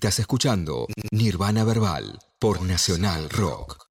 Estás 0.00 0.18
escuchando 0.18 0.86
Nirvana 1.10 1.62
Verbal 1.62 2.18
por 2.38 2.62
Nacional 2.62 3.28
Rock. 3.28 3.90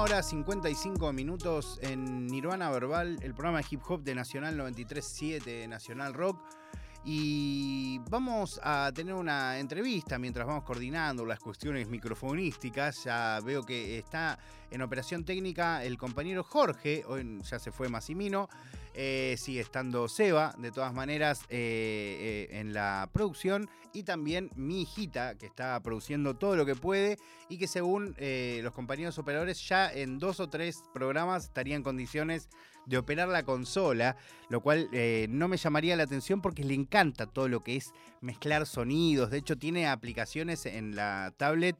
horas 0.00 0.30
55 0.30 1.12
minutos 1.12 1.78
en 1.82 2.26
Nirvana 2.26 2.70
Verbal, 2.70 3.18
el 3.22 3.34
programa 3.34 3.58
de 3.58 3.66
hip 3.70 3.82
hop 3.86 4.02
de 4.02 4.14
Nacional 4.14 4.56
93.7 4.56 5.68
Nacional 5.68 6.14
Rock. 6.14 6.40
Y 7.04 7.98
vamos 8.10 8.60
a 8.62 8.92
tener 8.94 9.14
una 9.14 9.58
entrevista 9.58 10.18
mientras 10.18 10.46
vamos 10.46 10.64
coordinando 10.64 11.24
las 11.24 11.40
cuestiones 11.40 11.88
microfonísticas. 11.88 13.04
Ya 13.04 13.40
veo 13.42 13.62
que 13.62 13.98
está 13.98 14.38
en 14.70 14.82
operación 14.82 15.24
técnica 15.24 15.82
el 15.82 15.96
compañero 15.96 16.44
Jorge, 16.44 17.02
hoy 17.06 17.40
ya 17.42 17.58
se 17.58 17.72
fue 17.72 17.88
Massimino. 17.88 18.48
Eh, 18.92 19.36
sigue 19.38 19.60
estando 19.60 20.08
Seba, 20.08 20.54
de 20.58 20.72
todas 20.72 20.92
maneras, 20.92 21.42
eh, 21.48 22.48
eh, 22.50 22.58
en 22.58 22.74
la 22.74 23.08
producción. 23.12 23.70
Y 23.92 24.02
también 24.02 24.50
mi 24.54 24.82
hijita, 24.82 25.36
que 25.36 25.46
está 25.46 25.80
produciendo 25.80 26.36
todo 26.36 26.54
lo 26.54 26.66
que 26.66 26.74
puede 26.74 27.18
y 27.48 27.56
que 27.56 27.66
según 27.66 28.14
los 28.62 28.72
compañeros 28.72 29.18
operadores 29.18 29.66
ya 29.66 29.90
en 29.90 30.18
dos 30.18 30.38
o 30.38 30.48
tres 30.48 30.82
programas 30.92 31.44
estaría 31.44 31.74
en 31.74 31.82
condiciones 31.82 32.48
de 32.86 32.98
operar 32.98 33.28
la 33.28 33.44
consola, 33.44 34.16
lo 34.48 34.60
cual 34.60 34.88
no 35.28 35.48
me 35.48 35.56
llamaría 35.56 35.96
la 35.96 36.02
atención 36.02 36.40
porque 36.40 36.64
le 36.64 36.74
encanta 36.74 37.26
todo 37.26 37.48
lo 37.48 37.62
que 37.62 37.76
es 37.76 37.92
mezclar 38.20 38.66
sonidos. 38.66 39.30
De 39.30 39.38
hecho, 39.38 39.56
tiene 39.56 39.88
aplicaciones 39.88 40.66
en 40.66 40.96
la 40.96 41.32
tablet 41.36 41.76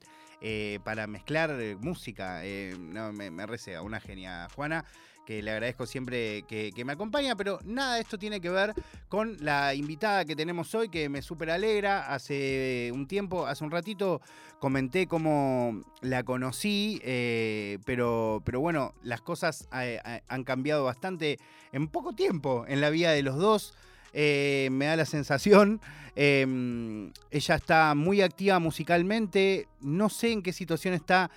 para 0.85 1.07
mezclar 1.07 1.57
música. 1.81 2.43
no, 2.79 3.13
me, 3.13 3.31
me 3.31 3.47
recea, 3.47 3.83
una 3.83 4.01
genia. 4.01 4.49
Juana 4.55 4.85
que 5.31 5.43
le 5.43 5.53
agradezco 5.53 5.87
siempre 5.87 6.43
que, 6.43 6.73
me 6.85 6.93
acompaña, 6.93 7.37
pero 7.37 7.61
nada 7.63 7.95
de 7.95 8.01
esto 8.01 8.19
tiene 8.19 8.41
que 8.41 8.51
ver 8.51 8.75
con 9.09 9.37
la 9.39 9.77
invitada 9.77 10.25
que 10.25 10.35
tenemos 10.35 10.75
hoy, 10.75 10.89
que 10.89 11.09
me 11.09 11.23
súper 11.23 11.53
alegra. 11.53 12.13
Hace 12.13 12.91
un 12.93 13.07
tiempo, 13.07 13.47
hace 13.47 13.63
un 13.63 13.71
ratito, 13.71 14.21
comenté 14.59 15.07
cómo 15.07 15.85
la 16.01 16.25
conocí, 16.25 17.01
eh, 17.05 17.79
pero, 17.85 18.43
pero 18.45 18.59
bueno, 18.59 18.93
las 19.05 19.21
cosas 19.21 19.69
eh, 19.73 20.01
eh, 20.05 20.21
han 20.27 20.43
cambiado 20.43 20.83
bastante 20.83 21.39
en 21.71 21.87
poco 21.87 22.13
tiempo 22.13 22.65
en 22.67 22.81
la 22.81 22.91
vida 22.91 23.13
de 23.13 23.23
los 23.23 23.37
dos. 23.37 23.73
me 24.13 24.85
da 24.85 24.97
la 24.97 25.07
sensación. 25.07 25.81
Em, 26.17 27.13
ella 27.31 27.55
está 27.55 27.95
muy 27.95 28.21
activa 28.21 28.59
musicalmente. 28.59 29.69
No 29.81 30.09
sé 30.09 30.33
en 30.33 30.43
qué 30.43 30.53
situación 30.53 30.93
está 30.93 31.31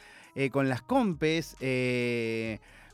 con 0.51 0.67
las 0.67 0.81
compes. 0.81 1.55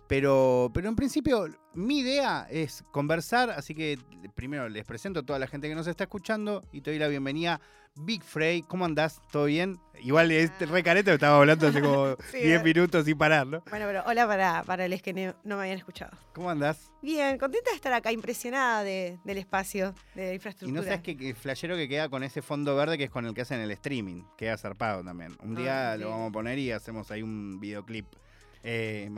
Pero, 0.09 0.71
pero 0.73 0.89
en 0.89 0.95
principio, 0.95 1.47
mi 1.75 1.99
idea 1.99 2.47
es 2.49 2.83
conversar, 2.91 3.51
así 3.51 3.75
que 3.75 3.99
primero 4.33 4.67
les 4.67 4.83
presento 4.83 5.19
a 5.19 5.23
toda 5.23 5.37
la 5.37 5.45
gente 5.45 5.69
que 5.69 5.75
nos 5.75 5.85
está 5.85 6.05
escuchando 6.05 6.63
y 6.71 6.81
te 6.81 6.89
doy 6.89 6.99
la 6.99 7.07
bienvenida. 7.07 7.61
Big 7.95 8.23
Frey, 8.23 8.63
¿cómo 8.63 8.85
andás? 8.85 9.21
¿Todo 9.31 9.45
bien? 9.45 9.77
Igual 10.01 10.31
es 10.31 10.49
ah. 10.61 10.65
re 10.65 10.81
careta, 10.81 11.13
estaba 11.13 11.37
hablando 11.37 11.67
hace 11.67 11.79
como 11.79 12.15
10 12.33 12.63
minutos 12.63 13.05
sin 13.05 13.19
parar, 13.19 13.45
¿no? 13.45 13.61
Bueno, 13.69 13.85
pero 13.85 14.03
hola 14.07 14.25
para, 14.25 14.63
para 14.63 14.87
los 14.87 14.99
que 15.03 15.13
no, 15.13 15.35
me 15.43 15.53
habían 15.53 15.77
escuchado. 15.77 16.17
¿Cómo 16.33 16.49
andás? 16.49 16.89
Bien, 17.03 17.37
contenta 17.37 17.69
de 17.69 17.75
estar 17.75 17.93
acá, 17.93 18.11
impresionada 18.11 18.81
del 18.83 19.37
espacio, 19.37 19.93
de 20.15 20.29
la 20.29 20.33
infraestructura. 20.33 20.71
Y 20.71 20.73
no 20.73 20.91
sabes 20.91 21.01
qué 21.03 21.35
flashero 21.35 21.75
que 21.75 21.87
queda 21.87 22.09
con 22.09 22.23
ese 22.23 22.41
fondo 22.41 22.75
verde 22.75 22.97
que 22.97 23.03
es 23.03 23.11
con 23.11 23.27
el 23.27 23.35
que 23.35 23.41
hacen 23.41 23.59
el 23.59 23.69
streaming, 23.69 24.23
queda 24.35 24.57
zarpado 24.57 25.03
también. 25.03 25.37
Un 25.43 25.53
día 25.53 25.91
ah, 25.91 25.97
lo 25.97 26.09
vamos 26.09 26.29
a 26.29 26.31
poner 26.31 26.57
y 26.57 26.71
hacemos 26.71 27.11
ahí 27.11 27.21
un 27.21 27.59
videoclip. 27.59 28.07
Eh, 28.63 29.09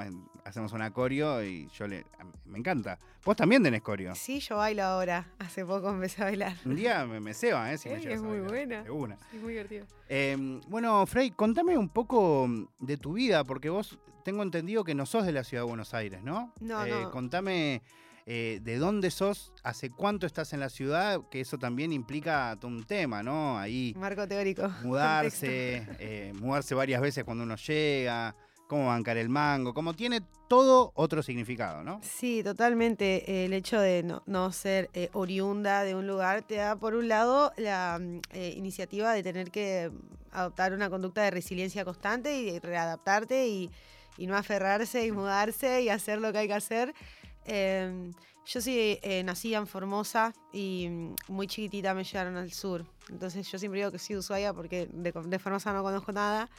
hacemos 0.43 0.71
un 0.73 0.81
acorio 0.81 1.43
y 1.43 1.67
yo 1.69 1.87
le. 1.87 2.05
Me 2.45 2.59
encanta. 2.59 2.99
Vos 3.23 3.35
también 3.35 3.63
tenés 3.63 3.81
corio. 3.81 4.13
Sí, 4.15 4.39
yo 4.39 4.57
bailo 4.57 4.83
ahora. 4.83 5.33
Hace 5.39 5.65
poco 5.65 5.89
empecé 5.89 6.21
a 6.21 6.25
bailar. 6.25 6.55
Un 6.65 6.75
día 6.75 7.05
me, 7.05 7.19
me 7.19 7.33
ceba, 7.33 7.71
¿eh? 7.71 7.77
Si 7.77 7.89
es 7.89 8.21
muy 8.21 8.39
buena. 8.39 8.83
una. 8.91 9.17
Es 9.33 9.41
muy 9.41 9.53
divertido. 9.53 9.85
Em, 10.09 10.61
bueno, 10.67 11.05
Frey, 11.05 11.31
contame 11.31 11.77
un 11.77 11.89
poco 11.89 12.47
de 12.79 12.97
tu 12.97 13.13
vida, 13.13 13.43
porque 13.43 13.69
vos 13.69 13.97
tengo 14.23 14.43
entendido 14.43 14.83
que 14.83 14.93
no 14.93 15.05
sos 15.05 15.25
de 15.25 15.31
la 15.31 15.43
ciudad 15.43 15.63
de 15.63 15.69
Buenos 15.69 15.93
Aires, 15.93 16.21
¿no? 16.23 16.53
No, 16.59 16.85
eh, 16.85 16.89
no. 16.89 17.11
Contame. 17.11 17.81
Eh, 18.27 18.59
de 18.61 18.77
dónde 18.77 19.09
sos, 19.09 19.51
hace 19.63 19.89
cuánto 19.89 20.27
estás 20.27 20.53
en 20.53 20.59
la 20.59 20.69
ciudad, 20.69 21.21
que 21.31 21.41
eso 21.41 21.57
también 21.57 21.91
implica 21.91 22.55
un 22.61 22.83
tema, 22.83 23.23
¿no? 23.23 23.57
Ahí. 23.57 23.95
Marco 23.97 24.27
teórico. 24.27 24.69
Mudarse, 24.83 26.31
mudarse 26.39 26.75
varias 26.75 27.01
veces 27.01 27.23
cuando 27.23 27.43
uno 27.43 27.55
llega 27.55 28.35
cómo 28.71 28.87
bancar 28.87 29.17
el 29.17 29.27
mango, 29.27 29.73
como 29.73 29.93
tiene 29.93 30.21
todo 30.47 30.93
otro 30.95 31.21
significado, 31.21 31.83
¿no? 31.83 31.99
Sí, 32.01 32.41
totalmente. 32.41 33.43
El 33.43 33.51
hecho 33.51 33.81
de 33.81 34.01
no, 34.25 34.51
ser 34.53 34.89
eh, 34.93 35.09
oriunda 35.11 35.83
de 35.83 35.93
un 35.93 36.07
lugar 36.07 36.43
te 36.43 36.55
da, 36.55 36.77
por 36.77 36.93
un 36.93 37.09
lado, 37.09 37.51
la 37.57 37.99
mm, 37.99 38.21
eh, 38.31 38.53
iniciativa 38.55 39.11
de 39.11 39.23
tener 39.23 39.51
que 39.51 39.91
adoptar 40.31 40.71
una 40.71 40.89
conducta 40.89 41.21
de 41.21 41.31
resiliencia 41.31 41.83
constante 41.83 42.33
y 42.37 42.59
readaptarte 42.59 43.45
y, 43.45 43.69
no 44.19 44.37
aferrarse 44.37 45.05
y 45.05 45.11
mudarse 45.11 45.81
y 45.81 45.89
hacer 45.89 46.21
lo 46.21 46.31
que 46.31 46.37
hay 46.37 46.47
que 46.47 46.53
hacer. 46.53 46.93
Em, 47.43 48.13
yo 48.45 48.61
sí 48.61 48.99
eh, 49.01 49.21
nací 49.23 49.53
en 49.53 49.67
Formosa 49.67 50.31
y 50.53 50.87
mm, 50.89 51.15
muy 51.27 51.47
chiquitita 51.47 51.93
me 51.93 52.05
llevaron 52.05 52.37
al 52.37 52.53
sur. 52.53 52.85
Entonces 53.09 53.51
yo 53.51 53.59
siempre 53.59 53.81
digo 53.81 53.91
que 53.91 53.99
soy 53.99 54.13
de 54.13 54.19
Ushuaia 54.19 54.53
porque 54.53 54.87
de 54.93 55.39
Formosa 55.39 55.73
no 55.73 55.83
conozco 55.83 56.13
nada. 56.13 56.49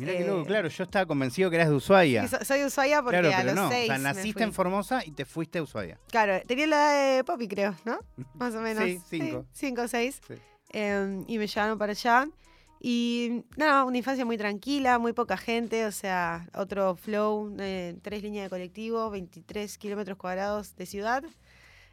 Mira 0.00 0.12
que 0.16 0.24
luego, 0.24 0.42
eh, 0.42 0.46
claro, 0.46 0.68
yo 0.68 0.84
estaba 0.84 1.06
convencido 1.06 1.50
que 1.50 1.56
eras 1.56 1.68
de 1.68 1.74
Ushuaia. 1.74 2.26
soy 2.26 2.60
de 2.60 2.66
Ushuaia 2.66 3.02
porque 3.02 3.18
a 3.18 3.44
los 3.44 3.54
no. 3.54 3.68
seis. 3.68 3.84
O 3.84 3.86
sea, 3.86 3.98
naciste 3.98 4.42
en 4.42 4.52
Formosa 4.52 5.04
y 5.04 5.12
te 5.12 5.24
fuiste 5.24 5.58
a 5.58 5.62
Ushuaia. 5.62 5.98
Claro, 6.10 6.40
tenía 6.46 6.66
la 6.66 6.76
edad 6.76 7.16
de 7.16 7.24
Poppy, 7.24 7.48
creo, 7.48 7.74
¿no? 7.84 7.98
Más 8.34 8.54
o 8.54 8.60
menos. 8.60 8.84
sí, 8.84 9.00
cinco. 9.08 9.46
cinco 9.52 9.82
o 9.82 9.88
seis. 9.88 10.20
Em, 10.72 11.24
y 11.28 11.38
me 11.38 11.46
llevaron 11.46 11.78
para 11.78 11.92
allá. 11.92 12.26
Y 12.82 13.44
nada, 13.58 13.84
una 13.84 13.98
infancia 13.98 14.24
muy 14.24 14.38
tranquila, 14.38 14.98
muy 14.98 15.12
poca 15.12 15.36
gente, 15.36 15.84
o 15.84 15.92
sea, 15.92 16.48
otro 16.54 16.96
flow, 16.96 17.54
eh, 17.60 17.98
tres 18.00 18.22
líneas 18.22 18.44
de 18.46 18.50
colectivo, 18.50 19.10
23 19.10 19.76
kilómetros 19.76 20.16
cuadrados 20.16 20.74
de 20.76 20.86
ciudad. 20.86 21.22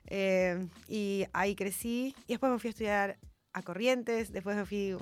Em, 0.05 0.69
y 0.87 1.25
ahí 1.33 1.55
crecí. 1.55 2.15
Y 2.25 2.33
después 2.33 2.51
me 2.51 2.59
fui 2.59 2.69
a 2.69 2.71
estudiar 2.71 3.17
a 3.51 3.61
Corrientes, 3.63 4.31
después 4.31 4.55
me 4.55 4.65
fui 4.65 4.95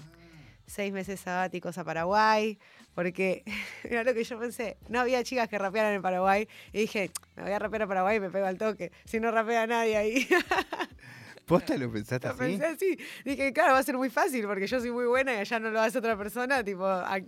seis 0.67 0.91
meses 0.91 1.19
sabáticos 1.19 1.77
a 1.77 1.83
Paraguay, 1.83 2.57
porque 2.93 3.43
era 3.83 4.03
lo 4.03 4.13
que 4.13 4.23
yo 4.23 4.39
pensé, 4.39 4.77
no 4.89 4.99
había 4.99 5.23
chicas 5.23 5.49
que 5.49 5.57
rapearan 5.57 5.93
en 5.93 6.01
Paraguay, 6.01 6.47
y 6.73 6.79
dije, 6.79 7.11
me 7.35 7.43
voy 7.43 7.51
a 7.51 7.59
rapear 7.59 7.83
a 7.83 7.87
Paraguay 7.87 8.17
y 8.17 8.19
me 8.19 8.29
pego 8.29 8.45
al 8.45 8.57
toque, 8.57 8.91
si 9.05 9.19
no 9.19 9.31
rapea 9.31 9.67
nadie 9.67 9.97
ahí. 9.97 10.27
¿Posta 11.45 11.77
lo 11.77 11.91
pensaste 11.91 12.27
así? 12.27 12.37
Lo 12.37 12.45
pensé 12.45 12.65
así. 12.65 12.97
Dije, 13.23 13.53
claro, 13.53 13.73
va 13.73 13.79
a 13.79 13.83
ser 13.83 13.97
muy 13.97 14.09
fácil 14.09 14.45
porque 14.47 14.65
yo 14.65 14.79
soy 14.79 14.91
muy 14.91 15.05
buena 15.05 15.33
y 15.33 15.37
allá 15.37 15.59
no 15.59 15.69
lo 15.69 15.79
hace 15.79 15.99
otra 15.99 16.17
persona. 16.17 16.63
Tipo, 16.63 16.85
¿a 16.85 17.19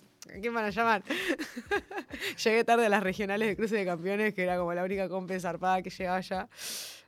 quién 0.41 0.53
van 0.53 0.65
a 0.65 0.69
llamar? 0.71 1.03
Llegué 2.43 2.63
tarde 2.63 2.87
a 2.87 2.89
las 2.89 3.03
regionales 3.03 3.47
de 3.47 3.55
cruce 3.55 3.75
de 3.75 3.85
campeones, 3.85 4.33
que 4.33 4.43
era 4.43 4.57
como 4.57 4.73
la 4.73 4.83
única 4.83 5.07
compa 5.07 5.39
zarpada 5.39 5.83
que 5.83 5.91
llegaba 5.91 6.17
allá. 6.17 6.49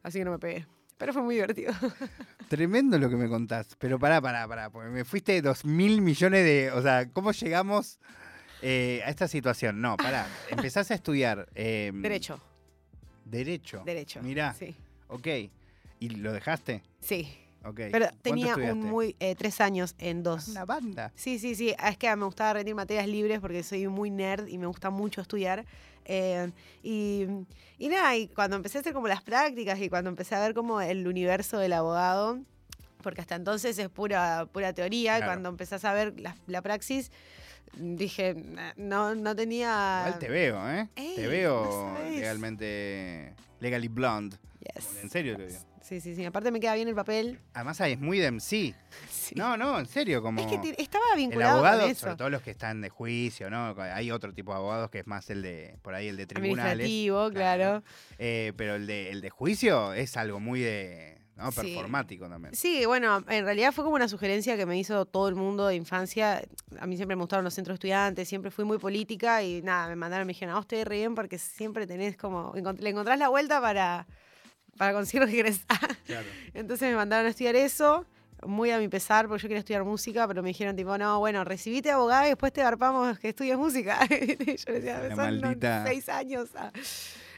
Así 0.04 0.20
que 0.20 0.26
no 0.26 0.32
me 0.32 0.40
pegué. 0.40 0.68
Pero 1.00 1.14
fue 1.14 1.22
muy 1.22 1.36
divertido. 1.36 1.74
Tremendo 2.50 3.00
lo 3.00 3.10
que 3.10 3.16
me 3.16 3.30
contás. 3.30 3.70
Pero 3.80 3.98
pará, 3.98 4.22
pará, 4.22 4.46
pará. 4.48 4.70
Porque 4.70 4.90
me 4.90 5.06
fuiste 5.06 5.42
dos 5.42 5.64
mil 5.64 6.02
millones 6.02 6.44
de. 6.44 6.72
O 6.74 6.82
sea, 6.82 7.10
¿cómo 7.10 7.32
llegamos 7.32 8.00
eh, 8.62 9.02
a 9.06 9.10
esta 9.10 9.30
situación? 9.30 9.80
No, 9.82 9.96
pará. 9.96 10.28
Empezás 10.50 10.92
a 10.92 10.96
estudiar. 10.96 11.48
Em, 11.56 12.02
Derecho. 12.02 12.42
Derecho. 13.24 13.82
Derecho. 13.86 14.22
Mirá. 14.22 14.54
Sí. 14.54 14.76
Ok. 15.08 15.28
¿Y 16.02 16.10
lo 16.10 16.34
dejaste? 16.34 16.84
Sí. 17.00 17.34
Okay. 17.64 17.92
Pero 17.92 18.08
tenía 18.22 18.56
un 18.56 18.80
muy 18.80 19.16
eh, 19.20 19.36
tres 19.36 19.60
años 19.60 19.96
en 19.98 20.24
dos. 20.24 20.48
Una 20.48 20.66
banda. 20.66 21.12
Sí, 21.16 21.40
sí, 21.40 21.56
sí. 21.56 21.76
Es 21.86 21.98
que 21.98 22.16
me 22.16 22.26
gustaba 22.26 22.54
rendir 22.54 22.74
materias 22.74 23.08
libres 23.08 23.40
porque 23.40 23.64
soy 23.64 23.88
muy 23.88 24.10
nerd 24.10 24.48
y 24.48 24.58
me 24.58 24.66
gusta 24.66 24.90
mucho 24.90 25.22
estudiar. 25.22 25.66
Eh, 26.06 26.52
y, 26.82 27.28
nada, 27.80 28.16
y 28.16 28.28
cuando 28.30 28.56
empecé 28.56 28.80
a 28.80 28.82
hacer 28.82 28.94
como 28.94 29.08
las 29.08 29.22
prácticas 29.22 29.80
y 29.80 29.90
cuando 29.90 30.10
empecé 30.10 30.36
a 30.36 30.40
ver 30.40 30.54
como 30.54 30.82
el 30.82 31.08
universo 31.08 31.60
del 31.60 31.74
abogado, 31.74 32.40
porque 33.04 33.22
hasta 33.22 33.36
entonces 33.36 33.78
es 33.78 33.90
pura, 33.90 34.48
pura 34.52 34.74
teoría, 34.74 35.24
cuando 35.24 35.50
empezás 35.50 35.86
a 35.86 35.94
ver 35.94 36.16
la, 36.48 36.62
praxis, 36.62 37.12
dije, 37.78 38.36
no, 38.76 39.14
no 39.14 39.36
tenía... 39.36 40.04
Igual 40.08 40.20
te 40.20 40.30
veo, 40.30 40.70
¿eh? 40.72 40.90
te 40.96 41.28
veo 41.28 41.96
legalmente, 42.10 43.34
legally 43.60 43.88
blonde. 43.88 44.38
En 45.02 45.10
serio 45.10 45.38
te 45.38 45.48
digo. 45.48 45.69
Sí, 45.82 46.02
sí, 46.02 46.16
sí. 46.16 46.26
Aparte 46.26 46.52
me 46.52 46.60
queda 46.60 46.76
bien 46.76 46.88
el 46.88 46.96
papel. 46.96 47.40
Además 47.54 47.80
es 47.82 48.00
muy 48.00 48.20
de 48.20 48.32
MC. 48.32 48.76
No, 49.36 49.58
no, 49.58 49.80
en 49.80 49.86
serio, 49.86 50.22
como... 50.22 50.42
Es 50.42 50.48
que 50.48 50.76
estaba 50.78 51.06
vinculado 51.16 51.60
el 51.60 51.66
abogado, 51.66 51.82
con 51.82 51.92
eso. 51.92 52.02
sobre 52.02 52.16
todo 52.16 52.30
los 52.30 52.42
que 52.42 52.52
están 52.52 52.82
de 52.82 52.90
juicio, 52.90 53.50
¿no? 53.50 53.76
Hay 53.80 54.12
otro 54.12 54.34
tipo 54.34 54.52
de 54.52 54.58
abogados 54.58 54.90
que 54.90 55.00
es 55.00 55.08
más 55.08 55.30
el 55.30 55.42
de, 55.42 55.78
por 55.82 55.94
ahí, 55.94 56.08
el 56.08 56.18
de 56.18 56.26
tribunales. 56.26 56.86
Administrativo, 56.86 57.30
claro. 57.32 57.84
Eh, 58.18 58.54
pero 58.58 58.76
el 58.76 58.88
de, 58.88 59.12
el 59.12 59.22
de 59.22 59.30
juicio 59.30 59.94
es 59.94 60.18
algo 60.18 60.40
muy 60.40 60.62
de, 60.62 61.20
¿no? 61.40 61.52
Sí. 61.52 61.62
Performático 61.62 62.28
también. 62.28 62.54
Sí, 62.56 62.86
bueno, 62.86 63.24
en 63.28 63.46
realidad 63.46 63.72
fue 63.72 63.84
como 63.84 63.96
una 63.96 64.08
sugerencia 64.08 64.58
que 64.58 64.66
me 64.66 64.78
hizo 64.78 65.06
todo 65.06 65.30
el 65.30 65.36
mundo 65.36 65.68
de 65.68 65.76
infancia. 65.76 66.42
A 66.80 66.86
mí 66.86 66.98
siempre 66.98 67.16
me 67.16 67.22
gustaron 67.22 67.46
los 67.46 67.54
centros 67.54 67.76
estudiantes, 67.76 68.28
siempre 68.28 68.52
fui 68.52 68.66
muy 68.66 68.78
política 68.78 69.42
y 69.44 69.62
nada, 69.62 69.88
me 69.88 69.96
mandaron, 69.96 70.28
me 70.28 70.34
dijeron, 70.34 70.54
a 70.54 70.58
vos 70.58 70.68
te 70.68 70.84
re 70.84 70.98
bien 70.98 71.16
porque 71.16 71.38
siempre 71.38 71.88
tenés 71.88 72.18
como, 72.18 72.54
le 72.54 72.90
encontrás 72.90 73.18
la 73.18 73.30
vuelta 73.30 73.62
para, 73.62 74.06
para 74.80 74.94
conseguir 74.94 75.28
regresar. 75.30 75.78
Claro. 76.08 76.26
Entonces 76.54 76.90
me 76.90 76.96
mandaron 76.96 77.28
a 77.28 77.30
estudiar 77.30 77.56
eso, 77.58 78.06
muy 78.48 78.72
a 78.72 78.80
mi 78.80 78.88
pesar, 78.88 79.28
porque 79.28 79.44
yo 79.44 79.50
quería 79.50 79.60
estudiar 79.60 79.84
música, 79.84 80.26
pero 80.26 80.42
me 80.42 80.48
dijeron 80.50 80.74
tipo, 80.76 80.98
no, 80.98 81.20
bueno, 81.20 81.44
recibite 81.44 81.92
abogada 81.92 82.26
y 82.26 82.30
después 82.30 82.54
te 82.54 82.62
garpamos 82.64 83.20
que 83.20 83.30
estudies 83.30 83.58
música. 83.58 84.00
y 84.10 84.56
yo 84.56 84.74
decía, 84.74 85.10
son 85.10 85.18
maldita- 85.18 85.84
seis 85.86 86.08
años. 86.08 86.50
ah". 86.56 86.72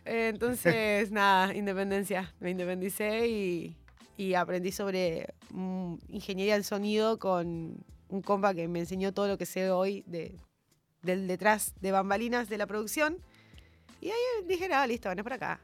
Entonces, 0.06 1.12
nada, 1.12 1.54
independencia. 1.56 2.34
Me 2.40 2.52
independicé 2.52 3.28
y, 3.28 3.76
y 4.18 4.36
aprendí 4.36 4.72
sobre 4.72 5.34
mm, 5.50 5.96
ingeniería 6.10 6.54
del 6.54 6.64
sonido 6.64 7.18
con 7.18 7.84
un 8.10 8.22
compa 8.22 8.54
que 8.54 8.68
me 8.68 8.80
enseñó 8.80 9.14
todo 9.14 9.28
lo 9.28 9.38
que 9.40 9.48
sé 9.48 9.72
hoy 9.72 10.04
de, 10.06 10.38
del 11.02 11.28
detrás 11.28 11.74
de 11.82 11.92
bambalinas 11.92 12.50
de 12.50 12.58
la 12.60 12.68
producción. 12.68 13.18
Y 14.00 14.10
ahí 14.10 14.46
dije, 14.48 14.68
no, 14.70 14.86
listo, 14.86 15.10
ven 15.10 15.24
por 15.24 15.34
acá. 15.34 15.60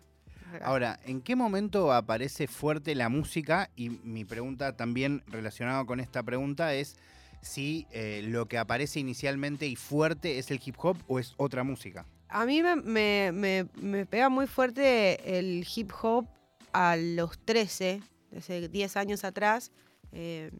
Por 0.48 0.56
acá". 0.58 0.66
Ahora, 0.66 1.00
¿en 1.06 1.22
qué 1.22 1.36
momento 1.36 1.92
aparece 1.94 2.48
fuerte 2.48 2.96
la 2.96 3.10
música? 3.10 3.70
Y 3.76 3.90
mi 3.90 4.26
pregunta 4.26 4.76
también 4.76 5.24
relacionada 5.28 5.86
con 5.86 6.00
esta 6.00 6.24
pregunta 6.24 6.74
es 6.74 6.98
si 7.42 7.86
eh, 7.92 8.22
lo 8.26 8.48
que 8.48 8.58
aparece 8.58 9.00
inicialmente 9.00 9.68
y 9.68 9.76
fuerte 9.76 10.40
es 10.40 10.50
el 10.52 10.60
hip 10.66 10.76
hop 10.80 10.98
o 11.08 11.20
es 11.20 11.34
otra 11.38 11.64
música. 11.64 12.06
A 12.30 12.46
mí 12.46 12.62
me, 12.62 12.76
me- 12.76 13.32
me- 13.34 13.68
me 13.82 14.06
pega 14.06 14.28
muy 14.30 14.48
fuerte 14.48 15.38
el 15.40 15.66
hip 15.76 15.92
hop 16.02 16.26
a 16.74 16.96
los 16.98 17.40
13, 17.46 18.02
hace 18.36 18.68
10 18.68 18.98
años 18.98 19.24
atrás. 19.24 19.72
eh, 20.12 20.52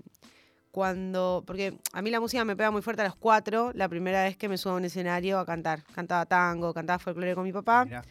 cuando, 0.72 1.44
porque 1.48 1.76
a 1.94 2.02
mí 2.04 2.12
la 2.12 2.20
música 2.20 2.46
me 2.46 2.56
pega 2.56 2.70
muy 2.70 2.82
fuerte 2.84 3.02
a 3.02 3.06
los 3.06 3.16
4, 3.16 3.72
la 3.74 3.90
primera 3.90 4.24
vez 4.24 4.38
que 4.38 4.48
me 4.48 4.58
subo 4.60 4.74
a 4.74 4.78
un 4.78 4.86
escenario 4.86 5.40
a 5.40 5.46
cantar. 5.46 5.84
Cantaba 5.96 6.26
tango, 6.28 6.72
cantaba 6.74 7.00
folclore 7.00 7.34
con 7.34 7.44
mi 7.46 7.52
papá. 7.52 7.86
Mirá. 7.86 8.04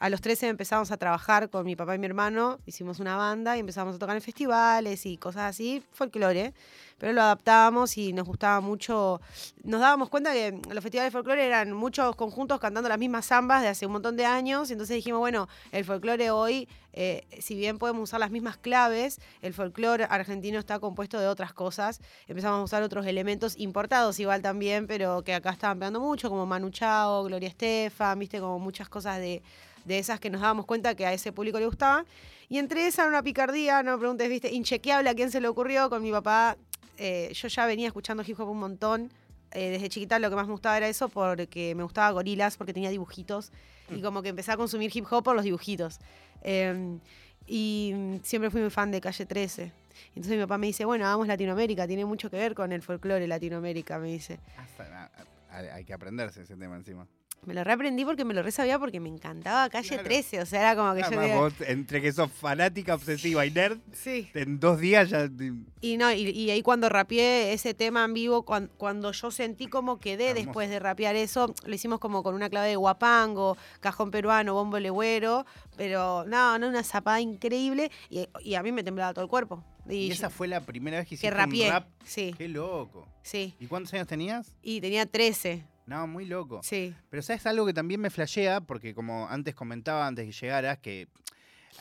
A 0.00 0.10
los 0.10 0.20
13 0.20 0.46
empezamos 0.46 0.92
a 0.92 0.96
trabajar 0.96 1.50
con 1.50 1.66
mi 1.66 1.74
papá 1.74 1.96
y 1.96 1.98
mi 1.98 2.06
hermano, 2.06 2.60
hicimos 2.66 3.00
una 3.00 3.16
banda 3.16 3.56
y 3.56 3.60
empezamos 3.60 3.96
a 3.96 3.98
tocar 3.98 4.14
en 4.14 4.22
festivales 4.22 5.04
y 5.06 5.16
cosas 5.16 5.50
así, 5.50 5.82
folclore, 5.90 6.54
pero 6.98 7.12
lo 7.12 7.20
adaptábamos 7.20 7.98
y 7.98 8.12
nos 8.12 8.24
gustaba 8.24 8.60
mucho. 8.60 9.20
Nos 9.64 9.80
dábamos 9.80 10.08
cuenta 10.08 10.32
que 10.32 10.56
los 10.70 10.84
festivales 10.84 11.12
de 11.12 11.18
folclore 11.18 11.44
eran 11.44 11.72
muchos 11.72 12.14
conjuntos 12.14 12.60
cantando 12.60 12.88
las 12.88 12.98
mismas 12.98 13.26
zambas 13.26 13.60
de 13.62 13.68
hace 13.68 13.86
un 13.86 13.92
montón 13.92 14.16
de 14.16 14.24
años, 14.24 14.70
y 14.70 14.74
entonces 14.74 14.94
dijimos, 14.94 15.18
bueno, 15.18 15.48
el 15.72 15.84
folclore 15.84 16.30
hoy, 16.30 16.68
eh, 16.92 17.26
si 17.40 17.56
bien 17.56 17.78
podemos 17.78 18.04
usar 18.04 18.20
las 18.20 18.30
mismas 18.30 18.56
claves, 18.56 19.20
el 19.42 19.52
folclore 19.52 20.04
argentino 20.08 20.60
está 20.60 20.78
compuesto 20.78 21.18
de 21.18 21.26
otras 21.26 21.52
cosas. 21.52 22.00
Empezamos 22.28 22.60
a 22.60 22.62
usar 22.62 22.84
otros 22.84 23.04
elementos 23.04 23.58
importados 23.58 24.20
igual 24.20 24.42
también, 24.42 24.86
pero 24.86 25.22
que 25.24 25.34
acá 25.34 25.50
estaban 25.50 25.80
pegando 25.80 25.98
mucho, 25.98 26.30
como 26.30 26.46
Manu 26.46 26.70
Chao, 26.70 27.24
Gloria 27.24 27.48
Estefan, 27.48 28.16
viste, 28.16 28.38
como 28.38 28.60
muchas 28.60 28.88
cosas 28.88 29.18
de 29.18 29.42
de 29.88 29.98
esas 29.98 30.20
que 30.20 30.30
nos 30.30 30.40
dábamos 30.42 30.66
cuenta 30.66 30.94
que 30.94 31.04
a 31.06 31.12
ese 31.12 31.32
público 31.32 31.58
le 31.58 31.66
gustaba. 31.66 32.04
Y 32.48 32.58
entre 32.58 32.86
esa 32.86 33.06
una 33.08 33.22
picardía, 33.22 33.82
no 33.82 33.92
me 33.92 33.98
preguntes, 33.98 34.28
viste, 34.28 34.52
inchequeable 34.52 35.10
a 35.10 35.14
quién 35.14 35.30
se 35.30 35.40
le 35.40 35.48
ocurrió. 35.48 35.90
Con 35.90 36.02
mi 36.02 36.12
papá, 36.12 36.56
eh, 36.96 37.30
yo 37.34 37.48
ya 37.48 37.66
venía 37.66 37.88
escuchando 37.88 38.22
hip 38.26 38.38
hop 38.38 38.48
un 38.50 38.58
montón. 38.60 39.10
Eh, 39.52 39.70
desde 39.70 39.88
chiquita 39.88 40.18
lo 40.18 40.28
que 40.30 40.36
más 40.36 40.46
me 40.46 40.52
gustaba 40.52 40.76
era 40.76 40.88
eso 40.88 41.08
porque 41.08 41.74
me 41.74 41.82
gustaba 41.82 42.10
gorilas, 42.10 42.56
porque 42.56 42.72
tenía 42.74 42.90
dibujitos. 42.90 43.50
Y 43.90 44.02
como 44.02 44.22
que 44.22 44.28
empecé 44.28 44.52
a 44.52 44.56
consumir 44.58 44.90
hip 44.94 45.06
hop 45.10 45.24
por 45.24 45.34
los 45.34 45.44
dibujitos. 45.44 45.98
Eh, 46.42 46.98
y 47.46 47.92
mm, 47.94 48.16
siempre 48.22 48.50
fui 48.50 48.60
muy 48.60 48.70
fan 48.70 48.90
de 48.90 49.00
Calle 49.00 49.24
13. 49.26 49.72
Entonces 50.14 50.36
mi 50.36 50.42
papá 50.44 50.58
me 50.58 50.66
dice, 50.66 50.84
bueno, 50.84 51.06
hagamos 51.06 51.26
Latinoamérica, 51.26 51.86
tiene 51.86 52.04
mucho 52.04 52.30
que 52.30 52.36
ver 52.36 52.54
con 52.54 52.72
el 52.72 52.82
folclore 52.82 53.26
Latinoamérica, 53.26 53.98
me 53.98 54.08
dice. 54.08 54.38
Hasta- 54.58 55.04
a- 55.04 55.10
a- 55.50 55.74
hay 55.74 55.84
que 55.84 55.92
aprenderse 55.94 56.42
ese 56.42 56.56
tema 56.56 56.76
encima. 56.76 57.06
Me 57.46 57.54
lo 57.54 57.64
reaprendí 57.64 58.04
porque 58.04 58.24
me 58.26 58.34
lo 58.34 58.42
re 58.42 58.50
sabía 58.52 58.78
porque 58.78 59.00
me 59.00 59.08
encantaba 59.08 59.70
Calle 59.70 59.88
Claro. 59.88 60.02
13, 60.04 60.42
o 60.42 60.46
sea, 60.46 60.60
era 60.60 60.76
como 60.76 60.94
que 60.94 61.02
yo... 61.10 61.40
Vos, 61.40 61.54
entre 61.66 62.02
que 62.02 62.12
sos 62.12 62.30
fanática, 62.30 62.94
obsesiva 62.94 63.46
y 63.46 63.50
nerd, 63.50 63.78
Sí. 63.92 64.28
en 64.34 64.60
dos 64.60 64.78
días 64.80 65.08
ya... 65.08 65.30
Y 65.80 65.96
no, 65.96 66.12
y, 66.12 66.28
y 66.28 66.50
ahí 66.50 66.60
cuando 66.62 66.88
rapeé 66.90 67.52
ese 67.54 67.72
tema 67.72 68.04
en 68.04 68.12
vivo, 68.12 68.44
cuan- 68.44 68.70
cuando, 68.76 69.12
yo 69.12 69.30
sentí 69.30 69.66
como 69.66 69.98
quedé 69.98 70.30
Hermoso. 70.30 70.44
después 70.46 70.68
de 70.70 70.78
rapear 70.78 71.16
eso, 71.16 71.54
lo 71.64 71.74
hicimos 71.74 72.00
como 72.00 72.22
con 72.22 72.34
una 72.34 72.50
clave 72.50 72.68
de 72.68 72.76
guapango, 72.76 73.56
cajón 73.80 74.10
peruano, 74.10 74.52
bombo 74.52 74.78
legüero, 74.78 75.46
pero 75.76 76.24
no, 76.26 76.58
no, 76.58 76.68
una 76.68 76.82
zapada 76.82 77.20
increíble 77.20 77.90
y, 78.10 78.28
y 78.42 78.54
a 78.56 78.62
mí 78.62 78.72
me 78.72 78.82
temblaba 78.82 79.14
todo 79.14 79.24
el 79.24 79.30
cuerpo. 79.30 79.64
Y, 79.88 80.10
esa 80.10 80.28
fue 80.28 80.48
la 80.48 80.60
primera 80.66 80.98
vez 80.98 81.06
que 81.06 81.10
que 81.10 81.14
hiciste 81.14 81.30
rapeé, 81.30 81.66
un 81.66 81.70
rap. 81.72 81.88
sí, 82.04 82.34
Qué 82.36 82.46
loco. 82.48 83.08
sí. 83.22 83.54
¿Y 83.58 83.66
cuántos 83.66 83.94
años 83.94 84.06
tenías? 84.06 84.54
Y 84.60 84.82
tenía 84.82 85.06
13, 85.06 85.64
No, 85.88 86.06
muy 86.06 86.26
loco. 86.26 86.60
sí. 86.62 86.94
Pero 87.10 87.22
sabes 87.22 87.46
algo 87.46 87.64
que 87.64 87.72
también 87.72 88.00
me 88.00 88.10
flashea, 88.10 88.60
porque 88.60 88.94
como 88.94 89.28
antes 89.28 89.54
comentaba, 89.54 90.06
antes 90.06 90.26
que 90.26 90.32
llegaras, 90.32 90.78
que 90.78 91.08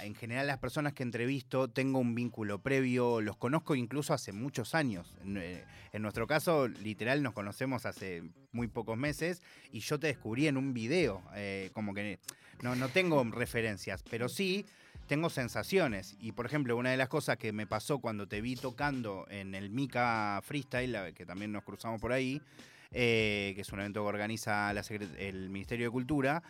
en 0.01 0.15
general 0.15 0.48
las 0.48 0.59
personas 0.59 0.94
que 0.94 1.04
entrevisto 1.04 1.68
tengo 1.68 2.00
un 2.00 2.15
vínculo 2.15 2.59
previo, 2.59 3.19
los 3.19 3.36
conozco 3.36 3.75
incluso 3.75 4.13
hace 4.13 4.31
muchos 4.31 4.75
años. 4.75 5.15
En, 5.21 5.38
eh, 5.38 5.63
en 5.92 6.01
nuestro 6.01 6.25
caso, 6.25 6.68
literal, 6.68 7.21
nos 7.21 7.33
conocemos 7.33 7.86
hace 7.86 8.24
muy 8.51 8.68
pocos 8.68 8.98
meses 8.98 9.42
y 9.71 9.80
yo 9.81 10.00
te 10.00 10.07
descubrí 10.07 10.48
en 10.48 10.57
un 10.57 10.74
video, 10.74 11.21
eh, 11.36 11.69
como 11.74 11.94
que 11.94 12.19
no, 12.62 12.75
no 12.75 12.89
tengo 12.89 13.24
referencias, 13.25 14.03
pero 14.10 14.30
sí 14.30 14.65
tengo 15.07 15.30
sensaciones. 15.30 16.15
Y 16.19 16.31
por 16.31 16.45
ejemplo, 16.45 16.77
una 16.77 16.92
de 16.92 16.98
las 16.98 17.10
cosas 17.10 17.38
que 17.38 17.51
me 17.51 17.68
pasó 17.68 18.00
cuando 18.00 18.27
te 18.27 18.42
vi 18.42 18.56
tocando 18.56 19.25
en 19.30 19.56
el 19.56 19.69
Mica 19.69 20.39
Freestyle, 20.44 21.13
que 21.13 21.25
también 21.25 21.51
nos 21.51 21.63
cruzamos 21.63 22.00
por 22.00 22.12
ahí, 22.12 22.42
eh, 22.92 23.54
que 23.56 23.62
es 23.62 23.72
un 23.72 23.80
evento 23.80 24.01
que 24.01 24.07
organiza 24.07 24.74
la 24.74 24.81
el 25.18 25.50
Ministerio 25.50 25.88
de 25.88 25.92
Cultura, 25.92 26.44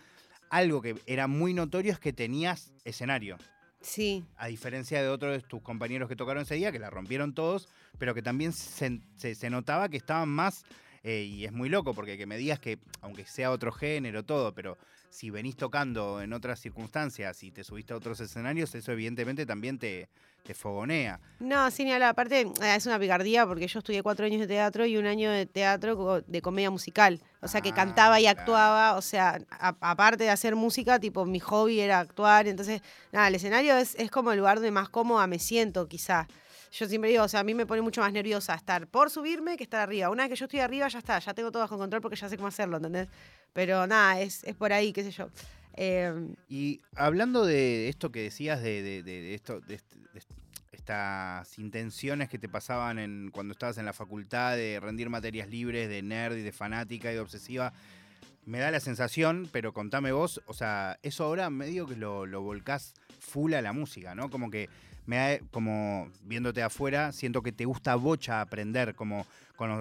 algo 0.49 0.81
que 0.81 0.95
era 1.05 1.27
muy 1.27 1.53
notorio 1.53 1.91
es 1.91 1.99
que 1.99 2.13
tenías 2.13 2.71
escenario. 2.85 3.37
Sí, 3.81 4.25
A 4.37 4.47
diferencia 4.47 5.01
de 5.01 5.07
otros 5.07 5.33
de 5.41 5.47
tus 5.47 5.61
compañeros 5.61 6.09
que 6.09 6.15
tocaron 6.15 6.43
ese 6.43 6.55
día, 6.55 6.71
que 6.71 6.79
la 6.79 6.89
rompieron 6.89 7.33
todos, 7.33 7.69
pero 7.99 8.13
que 8.15 8.21
también 8.21 8.51
se, 8.51 9.01
se- 9.17 9.35
se 9.35 9.49
notaba 9.49 9.87
que 9.87 9.97
estaban 9.97 10.29
más, 10.29 10.63
eh, 11.03 11.23
y 11.23 11.45
es 11.45 11.51
muy 11.53 11.69
loco, 11.69 11.93
porque 11.93 12.17
que 12.17 12.25
me 12.25 12.37
digas 12.37 12.59
que, 12.59 12.79
aunque 13.01 13.25
sea 13.25 13.51
otro 13.51 13.71
género, 13.71 14.23
todo, 14.25 14.53
pero 14.53 14.77
si 15.09 15.29
venís 15.29 15.55
tocando 15.55 16.21
en 16.21 16.33
otras 16.33 16.59
circunstancias 16.59 17.43
y 17.43 17.51
te 17.51 17.63
subiste 17.63 17.93
a 17.93 17.97
otros 17.97 18.19
escenarios, 18.19 18.73
eso 18.75 18.91
evidentemente 18.91 19.45
también 19.45 19.79
te, 19.79 20.09
te 20.43 20.53
fogonea. 20.53 21.19
No, 21.39 21.69
sí, 21.71 21.83
ni 21.85 21.91
hablar. 21.93 22.09
Aparte, 22.09 22.41
eh, 22.41 22.75
es 22.75 22.85
una 22.85 22.99
picardía 22.99 23.45
porque 23.45 23.67
yo 23.67 23.79
estudié 23.79 24.01
cuatro 24.03 24.25
años 24.25 24.39
de 24.39 24.47
teatro 24.47 24.85
y 24.85 24.97
un 24.97 25.05
año 25.05 25.31
de 25.31 25.45
teatro 25.45 26.21
de 26.25 26.41
comedia 26.41 26.69
musical. 26.71 27.19
O 27.41 27.47
sea, 27.47 27.61
que 27.61 27.69
Ah, 27.69 27.73
cantaba 27.75 28.19
y 28.19 28.23
claro. 28.23 28.39
actuaba. 28.39 28.97
O 28.97 29.01
sea, 29.01 29.39
a- 29.51 29.75
aparte 29.81 30.23
de 30.23 30.29
hacer 30.29 30.55
música, 30.55 30.99
tipo, 30.99 31.25
mi 31.25 31.39
hobby 31.39 31.79
era 31.79 31.99
actuar. 31.99 32.47
Entonces, 32.47 32.81
nada, 33.11 33.27
el 33.27 33.35
escenario 33.35 33.77
es, 33.77 33.95
es 33.95 34.09
como 34.11 34.31
el 34.31 34.39
lugar 34.39 34.55
donde 34.57 34.71
más 34.71 34.89
cómoda 34.89 35.25
me 35.27 35.39
siento, 35.39 35.87
quizás. 35.87 36.27
Yo 36.71 36.87
siempre 36.87 37.09
digo, 37.09 37.23
o 37.23 37.27
sea, 37.27 37.39
a 37.39 37.43
mí 37.43 37.53
me 37.53 37.65
pone 37.65 37.81
mucho 37.81 38.01
más 38.01 38.11
nerviosa 38.11 38.53
estar 38.55 38.87
por 38.87 39.09
subirme 39.09 39.57
que 39.57 39.63
estar 39.63 39.81
arriba. 39.81 40.09
Una 40.09 40.23
vez 40.23 40.31
que 40.31 40.35
yo 40.35 40.45
estoy 40.45 40.59
arriba, 40.59 40.87
ya 40.87 40.99
está, 40.99 41.19
ya 41.19 41.33
tengo 41.33 41.51
todo 41.51 41.63
bajo 41.63 41.77
control 41.77 42.01
porque 42.01 42.15
ya 42.17 42.29
sé 42.29 42.35
cómo 42.37 42.47
hacerlo, 42.47 42.77
¿entendés? 42.77 43.07
Pero 43.53 43.87
nada, 43.87 44.19
es, 44.21 44.43
es 44.43 44.55
por 44.55 44.73
ahí, 44.73 44.91
qué 44.93 45.03
sé 45.03 45.11
yo. 45.11 45.29
Eh, 45.75 46.33
Y 46.49 46.81
hablando 46.95 47.45
de 47.45 47.87
esto 47.89 48.11
que 48.11 48.23
decías, 48.23 48.61
de, 48.61 48.81
de- 48.81 49.03
de- 49.03 49.33
esto, 49.35 49.59
de, 49.61 49.75
est- 49.75 49.93
de 50.13 50.19
est- 50.19 50.29
estas 50.71 51.57
intenciones 51.59 52.29
que 52.29 52.37
te 52.39 52.49
pasaban 52.49 52.99
en, 52.99 53.29
cuando 53.31 53.53
estabas 53.53 53.77
en 53.77 53.85
la 53.85 53.93
facultad 53.93 54.55
de 54.55 54.79
rendir 54.79 55.09
materias 55.09 55.47
libres, 55.49 55.89
de 55.89 56.01
nerd 56.01 56.35
y 56.37 56.41
de 56.41 56.51
fanática 56.51 57.11
y 57.11 57.15
de 57.15 57.19
obsesiva, 57.21 57.73
me 58.45 58.59
da 58.59 58.71
la 58.71 58.79
sensación, 58.79 59.49
pero 59.51 59.73
contame 59.73 60.11
vos, 60.11 60.41
o 60.45 60.53
sea, 60.53 60.97
eso 61.03 61.25
ahora 61.25 61.49
medio 61.49 61.85
que 61.85 61.95
lo, 61.95 62.25
lo 62.25 62.41
volcás 62.41 62.93
full 63.19 63.53
a 63.53 63.61
la 63.61 63.73
música, 63.73 64.15
¿no? 64.15 64.29
Como 64.29 64.49
que 64.49 64.69
me 65.07 65.15
da, 65.15 65.39
como 65.51 66.09
viéndote 66.23 66.61
afuera, 66.61 67.11
siento 67.11 67.41
que 67.41 67.51
te 67.51 67.65
gusta 67.65 67.95
bocha 67.95 68.41
aprender, 68.41 68.93
como 68.93 69.25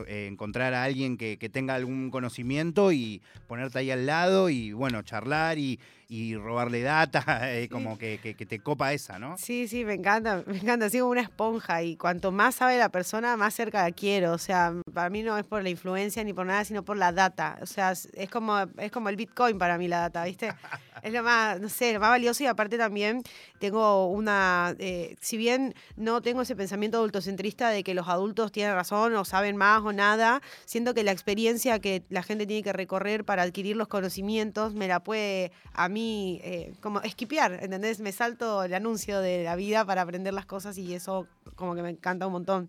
eh, 0.06 0.28
encontrar 0.30 0.72
a 0.72 0.84
alguien 0.84 1.18
que, 1.18 1.36
que 1.36 1.50
tenga 1.50 1.74
algún 1.74 2.10
conocimiento 2.10 2.92
y 2.92 3.20
ponerte 3.46 3.80
ahí 3.80 3.90
al 3.90 4.06
lado 4.06 4.48
y, 4.48 4.72
bueno, 4.72 5.02
charlar 5.02 5.58
y, 5.58 5.78
y 6.08 6.36
robarle 6.36 6.82
data, 6.82 7.24
eh, 7.52 7.68
como 7.68 7.98
que, 7.98 8.18
que- 8.22 8.34
que 8.34 8.46
te 8.46 8.60
copa 8.60 8.92
esa, 8.92 9.18
¿no? 9.18 9.36
Sí, 9.38 9.68
sí, 9.68 9.84
me 9.84 9.94
encanta, 9.94 10.42
me 10.46 10.56
encanta, 10.58 10.86
así 10.86 10.98
como 11.00 11.10
una 11.10 11.22
esponja 11.22 11.82
y 11.82 11.96
cuanto 11.96 12.32
más 12.32 12.54
sabe 12.56 12.78
la 12.78 12.88
persona, 12.90 13.36
más 13.36 13.54
cerca 13.54 13.82
la 13.82 13.92
quiero, 13.92 14.32
o 14.32 14.38
sea, 14.38 14.72
para 14.94 15.10
mí 15.10 15.22
no 15.22 15.36
es 15.36 15.44
por 15.44 15.62
la 15.62 15.68
influencia 15.70 16.22
ni 16.24 16.32
por 16.32 16.46
nada, 16.46 16.64
sino 16.64 16.84
por 16.84 16.96
la 16.96 17.12
data, 17.12 17.58
o 17.60 17.66
sea, 17.66 17.90
es, 17.92 18.08
como 18.30 18.58
es 18.78 18.90
como 18.92 19.08
el 19.08 19.16
Bitcoin 19.16 19.58
para 19.58 19.78
mí 19.78 19.88
la 19.88 20.00
data, 20.00 20.24
¿viste? 20.24 20.52
Es 21.02 21.12
lo 21.12 21.22
más, 21.22 21.60
no 21.60 21.68
sé, 21.68 21.92
lo 21.92 22.00
más 22.00 22.08
valioso 22.08 22.42
y 22.42 22.46
aparte 22.46 22.78
también 22.78 23.22
tengo 23.58 24.06
una, 24.08 24.74
eh, 24.78 25.14
si 25.20 25.36
bien 25.36 25.74
no 25.94 26.22
tengo 26.22 26.40
ese 26.40 26.56
pensamiento 26.56 26.96
adultocentrista 26.96 27.68
de 27.68 27.84
que 27.84 27.92
los 27.92 28.08
adultos 28.08 28.50
tienen 28.50 28.74
razón 28.74 29.14
o 29.14 29.24
saben 29.26 29.56
más 29.56 29.66
más 29.66 29.82
o 29.84 29.92
nada. 29.92 30.40
Siento 30.64 30.94
que 30.94 31.02
la 31.02 31.10
experiencia 31.10 31.80
que 31.80 32.04
la 32.08 32.22
gente 32.22 32.46
tiene 32.46 32.62
que 32.62 32.72
recorrer 32.72 33.24
para 33.24 33.42
adquirir 33.42 33.76
los 33.76 33.88
conocimientos 33.88 34.74
me 34.74 34.86
la 34.86 35.00
puede 35.00 35.50
a 35.74 35.88
mí 35.88 35.95
eh, 35.98 36.74
como 36.80 37.00
esquipear, 37.02 37.58
¿entendés? 37.62 38.00
Me 38.00 38.12
salto 38.12 38.64
el 38.64 38.74
anuncio 38.74 39.20
de 39.20 39.44
la 39.44 39.56
vida 39.56 39.84
para 39.84 40.02
aprender 40.02 40.34
las 40.34 40.46
cosas 40.46 40.76
y 40.78 40.94
eso 40.94 41.26
como 41.54 41.74
que 41.74 41.82
me 41.82 41.90
encanta 41.90 42.26
un 42.26 42.32
montón. 42.32 42.68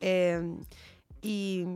Eh, 0.00 0.40
y 1.22 1.66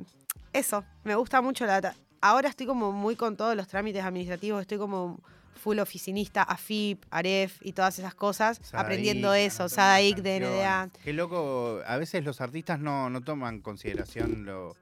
eso, 0.52 0.84
me 1.04 1.14
gusta 1.14 1.40
mucho 1.40 1.66
la. 1.66 1.94
Ahora 2.20 2.48
estoy 2.48 2.66
como 2.66 2.92
muy 2.92 3.16
con 3.16 3.36
todos 3.36 3.56
los 3.56 3.66
trámites 3.68 4.04
administrativos, 4.04 4.60
estoy 4.60 4.78
como 4.78 5.20
full 5.56 5.78
oficinista, 5.78 6.42
AFIP, 6.42 7.04
AREF 7.10 7.58
y 7.62 7.72
todas 7.72 7.98
esas 7.98 8.14
cosas, 8.14 8.60
aprendiendo 8.72 9.32
eso, 9.34 9.68
SADAIC, 9.68 10.18
DNDA. 10.18 10.90
Qué 11.04 11.12
loco, 11.12 11.80
a 11.86 11.96
veces 11.96 12.24
los 12.24 12.40
artistas 12.40 12.80
no, 12.80 13.10
no 13.10 13.20
toman 13.20 13.60
consideración 13.60 14.44
lo, 14.44 14.76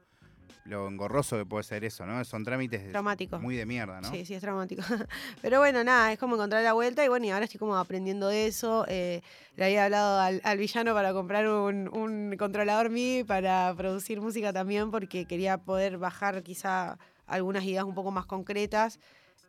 lo 0.65 0.87
engorroso 0.87 1.37
que 1.37 1.45
puede 1.45 1.63
ser 1.63 1.83
eso, 1.83 2.05
¿no? 2.05 2.23
Son 2.23 2.43
trámites 2.43 2.89
Traumático. 2.91 3.39
muy 3.39 3.55
de 3.55 3.65
mierda, 3.65 3.99
¿no? 4.01 4.11
Sí, 4.11 4.25
sí, 4.25 4.33
es 4.35 4.41
traumático. 4.41 4.81
Pero 5.41 5.59
bueno, 5.59 5.83
nada, 5.83 6.11
es 6.11 6.19
como 6.19 6.35
encontrar 6.35 6.63
la 6.63 6.73
vuelta 6.73 7.03
y 7.03 7.07
bueno, 7.07 7.25
y 7.25 7.31
ahora 7.31 7.45
estoy 7.45 7.59
como 7.59 7.75
aprendiendo 7.75 8.29
eso. 8.29 8.85
Eh, 8.87 9.21
le 9.55 9.65
había 9.65 9.85
hablado 9.85 10.19
al, 10.19 10.41
al 10.43 10.57
villano 10.57 10.93
para 10.93 11.13
comprar 11.13 11.47
un, 11.47 11.89
un 11.95 12.35
controlador 12.37 12.89
MIDI 12.89 13.23
para 13.23 13.73
producir 13.75 14.21
música 14.21 14.53
también 14.53 14.91
porque 14.91 15.25
quería 15.25 15.57
poder 15.57 15.97
bajar 15.97 16.43
quizá 16.43 16.97
algunas 17.25 17.63
ideas 17.63 17.83
un 17.85 17.95
poco 17.95 18.11
más 18.11 18.25
concretas. 18.25 18.99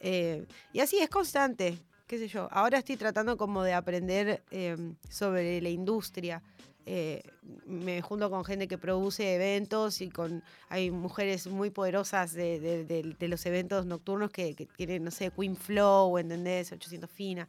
Eh, 0.00 0.46
y 0.72 0.80
así 0.80 0.98
es 0.98 1.08
constante, 1.10 1.78
qué 2.06 2.18
sé 2.18 2.28
yo. 2.28 2.48
Ahora 2.50 2.78
estoy 2.78 2.96
tratando 2.96 3.36
como 3.36 3.62
de 3.62 3.74
aprender 3.74 4.42
eh, 4.50 4.76
sobre 5.08 5.60
la 5.60 5.68
industria. 5.68 6.42
Eh, 6.86 7.22
me 7.66 8.02
junto 8.02 8.28
con 8.30 8.44
gente 8.44 8.66
que 8.68 8.76
produce 8.78 9.34
eventos 9.34 10.00
y 10.00 10.10
con 10.10 10.42
hay 10.68 10.90
mujeres 10.90 11.46
muy 11.46 11.70
poderosas 11.70 12.32
de, 12.32 12.58
de- 12.58 12.84
de- 12.84 13.16
de 13.18 13.28
los 13.28 13.44
eventos 13.46 13.86
nocturnos 13.86 14.30
que, 14.30 14.54
que 14.54 14.66
tienen, 14.66 15.04
no 15.04 15.10
sé, 15.10 15.30
Queen 15.30 15.56
Flow, 15.56 16.18
¿entendés? 16.18 16.72
800 16.72 17.08
Fina. 17.10 17.46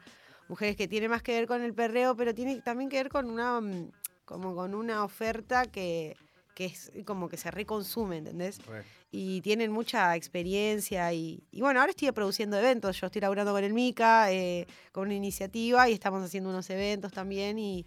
Mujeres 0.50 0.75
que 0.75 0.88
tienen 0.88 1.10
más 1.10 1.24
que 1.24 1.34
ver 1.34 1.48
con 1.48 1.62
el 1.63 1.74
perreo, 1.74 2.16
pero 2.16 2.34
tiene 2.36 2.62
también 2.62 2.90
que 2.90 2.98
ver 2.98 3.10
con 3.10 3.30
una, 3.30 3.60
mm, 3.62 3.92
como 4.25 4.54
con 4.56 4.75
una 4.75 5.04
oferta 5.04 5.66
que, 5.66 6.16
que 6.54 6.66
es 6.66 6.92
como 7.06 7.28
que 7.30 7.38
se 7.38 7.50
reconsume, 7.50 8.18
¿entendés? 8.18 8.63
Re. 8.68 8.84
y 9.12 9.42
tienen 9.42 9.72
mucha 9.72 10.16
experiencia 10.16 11.12
y, 11.13 11.44
y 11.52 11.62
bueno, 11.62 11.80
ahora 11.80 11.92
estoy 11.92 12.12
produciendo 12.12 12.58
eventos, 12.58 13.00
yo 13.00 13.08
estoy 13.08 13.22
laburando 13.22 13.52
con 13.54 13.63
el 13.63 13.74
MICA, 13.74 14.32
eh, 14.32 14.68
con 14.92 15.06
una 15.06 15.16
iniciativa 15.16 15.88
y 15.90 15.94
estamos 15.94 16.24
haciendo 16.24 16.50
unos 16.50 16.70
eventos 16.70 17.12
también 17.12 17.58
y, 17.58 17.86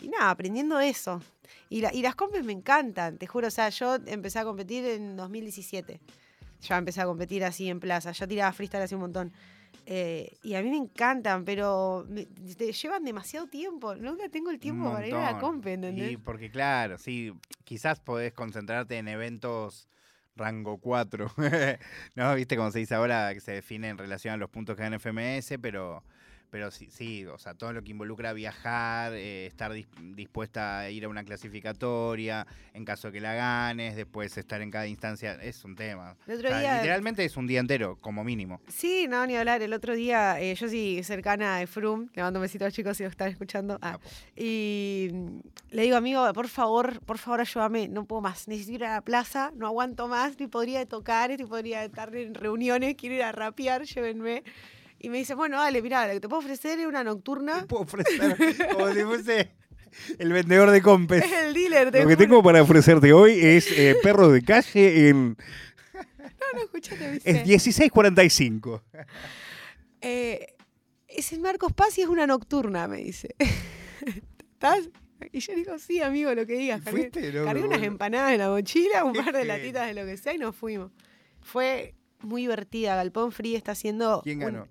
y 0.00 0.08
nada, 0.08 0.30
aprendiendo 0.30 0.78
eso. 0.80 1.20
Y, 1.70 1.80
la- 1.80 1.92
y 1.94 2.02
las 2.02 2.14
compes 2.14 2.44
me 2.44 2.52
encantan, 2.52 3.18
te 3.18 3.26
juro, 3.26 3.48
o 3.48 3.50
sea, 3.50 3.68
yo 3.70 3.96
empecé 4.06 4.38
a 4.38 4.44
competir 4.44 4.84
en 4.84 5.16
2017, 5.16 6.00
ya 6.60 6.76
empecé 6.78 7.00
a 7.00 7.04
competir 7.06 7.44
así 7.44 7.68
en 7.68 7.80
plaza, 7.80 8.12
ya 8.12 8.26
tiraba 8.26 8.52
freestyle 8.52 8.82
hace 8.82 8.94
un 8.94 9.02
montón. 9.02 9.32
Eh, 9.90 10.36
y 10.42 10.54
a 10.54 10.62
mí 10.62 10.68
me 10.70 10.76
encantan, 10.76 11.44
pero 11.44 12.04
me- 12.08 12.26
te 12.26 12.72
llevan 12.72 13.04
demasiado 13.04 13.46
tiempo. 13.46 13.94
Nunca 13.94 14.28
tengo 14.28 14.50
el 14.50 14.58
tiempo 14.58 14.92
para 14.92 15.06
ir 15.06 15.14
a 15.14 15.32
la 15.32 15.38
compe, 15.38 15.72
¿entendés? 15.74 16.12
Y 16.12 16.16
porque 16.18 16.50
claro, 16.50 16.98
sí, 16.98 17.32
quizás 17.64 17.98
podés 18.00 18.32
concentrarte 18.34 18.98
en 18.98 19.08
eventos 19.08 19.88
rango 20.36 20.78
4, 20.78 21.32
¿no? 22.14 22.34
Viste 22.34 22.56
cómo 22.56 22.70
se 22.70 22.78
dice 22.80 22.94
ahora 22.94 23.32
que 23.34 23.40
se 23.40 23.52
define 23.52 23.88
en 23.88 23.98
relación 23.98 24.34
a 24.34 24.36
los 24.36 24.50
puntos 24.50 24.76
que 24.76 24.82
dan 24.82 24.94
FMS, 24.94 25.58
pero, 25.58 26.04
pero 26.50 26.70
sí, 26.70 26.88
sí, 26.90 27.26
o 27.26 27.38
sea, 27.38 27.54
todo 27.54 27.72
lo 27.72 27.82
que 27.82 27.90
involucra 27.90 28.32
viajar, 28.32 29.12
eh, 29.14 29.46
estar 29.46 29.72
dis- 29.72 29.86
dispuesta 30.14 30.80
a 30.80 30.90
ir 30.90 31.04
a 31.04 31.08
una 31.08 31.24
clasificatoria, 31.24 32.46
en 32.74 32.84
caso 32.84 33.08
de 33.08 33.12
que 33.14 33.20
la 33.20 33.34
ganes, 33.34 33.96
después 33.96 34.36
estar 34.38 34.60
en 34.62 34.70
cada 34.70 34.86
instancia, 34.86 35.34
es 35.42 35.64
un 35.64 35.74
tema. 35.76 36.16
El 36.26 36.34
O 36.34 36.36
otro 36.38 36.48
sea, 36.48 36.60
día... 36.60 36.74
literalmente 36.76 37.24
es 37.24 37.36
un 37.36 37.46
día 37.46 37.60
entero, 37.60 37.96
como 38.00 38.24
mínimo. 38.24 38.60
Sí, 38.68 39.06
no, 39.08 39.26
ni 39.26 39.36
hablar. 39.36 39.62
El 39.62 39.72
otro 39.72 39.94
día, 39.94 40.40
eh, 40.40 40.54
yo 40.54 40.68
sí 40.68 41.02
cercana 41.02 41.58
a 41.58 41.66
Frum, 41.66 42.08
le 42.14 42.22
mando 42.22 42.38
un 42.40 42.42
besito 42.42 42.64
a 42.64 42.68
los 42.68 42.74
chicos 42.74 42.96
si 42.96 43.02
lo 43.02 43.08
están 43.10 43.28
escuchando. 43.28 43.78
Ah, 43.82 43.92
Capo. 43.92 44.08
y 44.36 45.08
mm, 45.12 45.38
le 45.70 45.82
digo, 45.82 45.96
amigo, 45.96 46.32
por 46.32 46.48
favor, 46.48 47.00
por 47.00 47.18
favor, 47.18 47.40
ayúdame, 47.40 47.88
no 47.88 48.04
puedo 48.04 48.22
más. 48.22 48.48
Necesito 48.48 48.76
ir 48.76 48.84
a 48.84 48.94
la 48.94 49.00
plaza, 49.02 49.52
no 49.54 49.66
aguanto 49.66 50.08
más, 50.08 50.38
ni 50.38 50.46
podría 50.46 50.86
tocar, 50.86 51.30
ni 51.30 51.44
podría 51.44 51.84
estar 51.84 52.14
en 52.14 52.34
reuniones, 52.34 52.94
quiero 52.96 53.16
ir 53.16 53.22
a 53.22 53.32
rapear, 53.32 53.82
llévenme. 53.84 54.42
Y 55.00 55.10
me 55.10 55.18
dice, 55.18 55.34
bueno, 55.34 55.58
dale, 55.58 55.80
mira, 55.82 56.06
lo 56.08 56.14
que 56.14 56.20
te 56.20 56.28
puedo 56.28 56.40
ofrecer 56.40 56.78
es 56.80 56.86
una 56.86 57.04
nocturna. 57.04 57.60
Te 57.60 57.66
puedo 57.66 57.82
ofrecer 57.84 58.56
como 58.72 58.92
si 58.92 59.00
fuese 59.02 59.52
el 60.18 60.32
vendedor 60.32 60.70
de 60.70 60.82
compes. 60.82 61.24
Es 61.24 61.32
el 61.44 61.54
dealer, 61.54 61.90
te 61.92 62.02
Lo 62.02 62.08
que 62.08 62.14
juro. 62.14 62.26
tengo 62.28 62.42
para 62.42 62.62
ofrecerte 62.62 63.12
hoy 63.12 63.38
es 63.40 63.70
eh, 63.78 63.96
perros 64.02 64.32
de 64.32 64.42
calle 64.42 65.08
en. 65.08 65.36
No, 65.94 66.58
no, 66.58 66.60
escuchate, 66.64 67.12
dice. 67.12 67.30
Es 67.30 67.36
1645. 67.46 68.82
Eh, 70.00 70.54
es 71.08 71.32
el 71.32 71.40
Marcos 71.40 71.72
Paz 71.72 71.98
y 71.98 72.02
es 72.02 72.08
una 72.08 72.26
nocturna, 72.26 72.88
me 72.88 72.98
dice. 72.98 73.34
¿Estás? 74.52 74.88
Y 75.32 75.40
yo 75.40 75.54
digo, 75.54 75.78
sí, 75.78 76.00
amigo, 76.00 76.32
lo 76.34 76.46
que 76.46 76.54
digas. 76.54 76.80
Cargué. 76.82 77.10
No, 77.32 77.44
cargué 77.44 77.60
me 77.62 77.66
unas 77.68 77.82
empanadas 77.82 78.32
en 78.32 78.38
la 78.38 78.48
mochila, 78.50 79.04
un 79.04 79.12
par 79.12 79.32
de 79.32 79.44
latitas 79.44 79.86
de 79.88 79.94
lo 79.94 80.06
que 80.06 80.16
sea 80.16 80.34
y 80.34 80.38
nos 80.38 80.54
fuimos. 80.54 80.92
Fue 81.40 81.94
muy 82.20 82.42
divertida. 82.42 82.94
Galpón 82.96 83.32
Free 83.32 83.56
está 83.56 83.72
haciendo. 83.72 84.20
¿Quién 84.22 84.38
un- 84.38 84.44
ganó? 84.44 84.68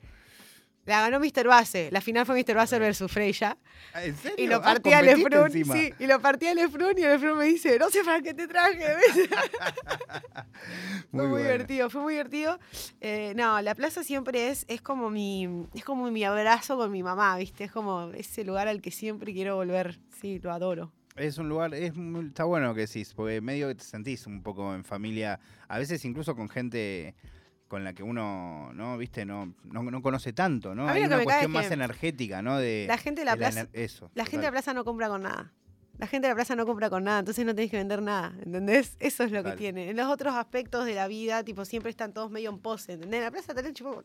La 0.87 1.01
ganó 1.01 1.19
Mr. 1.19 1.45
Base. 1.47 1.89
La 1.91 2.01
final 2.01 2.25
fue 2.25 2.41
Mr. 2.43 2.55
Base 2.55 2.79
versus 2.79 3.11
Freya. 3.11 3.57
Ah, 3.93 4.03
¿En 4.03 4.15
serio? 4.17 4.43
Y 4.43 4.47
lo 4.47 4.55
Ah, 4.57 4.61
partí 4.63 4.91
al 4.93 5.05
competiste 5.05 5.35
Efrun. 5.37 5.45
encima. 5.47 5.73
Sí, 5.75 5.93
y 5.99 6.07
lo 6.07 6.19
partí 6.21 6.47
al 6.47 6.57
Efrun 6.57 6.97
y 6.97 7.01
el 7.03 7.11
Efrun 7.11 7.37
me 7.37 7.45
dice, 7.45 7.77
no 7.77 7.89
sé 7.89 8.03
para 8.03 8.21
qué 8.21 8.33
te 8.33 8.47
traje. 8.47 8.85
Muy 9.15 9.27
Fue 11.11 11.27
muy 11.27 11.41
divertido, 11.43 11.89
fue 11.89 12.01
muy 12.01 12.13
divertido. 12.13 12.59
Eh, 13.01 13.33
no, 13.35 13.61
la 13.61 13.75
plaza 13.75 14.03
siempre 14.03 14.49
es, 14.49 14.65
es 14.67 14.81
como 14.81 15.09
mi, 15.09 15.47
es 15.73 15.83
como 15.83 16.09
mi 16.11 16.23
abrazo 16.23 16.77
con 16.77 16.91
mi 16.91 17.03
mamá, 17.03 17.37
¿viste? 17.37 17.65
Es 17.65 17.71
como 17.71 18.11
ese 18.13 18.43
lugar 18.43 18.67
al 18.67 18.81
que 18.81 18.91
siempre 18.91 19.33
quiero 19.33 19.55
volver. 19.55 19.99
Sí, 20.21 20.39
lo 20.39 20.51
adoro. 20.51 20.91
Es 21.15 21.37
un 21.39 21.49
lugar, 21.49 21.73
es 21.73 21.93
está 22.27 22.43
bueno 22.43 22.73
que 22.75 22.81
decís, 22.81 23.13
porque 23.15 23.41
medio 23.41 23.67
que 23.69 23.75
te 23.75 23.83
sentís 23.83 24.27
un 24.27 24.43
poco 24.43 24.75
en 24.75 24.83
familia, 24.83 25.39
a 25.67 25.79
veces 25.79 26.05
incluso 26.05 26.35
con 26.35 26.47
gente 26.47 27.15
con 27.67 27.83
la 27.83 27.93
que 27.93 28.03
uno, 28.03 28.71
¿no? 28.73 28.97
¿Viste? 28.97 29.25
No, 29.25 29.53
no, 29.65 29.83
no 29.83 30.01
conoce 30.01 30.33
tanto, 30.33 30.73
¿no? 30.73 30.87
Hay 30.87 31.03
una 31.03 31.21
cuestión 31.23 31.51
es 31.51 31.55
más 31.55 31.71
energética, 31.71 32.41
¿no? 32.41 32.57
De, 32.57 32.85
La 32.87 32.97
gente 32.97 33.21
de 33.21 33.25
la 33.25 33.31
de 33.33 33.37
plaza, 33.37 33.67
eso. 33.73 34.09
la 34.15 34.23
gente 34.25 34.37
de 34.37 34.47
la 34.47 34.51
plaza 34.51 34.73
no 34.73 34.85
compra 34.85 35.09
con 35.09 35.23
nada. 35.23 35.51
La 35.97 36.05
gente 36.05 36.27
de 36.27 36.31
la 36.31 36.35
plaza 36.35 36.55
no 36.55 36.65
compra 36.65 36.89
con 36.89 37.03
nada, 37.03 37.19
entonces 37.19 37.43
no 37.43 37.55
tenés 37.55 37.71
que 37.71 37.77
vender 37.77 38.01
nada, 38.03 38.35
¿entendés? 38.43 38.95
Eso 38.99 39.23
es 39.23 39.31
lo 39.31 39.39
Total. 39.39 39.53
que 39.53 39.57
tiene. 39.57 39.89
En 39.89 39.97
los 39.97 40.07
otros 40.07 40.35
aspectos 40.35 40.85
de 40.85 40.93
la 40.93 41.07
vida, 41.07 41.43
tipo, 41.43 41.65
siempre 41.65 41.89
están 41.89 42.13
todos 42.13 42.29
medio 42.29 42.51
en 42.51 42.59
pose, 42.59 42.93
¿entendés? 42.93 43.17
En 43.17 43.23
la 43.23 43.31
plaza 43.31 43.55
tenés, 43.55 43.73
tipo, 43.73 44.03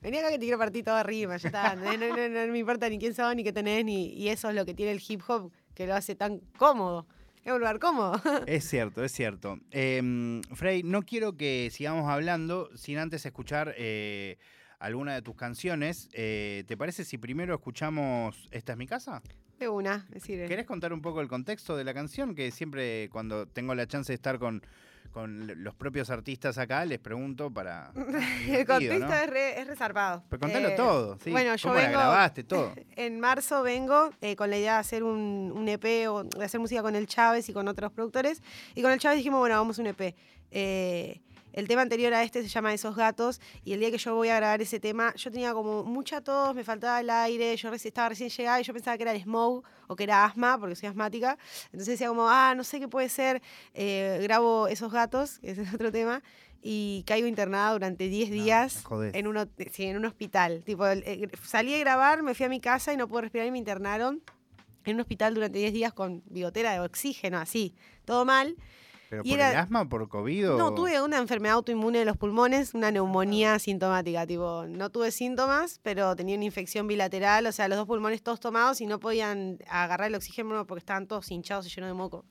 vení 0.00 0.18
acá 0.18 0.28
que 0.28 0.38
te 0.38 0.44
quiero 0.44 0.58
partir 0.58 0.84
todo 0.84 0.94
arriba, 0.94 1.36
ya 1.36 1.48
está. 1.48 1.74
No, 1.74 1.96
no, 1.96 2.08
no, 2.08 2.52
me 2.52 2.58
importa 2.58 2.88
ni 2.88 2.98
quién 2.98 3.14
sos, 3.14 3.34
ni 3.34 3.42
qué 3.42 3.52
tenés, 3.52 3.84
ni, 3.84 4.14
y 4.14 4.28
eso 4.28 4.48
es 4.48 4.54
lo 4.54 4.64
que 4.64 4.74
tiene 4.74 4.92
el 4.92 5.02
hip 5.06 5.22
hop, 5.26 5.50
que 5.74 5.86
lo 5.88 5.94
hace 5.94 6.14
tan 6.14 6.38
cómodo. 6.56 7.06
Es 7.44 7.52
un 7.52 7.58
lugar 7.58 7.78
cómodo. 7.78 8.20
Es 8.46 8.64
cierto, 8.64 9.04
es 9.04 9.12
cierto. 9.12 9.58
Em, 9.70 10.40
Frey, 10.54 10.82
no 10.82 11.02
quiero 11.02 11.36
que 11.36 11.68
sigamos 11.70 12.10
hablando 12.10 12.70
sin 12.74 12.96
antes 12.96 13.26
escuchar 13.26 13.74
eh, 13.76 14.38
alguna 14.78 15.14
de 15.14 15.20
tus 15.20 15.36
canciones. 15.36 16.08
Eh, 16.14 16.64
¿Te 16.66 16.78
parece 16.78 17.04
si 17.04 17.18
primero 17.18 17.54
escuchamos 17.54 18.48
Esta 18.50 18.72
es 18.72 18.78
mi 18.78 18.86
casa? 18.86 19.22
De 19.58 19.68
una, 19.68 20.06
decir. 20.08 20.48
¿Querés 20.48 20.64
contar 20.64 20.94
un 20.94 21.02
poco 21.02 21.20
el 21.20 21.28
contexto 21.28 21.76
de 21.76 21.84
la 21.84 21.92
canción? 21.92 22.34
Que 22.34 22.50
siempre 22.50 23.10
cuando 23.10 23.46
tengo 23.46 23.74
la 23.74 23.86
chance 23.86 24.10
de 24.10 24.14
estar 24.14 24.38
con, 24.38 24.62
con 25.14 25.62
los 25.62 25.74
propios 25.76 26.10
artistas 26.10 26.58
acá, 26.58 26.84
les 26.84 26.98
pregunto 26.98 27.48
para... 27.50 27.92
El 28.48 28.66
contexto 28.66 29.06
¿no? 29.06 29.14
es, 29.14 29.30
re, 29.30 29.60
es 29.60 29.66
resarpado. 29.68 30.24
Pero 30.28 30.40
contalo 30.40 30.68
Eh, 30.68 30.74
todo, 30.76 31.16
¿sí? 31.22 31.30
bueno, 31.30 31.54
yo 31.54 31.62
¿Cómo 31.68 31.74
la 31.76 31.86
vengo- 31.86 31.98
grabaste, 32.00 32.42
todo? 32.42 32.72
En 32.96 33.20
marzo 33.20 33.62
vengo 33.62 34.10
eh, 34.20 34.34
con 34.34 34.50
la 34.50 34.58
idea 34.58 34.72
de 34.74 34.78
hacer 34.80 35.04
un, 35.04 35.52
un 35.54 35.68
EP 35.68 36.08
o 36.10 36.24
de 36.24 36.44
hacer 36.44 36.58
música 36.58 36.82
con 36.82 36.96
el 36.96 37.06
Chávez 37.06 37.48
y 37.48 37.52
con 37.52 37.68
otros 37.68 37.92
productores. 37.92 38.42
Y 38.74 38.82
con 38.82 38.90
el 38.90 38.98
Chávez 38.98 39.18
dijimos, 39.18 39.38
bueno, 39.38 39.54
vamos 39.56 39.78
a 39.78 39.82
un 39.82 39.86
EP. 39.86 40.16
Eh, 40.50 41.20
el 41.54 41.66
tema 41.68 41.80
anterior 41.82 42.12
a 42.12 42.22
este 42.22 42.42
se 42.42 42.48
llama 42.48 42.74
Esos 42.74 42.94
Gatos. 42.94 43.40
Y 43.64 43.72
el 43.72 43.80
día 43.80 43.90
que 43.90 43.96
yo 43.98 44.14
voy 44.14 44.28
a 44.28 44.36
grabar 44.36 44.60
ese 44.60 44.78
tema, 44.80 45.14
yo 45.14 45.30
tenía 45.30 45.52
como 45.54 45.84
mucha 45.84 46.20
tos, 46.20 46.54
me 46.54 46.64
faltaba 46.64 47.00
el 47.00 47.08
aire, 47.08 47.56
yo 47.56 47.70
reci- 47.70 47.86
estaba 47.86 48.10
recién 48.10 48.28
llegada 48.28 48.60
y 48.60 48.64
yo 48.64 48.72
pensaba 48.74 48.96
que 48.96 49.04
era 49.04 49.12
el 49.12 49.22
smog 49.22 49.62
o 49.86 49.96
que 49.96 50.04
era 50.04 50.24
asma, 50.24 50.58
porque 50.58 50.74
soy 50.76 50.88
asmática. 50.88 51.38
Entonces 51.66 51.86
decía 51.88 52.08
como, 52.08 52.28
ah, 52.28 52.54
no 52.54 52.64
sé 52.64 52.78
qué 52.80 52.88
puede 52.88 53.08
ser. 53.08 53.40
Eh, 53.72 54.18
grabo 54.22 54.68
Esos 54.68 54.92
Gatos, 54.92 55.38
que 55.38 55.52
ese 55.52 55.62
es 55.62 55.72
otro 55.74 55.90
tema. 55.90 56.22
Y 56.66 57.04
caigo 57.06 57.26
internada 57.26 57.72
durante 57.72 58.08
10 58.08 58.30
No, 58.30 58.34
días 58.42 58.84
en 59.14 59.26
un, 59.26 59.50
sí, 59.70 59.84
en 59.84 59.96
un 59.98 60.06
hospital. 60.06 60.62
Tipo, 60.64 60.86
eh, 60.86 61.28
salí 61.46 61.74
a 61.74 61.78
grabar, 61.78 62.22
me 62.22 62.34
fui 62.34 62.46
a 62.46 62.48
mi 62.48 62.58
casa 62.60 62.92
y 62.92 62.96
no 62.96 63.06
pude 63.06 63.22
respirar 63.22 63.46
y 63.46 63.50
me 63.50 63.58
internaron 63.58 64.22
en 64.86 64.94
un 64.96 65.00
hospital 65.02 65.34
durante 65.34 65.58
10 65.58 65.72
días 65.74 65.92
con 65.92 66.22
bigotera 66.26 66.72
de 66.72 66.80
oxígeno, 66.80 67.38
así. 67.38 67.74
Todo 68.06 68.24
mal. 68.24 68.56
¿Pero 69.14 69.22
y 69.24 69.30
por 69.30 69.38
era- 69.38 69.50
el 69.52 69.56
asma, 69.58 69.88
por 69.88 70.08
COVID 70.08 70.50
o...? 70.52 70.58
No, 70.58 70.74
tuve 70.74 71.00
una 71.00 71.18
enfermedad 71.18 71.54
autoinmune 71.54 72.00
de 72.00 72.04
los 72.04 72.16
pulmones, 72.16 72.74
una 72.74 72.90
neumonía 72.90 73.58
sintomática. 73.58 74.26
Tipo, 74.26 74.64
no 74.68 74.90
tuve 74.90 75.10
síntomas, 75.10 75.78
pero 75.82 76.16
tenía 76.16 76.34
una 76.36 76.44
infección 76.44 76.86
bilateral, 76.86 77.46
o 77.46 77.52
sea, 77.52 77.68
los 77.68 77.78
dos 77.78 77.86
pulmones 77.86 78.22
todos 78.22 78.40
tomados 78.40 78.80
y 78.80 78.86
no 78.86 78.98
podían 78.98 79.58
agarrar 79.68 80.08
el 80.08 80.14
oxígeno 80.16 80.66
porque 80.66 80.80
estaban 80.80 81.06
todos 81.06 81.30
hinchados 81.30 81.66
y 81.66 81.70
llenos 81.70 81.90
de 81.90 81.94
moco. 81.94 82.24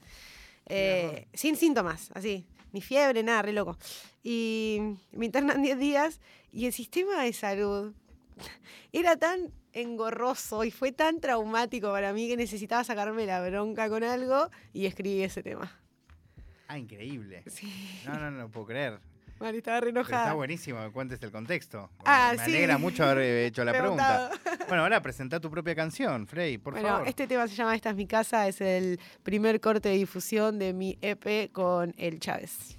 Eh, 0.66 1.28
sin 1.34 1.56
síntomas, 1.56 2.10
así. 2.13 2.46
ni 2.72 2.82
fiebre, 2.82 3.22
nada, 3.24 3.42
re 3.44 3.54
loco. 3.54 3.78
Y 4.24 4.80
me 5.12 5.25
internan 5.25 5.62
10 5.62 5.78
días 5.78 6.20
y 6.52 6.66
el 6.66 6.74
sistema 6.74 7.24
de 7.24 7.34
salud 7.34 7.94
era 8.92 9.16
tan 9.18 9.52
engorroso 9.74 10.63
y 10.63 10.72
fue 10.72 10.92
tan 10.92 11.20
traumático 11.20 11.92
para 11.92 12.13
mí 12.13 12.28
que 12.28 12.38
necesitaba 12.38 12.84
sacarme 12.84 13.25
la 13.25 13.48
bronca 13.48 13.90
con 13.90 14.04
algo 14.04 14.50
y 14.72 14.86
escribí 14.86 15.22
ese 15.24 15.42
tema. 15.44 15.80
Ah, 16.74 16.77
increíble. 16.80 17.44
Sí. 17.46 18.01
No, 18.03 18.18
no, 18.18 18.32
no 18.32 18.38
lo 18.39 18.50
puedo 18.50 18.65
creer. 18.65 19.00
Mari, 19.39 19.60
estaba 19.60 19.80
re 19.80 19.92
Pero 19.92 20.01
está 20.01 20.34
buenísimo 20.34 20.82
que 20.84 20.92
cuentes 20.92 21.22
el 21.22 21.32
contexto. 21.32 21.89
Ah, 22.03 22.34
Me 22.36 22.46
sí. 22.46 22.51
alegra 22.51 22.77
mucho 22.80 23.03
haber 23.03 23.20
eh, 23.20 23.46
hecho 23.46 23.63
la 23.63 23.74
pregunta. 23.74 24.32
Bueno, 24.68 24.84
ahora 24.84 25.01
presenta 25.01 25.39
tu 25.39 25.51
propia 25.51 25.75
canción, 25.75 26.25
Frey, 26.25 26.58
por 26.58 26.74
bueno, 26.74 26.88
favor. 26.88 27.08
este 27.08 27.27
tema 27.27 27.48
se 27.48 27.56
llama 27.56 27.75
Esta 27.75 27.92
es 27.92 27.96
mi 27.96 28.08
casa, 28.08 28.48
es 28.48 28.60
el 28.62 29.00
primer 29.22 29.60
corte 29.62 29.89
de 29.89 29.96
difusión 29.96 30.58
de 30.58 30.74
mi 30.74 30.98
EP 31.01 31.51
con 31.51 31.94
El 31.98 32.20
Chávez. 32.20 32.77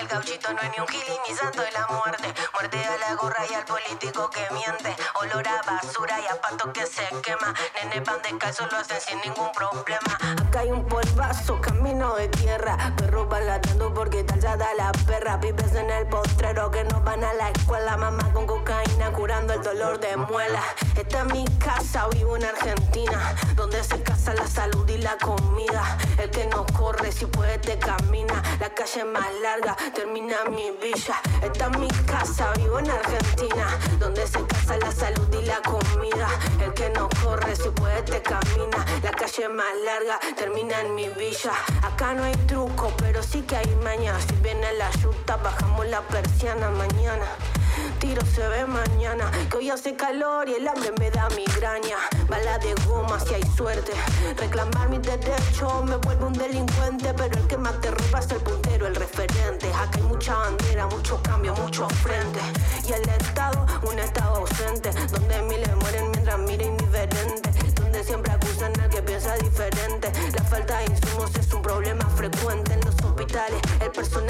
El 0.00 0.06
gauchito 0.06 0.52
no 0.52 0.60
es 0.60 0.70
ni 0.70 0.80
un 0.80 0.86
killing 0.86 1.20
ni 1.28 1.34
santo 1.34 1.60
de 1.60 1.72
la 1.72 1.86
muerte. 1.88 2.32
Muerte 2.52 2.78
a 2.84 2.98
la 2.98 3.14
gorra 3.16 3.42
y 3.50 3.54
al 3.54 3.64
político 3.64 4.30
que 4.30 4.46
miente. 4.54 4.94
Olor 5.14 5.48
a 5.48 5.60
basura 5.62 6.20
y 6.20 6.26
a 6.26 6.40
pato 6.40 6.72
que 6.72 6.86
se 6.86 7.02
quema. 7.20 7.52
Nene 7.74 8.02
pan 8.02 8.20
descalzo 8.22 8.66
lo 8.68 8.76
hacen 8.76 9.00
sin 9.00 9.18
ningún 9.22 9.50
problema. 9.52 10.16
Acá 10.40 10.60
hay 10.60 10.70
un 10.70 10.86
polvazo, 10.86 11.60
camino 11.60 12.14
de 12.14 12.28
tierra. 12.28 12.94
Perros 12.96 13.28
van 13.28 13.46
ladrando 13.46 13.92
porque 13.92 14.22
talzada 14.22 14.68
la 14.76 14.92
perra. 14.92 15.40
Pibes 15.40 15.74
en 15.74 15.90
el 15.90 16.06
postrero 16.06 16.70
que 16.70 16.84
no 16.84 17.00
van 17.00 17.24
a 17.24 17.34
la 17.34 17.50
escuela. 17.50 17.96
Mamá 17.96 18.32
con 18.32 18.46
cocaína 18.46 19.12
curando 19.12 19.52
el 19.54 19.62
dolor 19.62 19.98
de 19.98 20.16
muela. 20.16 20.62
Esta 20.94 21.18
es 21.18 21.32
mi 21.32 21.44
casa, 21.58 22.06
vivo 22.12 22.36
en 22.36 22.44
Argentina. 22.44 23.34
Donde 23.56 23.82
se 23.82 24.00
casa 24.02 24.17
la 24.34 24.46
salud 24.46 24.88
y 24.88 24.98
la 24.98 25.16
comida. 25.18 25.98
El 26.18 26.30
que 26.30 26.46
no 26.46 26.64
corre, 26.66 27.12
si 27.12 27.26
puede, 27.26 27.58
te 27.58 27.78
camina. 27.78 28.42
La 28.60 28.70
calle 28.74 29.04
más 29.04 29.26
larga 29.42 29.76
termina 29.94 30.36
mi 30.50 30.70
villa. 30.82 31.16
Esta 31.42 31.66
es 31.66 31.78
mi 31.78 31.88
casa, 32.06 32.52
vivo 32.56 32.78
en 32.78 32.90
Argentina. 32.90 33.66
Donde 33.98 34.26
se 34.26 34.44
casa 34.46 34.76
la 34.78 34.92
salud 34.92 35.28
y 35.32 35.44
la 35.44 35.60
comida. 35.62 36.28
El 36.60 36.72
que 36.74 36.90
no 36.90 37.08
corre, 37.22 37.54
si 37.56 37.68
puede, 37.70 38.02
te 38.02 38.22
camina. 38.22 38.84
La 39.02 39.10
calle 39.10 39.48
más 39.48 39.72
larga 39.84 40.18
termina 40.36 40.80
en 40.80 40.94
mi 40.94 41.08
villa. 41.08 41.52
Acá 41.82 42.14
no 42.14 42.24
hay 42.24 42.36
truco, 42.46 42.92
pero 42.98 43.22
sí 43.22 43.42
que 43.42 43.56
hay 43.56 43.76
maña. 43.76 44.14
Si 44.20 44.34
viene 44.36 44.72
la 44.74 44.90
yuta, 44.92 45.36
bajamos 45.36 45.86
la 45.86 46.00
persiana 46.02 46.70
mañana. 46.70 47.26
Tiro 48.00 48.24
se 48.26 48.46
ve 48.48 48.64
mañana, 48.64 49.28
que 49.50 49.56
hoy 49.56 49.70
hace 49.70 49.96
calor 49.96 50.48
y 50.48 50.54
el 50.54 50.68
hambre 50.68 50.92
me 51.00 51.10
da 51.10 51.28
migraña. 51.30 51.96
Bala 52.28 52.56
de 52.58 52.72
goma 52.86 53.18
si 53.18 53.34
hay 53.34 53.42
suerte. 53.56 53.92
Reclamar 54.36 54.88
mis 54.88 55.02
derechos 55.02 55.84
me 55.84 55.96
vuelve 55.96 56.26
un 56.26 56.32
delincuente, 56.32 57.12
pero 57.14 57.36
el 57.36 57.46
que 57.48 57.56
más 57.56 57.80
te 57.80 57.90
roba 57.90 58.20
es 58.20 58.30
el 58.30 58.38
puntero, 58.38 58.86
el 58.86 58.94
referente. 58.94 59.66
Acá 59.74 59.90
hay 59.98 60.02
mucha 60.02 60.34
bandera, 60.34 60.86
mucho 60.86 61.20
cambio, 61.22 61.54
mucho 61.56 61.88
frente. 61.88 62.38
Y 62.86 62.92
el 62.92 63.08
Estado, 63.08 63.66
un 63.82 63.98
Estado 63.98 64.36
ausente, 64.36 64.90
donde 65.10 65.42
miles 65.42 65.74
mueren 65.76 66.10
mientras 66.12 66.38
mira 66.38 66.64
indiferente. 66.64 67.50
Donde 67.80 68.04
siempre 68.04 68.32
acusan 68.32 68.78
al 68.80 68.90
que 68.90 69.02
piensa 69.02 69.34
diferente. 69.36 70.12
La 70.36 70.44
falta 70.44 70.78
de 70.78 70.84
insumos 70.84 71.34
es 71.34 71.52
un 71.52 71.62
problema 71.62 72.04
frecuente 72.10 72.74
en 72.74 72.80
los 72.80 72.94
hospitales. 73.02 73.60
El 73.80 73.90
personal 73.90 74.27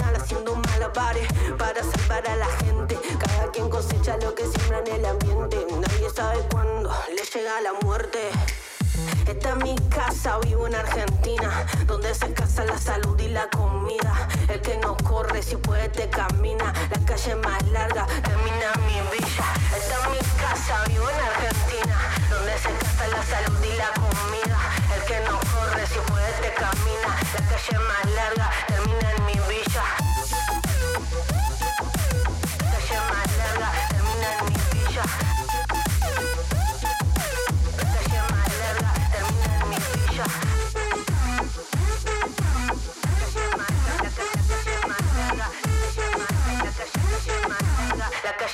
haciendo 0.78 0.92
malabares 0.92 1.28
para 1.58 1.82
salvar 1.82 2.28
a 2.28 2.36
la 2.36 2.46
gente. 2.46 2.98
Cada 3.18 3.50
quien 3.50 3.68
cosecha 3.68 4.16
lo 4.18 4.34
que 4.34 4.46
siembra 4.46 4.80
en 4.80 4.94
el 4.94 5.06
ambiente. 5.06 5.66
Nadie 5.80 6.10
sabe 6.14 6.40
cuándo 6.50 6.90
le 7.08 7.22
llega 7.22 7.60
la 7.60 7.72
muerte. 7.84 8.30
Esta 9.26 9.50
es 9.50 9.56
mi 9.56 9.76
casa, 9.88 10.38
vivo 10.38 10.66
en 10.66 10.74
Argentina, 10.74 11.66
donde 11.86 12.14
se 12.14 12.32
casa 12.32 12.64
la 12.64 12.78
salud 12.78 13.18
y 13.20 13.28
la 13.28 13.48
comida. 13.50 14.28
El 14.48 14.60
que 14.60 14.76
no 14.78 14.96
corre, 14.96 15.42
si 15.42 15.56
puede, 15.56 15.88
te 15.88 16.08
camina. 16.08 16.72
La 16.90 17.04
calle 17.04 17.34
más 17.36 17.62
larga 17.68 18.06
termina 18.06 18.72
en 18.74 18.86
mi 18.86 19.00
villa. 19.12 19.44
Esta 19.76 19.94
es 20.00 20.10
mi 20.10 20.18
casa, 20.40 20.84
vivo 20.88 21.08
en 21.10 21.16
Argentina, 21.16 21.96
donde 22.30 22.58
se 22.58 22.70
casa 22.70 23.08
la 23.08 23.22
salud 23.22 23.64
y 23.64 23.76
la 23.76 23.90
comida. 23.94 24.58
El 24.94 25.04
que 25.04 25.20
no 25.28 25.38
corre, 25.52 25.86
si 25.86 25.98
puede, 26.10 26.32
te 26.42 26.54
camina. 26.54 27.10
La 27.34 27.40
calle 27.48 27.78
más 27.78 28.04
larga 28.14 28.50
termina 28.66 29.12
en 29.12 29.26
mi 29.26 29.32
villa. 29.48 29.67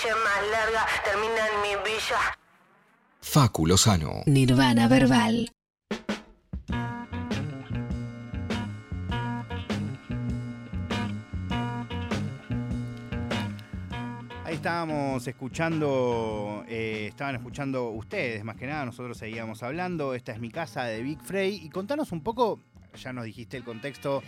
Calle 0.04 0.16
más 0.22 0.50
larga 0.50 0.86
termina 1.02 1.46
en 1.48 1.62
mi 1.62 1.82
villa. 1.82 2.18
Facu 3.22 3.66
Lozano. 3.66 4.22
Nirvana 4.26 4.86
verbal. 4.86 5.50
Ahí 14.44 14.54
estábamos 14.54 15.26
escuchando, 15.26 16.64
eh, 16.68 17.06
estaban 17.08 17.36
escuchando 17.36 17.88
ustedes 17.88 18.44
más 18.44 18.56
que 18.56 18.66
nada, 18.66 18.84
nosotros 18.84 19.16
seguíamos 19.16 19.62
hablando. 19.62 20.14
Esta 20.14 20.32
es 20.32 20.38
mi 20.38 20.50
casa 20.50 20.84
de 20.84 21.02
Big 21.02 21.20
Frey. 21.22 21.60
Y 21.64 21.70
contanos 21.70 22.12
un 22.12 22.22
poco, 22.22 22.60
ya 22.96 23.12
nos 23.12 23.24
dijiste 23.24 23.56
el 23.56 23.64
contexto 23.64 24.22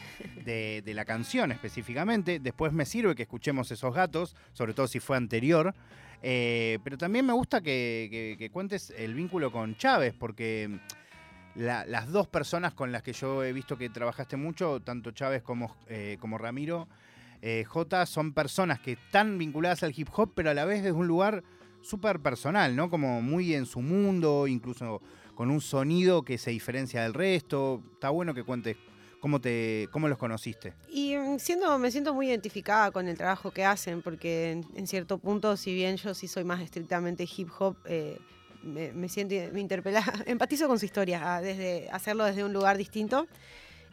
de, 0.44 0.82
la 0.86 1.04
canción 1.04 1.52
específicamente. 1.52 2.40
Después 2.40 2.72
me 2.72 2.86
sirve 2.86 3.14
que 3.14 3.22
escuchemos 3.22 3.70
esos 3.70 3.94
gatos, 3.94 4.36
sobre 4.52 4.74
todo 4.74 4.86
si 4.86 5.00
fue 5.00 5.16
anterior. 5.16 5.74
Eh, 6.22 6.78
pero 6.82 6.96
también 6.96 7.26
me 7.26 7.32
gusta 7.32 7.60
que, 7.60 8.50
cuentes 8.52 8.92
el 8.96 9.14
vínculo 9.14 9.52
con 9.52 9.76
Chávez, 9.76 10.14
porque 10.18 10.78
la- 11.54 11.84
las 11.86 12.10
dos 12.10 12.26
personas 12.26 12.74
con 12.74 12.92
las 12.92 13.02
que 13.02 13.12
yo 13.12 13.44
he 13.44 13.52
visto 13.52 13.76
que 13.76 13.88
trabajaste 13.90 14.36
mucho, 14.36 14.80
tanto 14.80 15.10
Chávez 15.10 15.42
como, 15.42 15.76
eh, 15.88 16.16
como 16.20 16.38
Ramiro, 16.38 16.88
eh, 17.42 17.64
J, 17.64 18.06
son 18.06 18.32
personas 18.32 18.80
que 18.80 18.92
están 18.92 19.38
vinculadas 19.38 19.82
al 19.82 19.92
hip 19.96 20.08
hop, 20.14 20.32
pero 20.34 20.50
a 20.50 20.54
la 20.54 20.64
vez 20.64 20.82
desde 20.82 20.96
un 20.96 21.06
lugar 21.06 21.42
súper 21.82 22.20
personal, 22.20 22.74
¿no? 22.74 22.90
Como 22.90 23.22
muy 23.22 23.54
en 23.54 23.66
su 23.66 23.80
mundo, 23.80 24.46
incluso 24.46 25.00
con 25.36 25.50
un 25.50 25.60
sonido 25.60 26.24
que 26.24 26.38
se 26.38 26.50
diferencia 26.50 27.02
del 27.02 27.14
resto. 27.14 27.82
Está 27.92 28.10
bueno 28.10 28.34
que 28.34 28.42
cuentes 28.42 28.76
cómo, 29.20 29.40
te, 29.40 29.88
cómo 29.92 30.08
los 30.08 30.18
conociste. 30.18 30.72
Y 30.88 31.14
mm, 31.14 31.38
siendo, 31.38 31.78
me 31.78 31.92
siento 31.92 32.14
muy 32.14 32.28
identificada 32.28 32.90
con 32.90 33.06
el 33.06 33.16
trabajo 33.16 33.52
que 33.52 33.64
hacen, 33.64 34.02
porque 34.02 34.62
en, 34.74 34.86
cierto 34.88 35.18
punto, 35.18 35.56
si 35.56 35.74
bien 35.74 35.98
yo 35.98 36.14
sí 36.14 36.26
soy 36.26 36.42
más 36.42 36.60
estrictamente 36.62 37.28
hip 37.36 37.50
hop, 37.58 37.76
eh, 37.84 38.18
me, 38.62 39.08
siento, 39.08 39.34
me 39.52 39.60
interpela, 39.60 40.02
empatizo 40.26 40.66
con 40.66 40.78
su 40.78 40.86
historia, 40.86 41.36
ah, 41.36 41.40
desde 41.40 41.88
hacerlo 41.90 42.24
desde 42.24 42.42
un 42.42 42.52
lugar 42.52 42.78
distinto. 42.78 43.28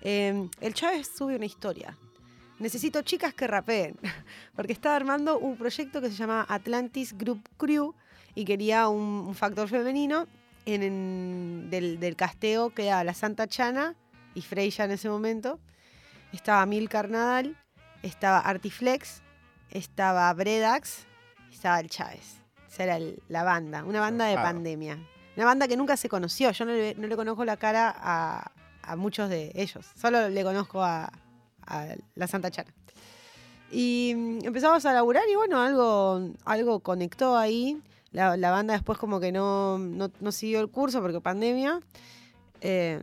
Eh, 0.02 0.48
el 0.62 0.74
Chávez 0.74 1.12
sube 1.16 1.36
una 1.36 1.46
historia. 1.46 1.98
Necesito 2.58 3.02
chicas 3.02 3.34
que 3.34 3.48
rapeen, 3.48 3.98
porque 4.56 4.72
estaba 4.72 4.96
armando 4.96 5.38
un 5.38 5.58
proyecto 5.58 6.00
que 6.00 6.10
se 6.10 6.16
llama 6.16 6.46
Atlantis 6.48 7.18
Group 7.18 7.42
Crew 7.58 7.94
y 8.34 8.46
quería 8.46 8.88
un 8.88 9.36
factor 9.36 9.68
femenino 9.68 10.26
en, 10.66 10.84
en- 10.84 11.70
del, 11.70 12.00
del 12.00 12.16
casteo 12.16 12.70
que 12.72 12.88
era 12.88 13.04
la 13.04 13.14
Santa 13.14 13.48
Chana 13.48 13.96
y 14.36 14.42
Freya 14.42 14.86
en 14.86 14.92
ese 14.92 15.10
momento. 15.10 15.60
Estaba 16.32 16.66
Milcar 16.66 17.10
Nadal, 17.10 17.56
estaba 18.02 18.40
Artiflex, 18.40 19.22
estaba 19.70 20.34
Bredax, 20.34 21.06
estaba 21.52 21.80
el 21.80 21.90
Chávez. 21.90 22.38
Esa 22.72 22.84
era 22.84 22.98
el- 22.98 23.22
la 23.28 23.44
banda, 23.44 23.84
una 23.84 24.00
banda 24.00 24.26
de 24.26 24.36
pandemia. 24.44 24.98
Una 25.36 25.46
banda 25.46 25.68
que 25.68 25.78
nunca 25.78 25.98
se 25.98 26.10
conoció. 26.10 26.52
Yo 26.52 26.66
no 26.66 26.72
le, 26.74 26.96
no 26.96 27.08
le 27.08 27.16
conozco 27.16 27.44
la 27.46 27.58
cara 27.58 27.94
a, 27.96 28.52
a 28.84 28.96
muchos 28.96 29.30
de 29.30 29.52
ellos. 29.56 29.86
Solo 30.00 30.30
le 30.30 30.44
conozco 30.44 30.84
a, 30.84 31.12
a 31.66 31.88
la 32.16 32.28
Santa 32.28 32.52
Chana. 32.52 32.72
Y 33.72 34.14
mm, 34.16 34.46
empezamos 34.46 34.86
a 34.86 34.94
laburar 34.94 35.24
y 35.32 35.36
bueno, 35.36 35.60
algo, 35.62 36.30
algo 36.46 36.80
conectó 36.82 37.36
ahí. 37.38 37.82
La, 38.14 38.38
la 38.38 38.52
banda 38.52 38.74
después 38.74 38.98
como 38.98 39.20
que 39.20 39.32
no, 39.32 39.78
no, 39.80 40.10
no 40.22 40.32
siguió 40.32 40.62
el 40.62 40.70
curso 40.70 41.02
porque 41.02 41.20
pandemia. 41.20 41.80
Eh, 42.62 43.02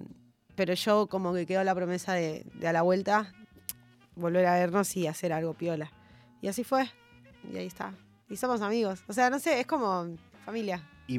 pero 0.55 0.75
yo 0.75 1.07
como 1.07 1.33
que 1.35 1.47
quedó 1.47 1.63
la 1.65 1.75
promesa 1.75 2.13
de, 2.15 2.45
de 2.55 2.69
a 2.69 2.73
la 2.73 2.83
vuelta 2.83 3.33
volver 4.15 4.47
a 4.47 4.55
vernos 4.55 4.97
y 4.97 5.07
hacer 5.07 5.33
algo 5.33 5.55
piola. 5.55 5.91
Y 6.43 6.49
así 6.49 6.65
fue. 6.65 6.89
Y 7.53 7.57
ahí 7.57 7.67
está. 7.67 7.93
Y 8.29 8.37
somos 8.37 8.61
amigos. 8.63 9.01
O 9.09 9.13
sea, 9.13 9.31
no 9.31 9.39
sé, 9.39 9.61
es 9.61 9.67
como 9.67 10.17
familia. 10.45 10.83
Y, 11.07 11.19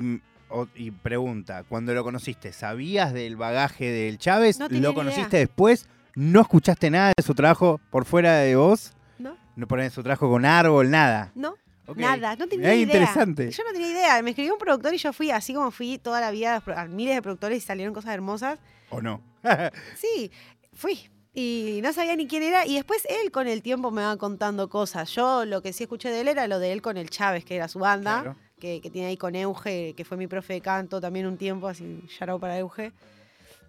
o- 0.50 0.68
y 0.76 0.92
pregunta, 0.92 1.64
cuando 1.64 1.94
lo 1.94 2.04
conociste, 2.04 2.54
¿sabías 2.54 3.14
del 3.14 3.36
bagaje 3.36 3.90
del 3.92 4.18
Chávez? 4.18 4.60
No 4.60 4.68
¿Lo 4.70 4.94
conociste 4.94 5.38
idea. 5.38 5.48
después? 5.48 5.88
¿No 6.16 6.42
escuchaste 6.42 6.90
nada 6.90 7.14
de 7.18 7.24
su 7.24 7.34
trabajo 7.34 7.80
por 7.90 8.06
fuera 8.06 8.36
de 8.38 8.56
vos? 8.56 8.94
¿No? 9.18 9.36
¿No 9.56 9.68
pones 9.68 9.94
su 9.94 10.04
trabajo 10.04 10.30
con 10.30 10.46
árbol, 10.46 10.90
nada? 10.92 11.32
¿No? 11.36 11.56
Nada, 11.96 12.36
no 12.36 12.48
tenía 12.48 12.70
qué 12.70 12.76
idea. 12.78 12.84
interesante. 12.84 13.52
Yo 13.52 13.64
no 13.64 13.72
tenía 13.72 13.90
idea. 13.92 14.22
Me 14.22 14.32
escribió 14.32 14.54
un 14.54 14.60
productor 14.60 14.94
y 14.94 14.98
yo 14.98 15.14
fui 15.14 15.32
así 15.32 15.54
como 15.54 15.72
fui 15.72 15.98
toda 15.98 16.20
la 16.22 16.32
vida 16.32 16.62
a 16.76 16.86
miles 16.86 17.16
de 17.16 17.22
productores 17.22 17.58
y 17.58 17.62
salieron 17.66 17.94
cosas 17.94 18.14
hermosas. 18.14 18.60
¿O 18.90 19.02
no? 19.02 19.22
Sí, 19.96 20.32
fui. 20.74 21.10
Y 21.34 21.80
no 21.82 21.94
sabía 21.94 22.16
ni 22.16 22.28
quién 22.28 22.44
era. 22.44 22.66
Y 22.66 22.76
después 22.76 23.04
él 23.10 23.32
con 23.32 23.48
el 23.48 23.62
tiempo 23.62 23.90
me 23.92 24.02
va 24.02 24.18
contando 24.18 24.70
cosas. 24.70 25.10
Yo 25.16 25.46
lo 25.46 25.62
que 25.62 25.72
sí 25.74 25.84
escuché 25.84 26.10
de 26.10 26.22
él 26.22 26.28
era 26.28 26.48
lo 26.48 26.60
de 26.60 26.74
él 26.74 26.82
con 26.82 26.98
el 26.98 27.10
Chávez, 27.10 27.46
que 27.46 27.56
era 27.56 27.68
su 27.70 27.80
banda, 27.80 28.22
Claro. 28.22 28.38
que, 28.60 28.82
que 28.82 28.90
tiene 28.90 29.08
ahí 29.08 29.18
con 29.18 29.34
Euge, 29.36 29.94
que 29.96 30.04
fue 30.04 30.18
mi 30.18 30.28
profe 30.28 30.54
de 30.54 30.62
canto 30.62 31.00
también 31.00 31.26
un 31.26 31.38
tiempo, 31.38 31.68
así, 31.70 32.04
out 32.28 32.42
para 32.42 32.58
Euge. 32.60 32.92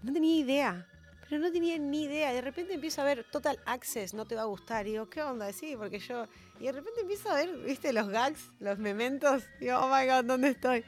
No 0.03 0.13
tenía 0.13 0.37
idea. 0.37 0.87
Pero 1.29 1.41
no 1.41 1.53
tenía 1.53 1.79
ni 1.79 2.03
idea. 2.03 2.33
De 2.33 2.41
repente 2.43 2.75
empiezo 2.75 3.01
a 3.01 3.05
ver 3.05 3.25
Total 3.31 3.59
Access, 3.65 4.13
no 4.13 4.27
te 4.27 4.35
va 4.35 4.43
a 4.43 4.47
gustar. 4.47 4.87
Y 4.87 4.91
digo, 4.91 5.09
¿qué 5.09 5.23
onda? 5.23 5.51
Sí, 5.53 5.75
porque 5.79 5.99
yo. 6.01 6.27
Y 6.63 6.67
de 6.67 6.73
repente 6.73 7.01
empiezo 7.01 7.29
a 7.29 7.35
ver, 7.35 7.51
¿viste? 7.67 7.93
Los 7.93 8.09
gags, 8.09 8.53
los 8.61 8.79
mementos. 8.79 9.43
Y 9.59 9.65
digo, 9.65 9.79
oh 9.81 9.89
my 9.89 10.07
god, 10.07 10.25
¿dónde 10.25 10.51
estoy? 10.51 10.85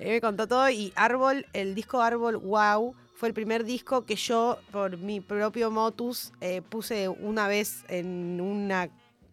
Él 0.00 0.08
me 0.08 0.20
contó 0.20 0.48
todo. 0.48 0.68
Y 0.70 0.92
Árbol, 0.96 1.46
el 1.52 1.76
disco 1.76 2.02
Árbol 2.02 2.36
Wow, 2.38 2.96
fue 3.14 3.28
el 3.28 3.34
primer 3.34 3.62
disco 3.62 4.04
que 4.04 4.16
yo, 4.16 4.58
por 4.72 4.96
mi 4.96 5.20
propio 5.20 5.70
motus, 5.70 6.32
eh, 6.40 6.62
puse 6.62 7.08
una 7.08 7.46
vez 7.46 7.84
en 7.86 8.40
una 8.40 8.90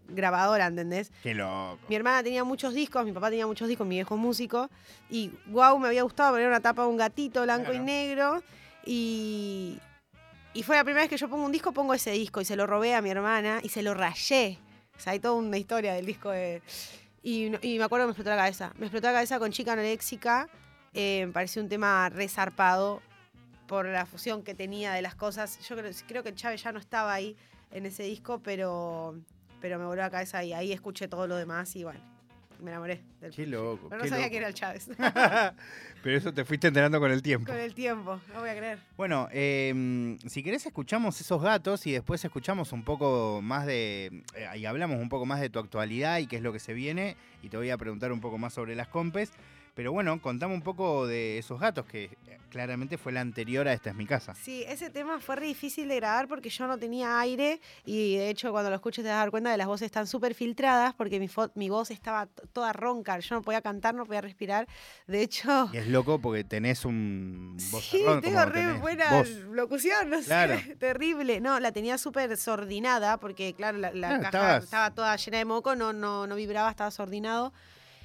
grabadora, 0.08 0.68
¿entendés? 0.68 1.12
Qué 1.24 1.34
loco. 1.34 1.80
Mi 1.90 1.96
hermana 1.96 2.22
tenía 2.22 2.44
muchos 2.44 2.76
discos, 2.76 3.04
mi 3.04 3.12
papá 3.12 3.32
tenía 3.32 3.48
muchos 3.48 3.68
discos, 3.68 3.88
mi 3.88 3.96
viejo 3.96 4.18
músico. 4.18 4.70
Y 5.10 5.32
wow, 5.48 5.80
me 5.80 5.88
había 5.88 6.04
gustado 6.04 6.34
poner 6.34 6.48
una 6.48 6.60
tapa 6.60 6.84
de 6.84 6.90
un 6.90 6.98
gatito 6.98 7.42
blanco 7.42 7.74
y 7.74 7.80
negro. 7.80 8.44
Y, 8.86 9.80
y 10.54 10.62
fue 10.62 10.76
la 10.76 10.84
primera 10.84 11.02
vez 11.02 11.10
que 11.10 11.18
yo 11.18 11.28
pongo 11.28 11.44
un 11.44 11.52
disco, 11.52 11.72
pongo 11.72 11.96
ese 11.96 12.12
disco. 12.12 12.40
Y 12.40 12.46
se 12.46 12.56
lo 12.56 12.68
robé 12.68 12.94
a 12.94 13.02
mi 13.02 13.10
hermana 13.10 13.62
y 13.64 13.70
se 13.70 13.82
lo 13.82 13.96
rayé. 13.96 14.60
Hay 15.06 15.20
toda 15.20 15.34
una 15.36 15.58
historia 15.58 15.94
del 15.94 16.06
disco 16.06 16.32
de... 16.32 16.62
Y, 17.24 17.50
me 17.50 17.84
acuerdo 17.84 18.06
que 18.06 18.08
me 18.08 18.12
explotó 18.12 18.30
la 18.32 18.38
cabeza. 18.38 18.74
Me 18.78 18.88
explotó 18.88 19.08
la 19.08 19.14
cabeza 19.14 19.40
con 19.40 19.52
Chica 19.52 19.74
Anoréxica. 19.74 20.50
Eh, 20.94 21.26
me 21.28 21.32
pareció 21.32 21.62
un 21.62 21.70
tema 21.70 22.10
resarpado 22.10 23.02
por 23.68 23.86
la 23.86 24.06
fusión 24.06 24.44
que 24.44 24.56
tenía 24.56 24.94
de 24.94 25.02
las 25.02 25.16
cosas. 25.16 25.60
Yo 25.68 25.76
creo, 25.76 25.92
creo 26.08 26.24
que 26.24 26.34
Chávez 26.34 26.64
ya 26.64 26.72
no 26.72 26.80
estaba 26.80 27.14
ahí 27.14 27.38
en 27.72 27.86
ese 27.86 28.04
disco, 28.04 28.42
pero, 28.44 29.16
pero 29.60 29.80
me 29.80 29.86
voló 29.86 30.02
la 30.02 30.10
cabeza 30.10 30.44
y 30.44 30.54
ahí 30.54 30.72
escuché 30.72 31.08
todo 31.08 31.28
lo 31.28 31.36
demás 31.36 31.76
y 31.76 31.84
bueno, 31.84 32.02
me 32.62 32.72
enamoré 32.72 33.02
del 33.20 33.34
Qué 33.34 33.46
loco. 33.48 33.88
Pero 33.90 33.98
no 33.98 34.04
qué 34.04 34.10
sabía 34.10 34.26
loco. 34.26 34.32
que 34.32 34.38
era 34.38 34.48
el 34.48 34.54
Chávez. 34.54 34.90
Pero 36.04 36.18
eso 36.18 36.34
te 36.34 36.46
fuiste 36.46 36.68
enterando 36.68 37.00
con 37.00 37.12
el 37.12 37.22
tiempo. 37.22 37.52
Con 37.52 37.60
el 37.60 37.74
tiempo, 37.74 38.20
no 38.34 38.40
voy 38.40 38.50
a 38.50 38.56
creer. 38.56 38.80
Bueno, 38.98 39.28
eh, 39.32 40.18
si 40.28 40.44
querés 40.44 40.66
escuchamos 40.66 41.20
esos 41.20 41.42
gatos 41.42 41.86
y 41.88 41.92
después 41.92 42.24
escuchamos 42.24 42.72
un 42.72 42.84
poco 42.84 43.42
más 43.44 43.66
de... 43.66 44.24
eh, 44.36 44.58
y 44.58 44.66
hablamos 44.66 45.00
un 45.00 45.10
poco 45.10 45.26
más 45.26 45.42
de 45.42 45.50
tu 45.50 45.60
actualidad 45.60 46.20
y 46.20 46.28
qué 46.28 46.38
es 46.38 46.42
lo 46.42 46.54
que 46.54 46.60
se 46.60 46.74
viene 46.74 47.18
y 47.44 47.50
te 47.50 47.58
voy 47.58 47.70
a 47.70 47.78
preguntar 47.78 48.12
un 48.12 48.22
poco 48.22 48.38
más 48.38 48.54
sobre 48.54 48.76
las 48.76 48.88
compes. 48.88 49.32
Pero 49.74 49.94
bueno, 49.94 50.22
contame 50.22 50.54
un 50.54 50.62
poco 50.62 51.08
de 51.08 51.38
esos 51.38 51.60
gatos 51.60 51.86
que 51.86 52.04
eh, 52.28 52.38
claramente 52.50 52.98
fue 52.98 53.14
la 53.14 53.22
anterior 53.22 53.68
a 53.70 53.74
Esta 53.74 53.92
es 53.92 53.96
mi 53.96 54.06
casa. 54.06 54.36
Sí, 54.36 54.66
ese 54.68 54.90
tema 54.90 55.20
fue 55.22 55.38
re 55.38 55.46
difícil 55.48 55.88
de 55.88 55.96
grabar 55.96 56.28
porque 56.28 56.50
yo 56.50 56.68
no 56.68 56.78
tenía 56.78 57.18
aire 57.22 57.62
y 57.86 58.18
de 58.18 58.30
hecho 58.30 58.52
cuando 58.52 58.70
lo 58.70 58.76
escuches 58.76 59.04
te 59.04 59.10
vas 59.10 59.16
a 59.16 59.20
dar 59.20 59.32
cuenta 59.32 59.50
de 59.50 59.58
las 59.58 59.68
voces 59.68 59.86
están 59.86 60.08
súper 60.08 60.36
filtradas 60.36 60.94
porque 60.94 61.20
mi, 61.22 61.30
mi 61.56 61.70
voz 61.70 61.90
estaba 61.90 62.28
toda 62.52 62.74
ronca, 62.74 63.18
yo 63.20 63.36
no 63.36 63.42
podía 63.42 63.62
cantar, 63.62 63.96
no 63.96 64.06
podía 64.06 64.20
respirar. 64.20 64.68
De 65.08 65.22
hecho... 65.22 65.70
Y 65.72 65.78
es 65.78 65.88
loco 65.88 66.20
porque 66.20 66.44
tenés 66.44 66.84
un 66.84 67.56
Sí, 67.58 68.04
tengo 68.22 68.44
re 68.46 68.74
buena 68.74 69.10
voz. 69.20 69.30
locución, 69.30 70.10
no 70.10 70.20
Claro. 70.22 70.60
sé, 70.60 70.76
terrible. 70.80 71.40
No, 71.40 71.62
la 71.62 71.72
tenía 71.72 71.98
súper 71.98 72.36
sordinada 72.36 73.18
porque, 73.22 73.54
claro, 73.54 73.78
la, 73.78 73.92
la 73.94 74.08
Claro, 74.10 74.22
caja 74.24 74.28
estabas- 74.58 74.64
estaba 74.66 74.92
toda 74.92 75.16
llena 75.16 75.38
de 75.38 75.46
moco, 75.46 75.76
no, 75.78 75.94
no, 75.94 76.28
no 76.28 76.36
vibraba, 76.36 76.70
estaba 76.70 76.92
sordinado. 76.92 77.54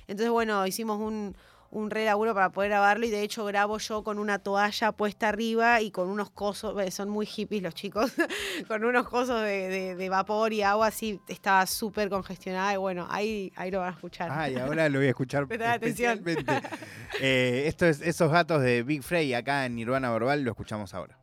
Entonces, 0.06 0.30
bueno, 0.30 0.64
hicimos 0.68 1.00
un, 1.00 1.36
un 1.70 1.90
re 1.90 2.04
laburo 2.04 2.34
para 2.34 2.50
poder 2.50 2.70
grabarlo 2.70 3.06
y 3.06 3.10
de 3.10 3.22
hecho 3.22 3.44
grabo 3.44 3.78
yo 3.78 4.02
con 4.04 4.18
una 4.18 4.38
toalla 4.38 4.92
puesta 4.92 5.28
arriba 5.28 5.80
y 5.80 5.90
con 5.90 6.08
unos 6.08 6.30
cosos, 6.30 6.80
eh, 6.82 6.90
son 6.90 7.08
muy 7.08 7.26
hippies 7.26 7.62
los 7.62 7.74
chicos, 7.74 8.12
con 8.68 8.84
unos 8.84 9.08
cosos 9.08 9.42
de, 9.42 9.68
de- 9.68 9.94
de 9.96 10.08
vapor 10.08 10.52
y 10.52 10.62
agua 10.62 10.88
así, 10.88 11.20
estaba 11.28 11.66
súper 11.66 12.08
congestionada 12.08 12.72
y 12.74 12.76
bueno, 12.76 13.06
ahí, 13.10 13.52
ahí 13.56 13.70
lo 13.70 13.80
van 13.80 13.88
a 13.88 13.92
escuchar. 13.92 14.28
Ah, 14.32 14.48
y 14.48 14.56
ahora 14.56 14.88
lo 14.88 14.98
voy 14.98 15.06
a 15.06 15.10
escuchar 15.10 15.46
Prestá 15.48 15.72
atención. 15.74 16.18
especialmente. 16.18 16.68
Eh, 17.20 17.64
esto 17.66 17.86
es 17.86 18.00
esos 18.02 18.30
gatos 18.30 18.60
de 18.62 18.82
Big 18.82 19.02
Frey 19.02 19.32
acá 19.32 19.64
en 19.64 19.74
Nirvana 19.76 20.10
Verbal, 20.12 20.42
lo 20.42 20.50
escuchamos 20.50 20.92
ahora. 20.92 21.18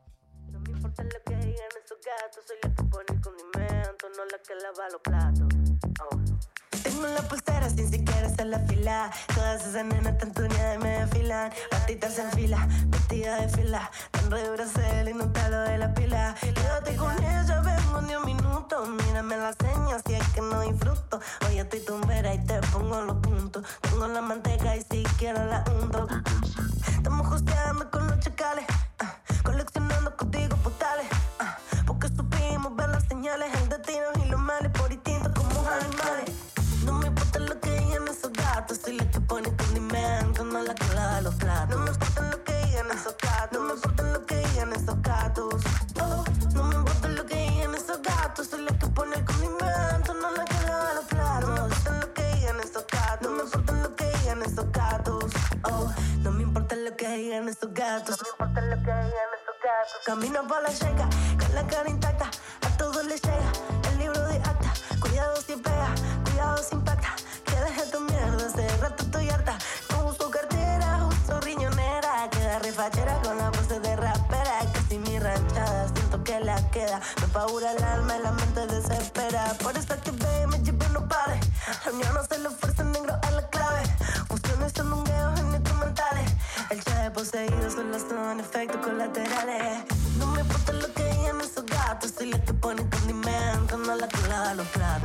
No 0.51 0.60
me 0.60 0.71
importa 0.71 1.03
lo 1.03 1.10
que 1.10 1.36
digan 1.36 1.53
esos 1.86 1.97
gatos, 2.03 2.43
soy 2.47 2.58
la 2.63 2.69
que 2.75 2.84
pone 2.84 3.06
el 3.13 3.21
condimento, 3.21 4.08
no 4.17 4.25
la 4.25 4.38
que 4.39 4.56
lava 4.56 4.89
los 4.91 5.01
platos. 5.01 5.52
Tengo 6.93 7.08
la 7.08 7.23
pulsera 7.23 7.67
sin 7.71 7.89
siquiera 7.89 8.27
hacer 8.27 8.45
la 8.45 8.60
fila. 8.60 9.10
Todas 9.34 9.65
esas 9.65 9.84
nenas 9.84 10.15
tan 10.19 10.32
tuneadas 10.32 10.77
me 10.77 10.99
desfilan. 10.99 11.51
Patitas 11.71 12.19
en 12.19 12.32
fila, 12.34 12.67
vestida 12.86 13.41
de 13.41 13.49
fila. 13.49 13.89
Tan 14.12 14.29
re 14.29 14.41
y 15.10 15.13
no 15.15 15.32
te 15.32 15.49
lo 15.49 15.62
de 15.62 15.77
la 15.79 15.91
pila. 15.95 16.36
Quédate 16.39 16.95
con 16.95 17.12
ella, 17.17 17.62
vengo 17.62 18.01
ni 18.01 18.15
un 18.15 18.25
minuto. 18.25 18.86
Mírame 18.86 19.38
las 19.38 19.56
señas 19.56 20.03
si 20.06 20.13
es 20.13 20.27
que 20.36 20.41
no 20.41 20.62
disfruto. 20.62 21.19
Hoy 21.47 21.58
estoy 21.58 21.79
tumbera 21.79 22.32
y 22.32 22.45
te 22.45 22.60
pongo 22.71 23.01
los 23.01 23.17
puntos. 23.17 23.65
Tengo 23.82 24.06
la 24.06 24.21
manteca 24.21 24.75
y 24.75 24.84
si 24.84 25.01
quiero 25.17 25.43
la 25.45 25.63
unto. 25.82 26.08
Estamos 26.95 27.25
justeando 27.25 27.89
con 27.89 28.06
los 28.06 28.19
chacales, 28.19 28.65
ah, 28.99 29.15
coleccionando 29.41 30.15
códigos 30.15 30.60
pone 39.27 39.55
condimento, 39.55 40.43
no 40.43 40.62
la 40.63 40.73
que 40.73 40.93
lava 40.93 41.21
los 41.21 41.36
platos. 41.36 41.77
No 41.77 41.86
me 41.86 41.91
importa 41.91 42.21
lo 42.31 42.43
que 42.43 42.53
digan 42.65 42.91
esos 42.91 43.15
gatos, 43.17 43.59
no 43.59 43.67
me 43.67 43.73
importa 43.73 44.03
lo 44.03 44.25
que 44.25 44.36
digan 44.36 44.73
esos 44.73 45.01
gatos. 45.01 45.63
Oh, 46.01 46.23
no 46.53 46.63
me 46.63 46.75
importa 46.75 47.07
lo 47.09 47.25
que 47.25 47.36
digan 47.36 47.75
esos 47.75 48.01
gatos, 48.01 48.47
soy 48.47 48.62
la 48.63 48.77
que 48.77 48.88
pone 48.88 49.15
el 49.15 49.25
condimento, 49.25 50.13
no 50.13 50.31
la 50.31 50.45
que 50.45 50.65
lava 50.65 50.93
los 50.95 51.05
platos. 51.05 51.49
No 51.49 51.55
me 51.55 51.62
importa 51.63 51.91
lo 51.99 52.13
que 52.13 52.23
digan 52.36 52.59
esos 52.59 52.86
gatos, 52.88 53.31
no 53.31 53.31
me 53.31 53.43
importa 53.43 53.73
lo 53.73 53.95
que 53.95 54.05
digan 54.17 54.43
esos 54.43 54.71
gatos. 54.71 55.31
Oh, 55.63 55.93
no 56.23 56.31
me 56.31 56.43
importa 56.43 56.75
lo 56.75 56.95
que 56.95 57.07
digan 57.17 57.49
esos 57.49 57.73
gatos. 57.73 58.17
No 58.17 58.23
me 58.23 58.29
importa 58.29 58.62
lo 58.62 58.75
que 58.75 58.91
digan 58.91 59.29
esos 59.39 59.57
gatos. 59.63 60.01
Camino 60.05 60.47
por 60.47 60.62
la 60.62 60.69
checa, 60.69 61.09
con 61.39 61.55
la 61.55 61.67
cara 61.67 61.89
intacta. 61.89 62.29
A 62.62 62.77
todos 62.77 63.05
les 63.05 63.21
llega 63.21 63.83
que 76.34 76.46
la 76.46 76.56
queda. 76.72 77.00
Me 77.19 77.26
apagura 77.26 77.72
el 77.72 77.84
alma 77.84 78.17
y 78.17 78.24
la 78.24 78.32
mente 78.32 78.65
desespera. 78.67 79.54
Por 79.62 79.78
eso 79.78 79.93
que 80.04 80.12
ve, 80.12 80.48
me 80.48 80.58
llevo 80.60 80.88
no 80.89 81.08
pare. 81.08 81.39
La 81.86 81.91
unión 81.91 82.13
no 82.13 82.24
se 82.24 82.38
lo 82.39 82.50
fuerza 82.52 82.84
negro 82.84 83.13
a 83.22 83.32
la 83.32 83.48
clave. 83.50 83.84
Fusiones 84.28 84.72
son 84.76 84.89
mungueos 84.89 85.39
en 85.39 85.56
instrumentales. 85.56 86.32
El 86.69 86.84
chave 86.84 87.12
poseído 87.12 87.69
solo 87.69 88.00
son 88.00 88.39
efectos 88.39 88.82
colaterales. 88.86 89.84
No 90.17 90.28
me 90.28 90.41
importa 90.41 90.74
lo 90.74 90.93
que 90.93 91.04
digan 91.04 91.41
esos 91.41 91.65
gatos. 91.65 92.13
Soy 92.17 92.32
la 92.32 92.39
que 92.41 92.54
pone 92.54 92.88
condimento, 92.89 93.78
no 93.78 93.96
la 93.96 94.08
que 94.08 94.28
lava 94.28 94.54
los 94.56 94.67
platos. 94.67 95.02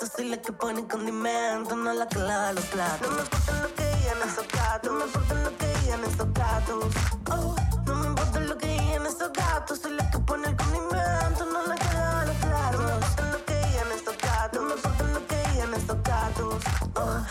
Soy 0.00 0.28
la 0.28 0.36
que 0.38 0.52
pone 0.52 0.86
condimento, 0.86 1.76
no 1.76 1.92
la 1.92 2.08
que 2.08 2.18
lava 2.18 2.52
los 2.52 2.64
platos. 2.66 3.08
No 3.08 3.14
me 3.14 3.22
importa 3.22 3.62
lo 3.62 3.74
que 3.74 3.84
digan 3.96 4.22
esos 4.28 4.48
gatos, 4.48 4.92
no 4.92 4.98
me 4.98 5.04
importa 5.04 5.34
lo 5.34 5.58
que 5.58 5.66
digan 5.78 6.04
esos 6.04 6.32
gatos. 6.32 6.94
Oh, 7.30 7.56
no 7.86 7.94
me 7.94 8.06
importa 8.08 8.40
lo 8.40 8.58
que 8.58 8.66
digan 8.66 9.06
esos 9.06 9.32
gatos, 9.32 9.78
soy 9.80 9.92
la 9.92 10.10
que 10.10 10.18
pone 10.18 10.48
el 10.48 10.56
condimento, 10.56 11.46
no 11.46 11.66
la 11.66 11.74
que 11.74 11.94
lava 11.94 12.24
los 12.24 12.36
platos. 12.36 12.80
No 12.80 12.86
me 12.86 12.94
importa 12.94 13.22
lo 13.32 13.44
que 13.44 13.54
digan 13.54 13.92
esos 13.92 14.18
gatos, 14.18 14.60
no 14.60 14.66
me 14.66 14.74
importa 14.74 15.04
lo 15.04 15.26
que 15.26 15.36
digan 15.50 15.74
esos 15.74 16.02
gatos. 16.02 16.62
Oh, 16.94 17.24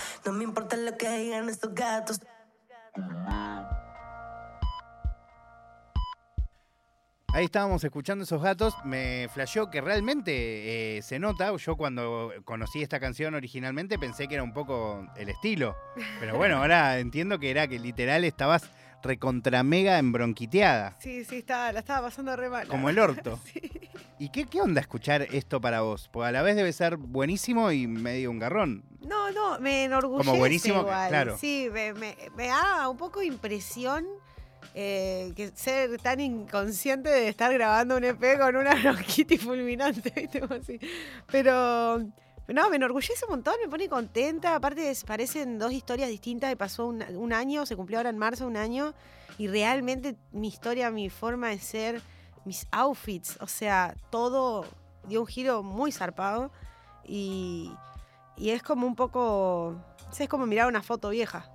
digan 1.17 1.49
estos 1.49 1.73
gatos. 1.75 2.40
Ahí 7.41 7.45
estábamos 7.45 7.83
escuchando 7.83 8.23
esos 8.23 8.39
gatos. 8.39 8.75
Me 8.83 9.27
flasheó 9.33 9.71
que 9.71 9.81
realmente 9.81 10.97
eh, 10.97 11.01
se 11.01 11.17
nota. 11.17 11.51
Yo 11.57 11.75
cuando 11.75 12.31
conocí 12.45 12.83
esta 12.83 12.99
canción 12.99 13.33
originalmente 13.33 13.97
pensé 13.97 14.27
que 14.27 14.35
era 14.35 14.43
un 14.43 14.53
poco 14.53 15.07
el 15.17 15.27
estilo. 15.27 15.75
Pero 16.19 16.37
bueno, 16.37 16.57
ahora 16.61 16.99
entiendo 16.99 17.39
que 17.39 17.49
era 17.49 17.67
que 17.67 17.79
literal 17.79 18.25
estabas 18.25 18.69
recontra 19.01 19.63
mega 19.63 19.97
embronquiteada. 19.97 20.95
Sí, 20.99 21.25
sí, 21.25 21.37
estaba, 21.37 21.71
la 21.71 21.79
estaba 21.79 22.09
pasando 22.09 22.35
re 22.35 22.47
mal. 22.47 22.67
Como 22.67 22.91
el 22.91 22.99
orto. 22.99 23.39
Sí. 23.51 23.59
¿Y 24.19 24.29
qué, 24.29 24.45
qué 24.45 24.61
onda 24.61 24.79
escuchar 24.79 25.23
esto 25.31 25.59
para 25.59 25.81
vos? 25.81 26.09
Porque 26.13 26.27
a 26.27 26.31
la 26.31 26.43
vez 26.43 26.55
debe 26.55 26.71
ser 26.71 26.97
buenísimo 26.97 27.71
y 27.71 27.87
medio 27.87 28.29
un 28.29 28.37
garrón. 28.37 28.83
No, 29.03 29.31
no, 29.31 29.59
me 29.59 29.85
enorgullece 29.85 30.37
buenísimo, 30.37 30.81
igual. 30.81 31.09
claro. 31.09 31.37
Sí, 31.39 31.69
me, 31.73 31.93
me- 31.95 32.15
me 32.37 32.49
da 32.49 32.87
un 32.87 32.97
poco 32.97 33.23
impresión 33.23 34.05
eh, 34.73 35.33
que 35.35 35.51
ser 35.53 35.99
tan 36.01 36.19
inconsciente 36.19 37.09
de 37.09 37.27
estar 37.27 37.51
grabando 37.53 37.97
un 37.97 38.03
EP 38.03 38.39
con 38.39 38.55
una 38.55 38.73
bronquitis 38.81 39.41
fulminante, 39.41 40.11
¿viste? 40.15 40.41
Así. 40.49 40.79
Pero, 41.31 41.99
no, 42.47 42.69
me 42.69 42.75
enorgullece 42.75 43.25
un 43.25 43.31
montón, 43.31 43.55
me 43.63 43.69
pone 43.69 43.87
contenta. 43.87 44.55
Aparte, 44.55 44.93
parecen 45.05 45.59
dos 45.59 45.71
historias 45.71 46.09
distintas 46.09 46.53
pasó 46.55 46.87
un, 46.87 47.33
año, 47.33 47.65
se 47.65 47.75
cumplió 47.75 47.99
ahora 47.99 48.09
en 48.09 48.17
marzo 48.17 48.47
un 48.47 48.57
año. 48.57 48.93
Y 49.37 49.47
realmente 49.47 50.15
mi 50.31 50.47
historia, 50.47 50.91
mi 50.91 51.09
forma 51.09 51.49
de 51.49 51.59
ser, 51.59 52.01
mis 52.45 52.67
outfits, 52.71 53.37
o 53.41 53.47
sea, 53.47 53.95
todo 54.09 54.65
dio 55.07 55.21
un 55.21 55.27
giro 55.27 55.63
muy 55.63 55.91
zarpado. 55.91 56.51
Y, 57.05 57.71
es 58.37 58.63
como 58.63 58.87
un 58.87 58.95
poco. 58.95 59.75
Es 60.17 60.27
como 60.27 60.45
mirar 60.45 60.67
una 60.67 60.81
foto 60.81 61.09
vieja. 61.09 61.49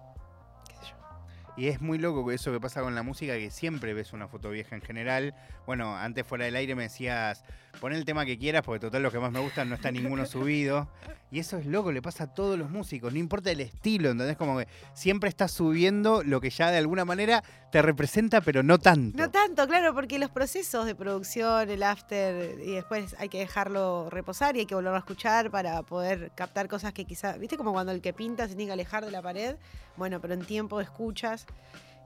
Y 1.57 1.69
es 1.69 1.81
muy 1.81 1.99
loco 1.99 2.31
eso 2.31 2.53
que 2.53 2.61
pasa 2.61 2.83
con 2.83 2.95
la 2.95 3.03
música, 3.03 3.35
que 3.35 3.51
siempre 3.51 3.95
ves 3.95 4.13
una 4.13 4.29
foto 4.29 4.51
vieja 4.51 4.77
en 4.77 4.83
general. 4.83 5.35
Bueno, 5.65 5.97
antes 5.97 6.27
fuera 6.27 6.45
del 6.45 6.55
aire 6.55 6.75
me 6.75 6.85
decías, 6.85 7.45
pon 7.81 7.93
el 7.93 8.05
tema 8.05 8.27
que 8.27 8.39
quieras, 8.39 8.63
porque 8.63 8.81
total 8.81 9.03
los 9.03 9.13
que 9.13 9.19
más 9.19 9.33
me 9.33 9.41
gustan 9.41 9.69
no 9.71 9.75
está 9.75 9.91
ninguno 9.91 10.27
subido. 10.27 10.89
Y 11.31 11.41
eso 11.41 11.57
es 11.57 11.67
loco, 11.67 11.93
le 11.93 12.03
pasa 12.03 12.25
a 12.25 12.35
todos 12.35 12.59
los 12.59 12.71
músicos, 12.71 13.13
no 13.13 13.19
importa 13.19 13.51
el 13.51 13.61
estilo, 13.61 14.11
¿entendés? 14.11 14.37
Como 14.37 14.59
que 14.59 14.69
siempre 14.93 15.29
estás 15.29 15.51
subiendo 15.51 16.23
lo 16.23 16.41
que 16.41 16.51
ya 16.51 16.71
de 16.71 16.79
alguna 16.79 17.05
manera 17.05 17.43
te 17.73 17.83
representa, 17.83 18.41
pero 18.41 18.63
no 18.63 18.79
tanto. 18.79 19.19
No 19.19 19.31
tanto, 19.31 19.67
claro, 19.67 19.93
porque 19.93 20.19
los 20.19 20.31
procesos 20.31 20.87
de 20.87 20.95
producción, 20.95 21.69
el 21.69 21.83
after, 21.83 22.61
y 22.61 22.73
después 22.75 23.17
hay 23.19 23.29
que 23.29 23.39
dejarlo 23.39 24.09
reposar 24.09 24.57
y 24.57 24.61
hay 24.61 24.67
que 24.67 24.75
volverlo 24.75 24.97
a 24.97 25.01
escuchar 25.01 25.51
para 25.51 25.83
poder 25.83 26.31
captar 26.35 26.69
cosas 26.69 26.93
que 26.93 27.05
quizás. 27.05 27.39
¿Viste 27.39 27.57
como 27.57 27.73
cuando 27.73 27.93
el 27.93 28.01
que 28.01 28.13
pinta 28.13 28.47
se 28.47 28.55
tiene 28.55 28.67
que 28.67 28.73
alejar 28.73 29.05
de 29.05 29.11
la 29.11 29.21
pared? 29.21 29.57
Bueno, 29.97 30.21
pero 30.21 30.35
en 30.35 30.45
tiempo 30.45 30.81
escuchas. 30.81 31.46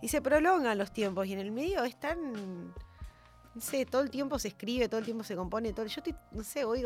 Y 0.03 0.09
se 0.09 0.23
prolongan 0.23 0.79
los 0.79 0.93
tiempos 0.93 1.27
y 1.27 1.33
en 1.35 1.39
el 1.41 1.51
medio 1.53 1.85
es 1.85 1.99
tan. 1.99 2.75
No 3.53 3.61
sé, 3.61 3.85
todo 3.85 4.03
el 4.03 4.11
tiempo 4.11 4.39
se 4.39 4.49
escribe, 4.49 4.89
todo 4.89 4.99
el 4.99 5.05
tiempo 5.05 5.25
se 5.25 5.35
compone. 5.37 5.73
Todo, 5.73 5.85
yo 5.87 5.99
estoy, 6.01 6.15
no 6.31 6.45
sé, 6.45 6.65
voy 6.65 6.85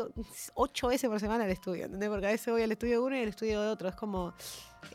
ocho 0.55 0.87
veces 0.87 1.09
por 1.09 1.19
semana 1.19 1.43
al 1.43 1.51
estudio, 1.51 1.85
¿entendés? 1.85 2.09
Porque 2.09 2.25
a 2.27 2.31
veces 2.31 2.51
voy 2.51 2.63
al 2.63 2.71
estudio 2.71 2.93
de 2.93 3.05
uno 3.05 3.15
y 3.17 3.21
al 3.21 3.29
estudio 3.29 3.61
de 3.61 3.67
otro. 3.67 3.87
Es 3.87 3.95
como. 3.95 4.33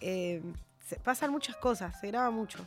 eh, 0.00 0.42
se- 0.84 0.96
pasan 0.98 1.30
muchas 1.30 1.56
cosas, 1.56 1.98
se 2.00 2.08
graba 2.08 2.30
mucho, 2.30 2.58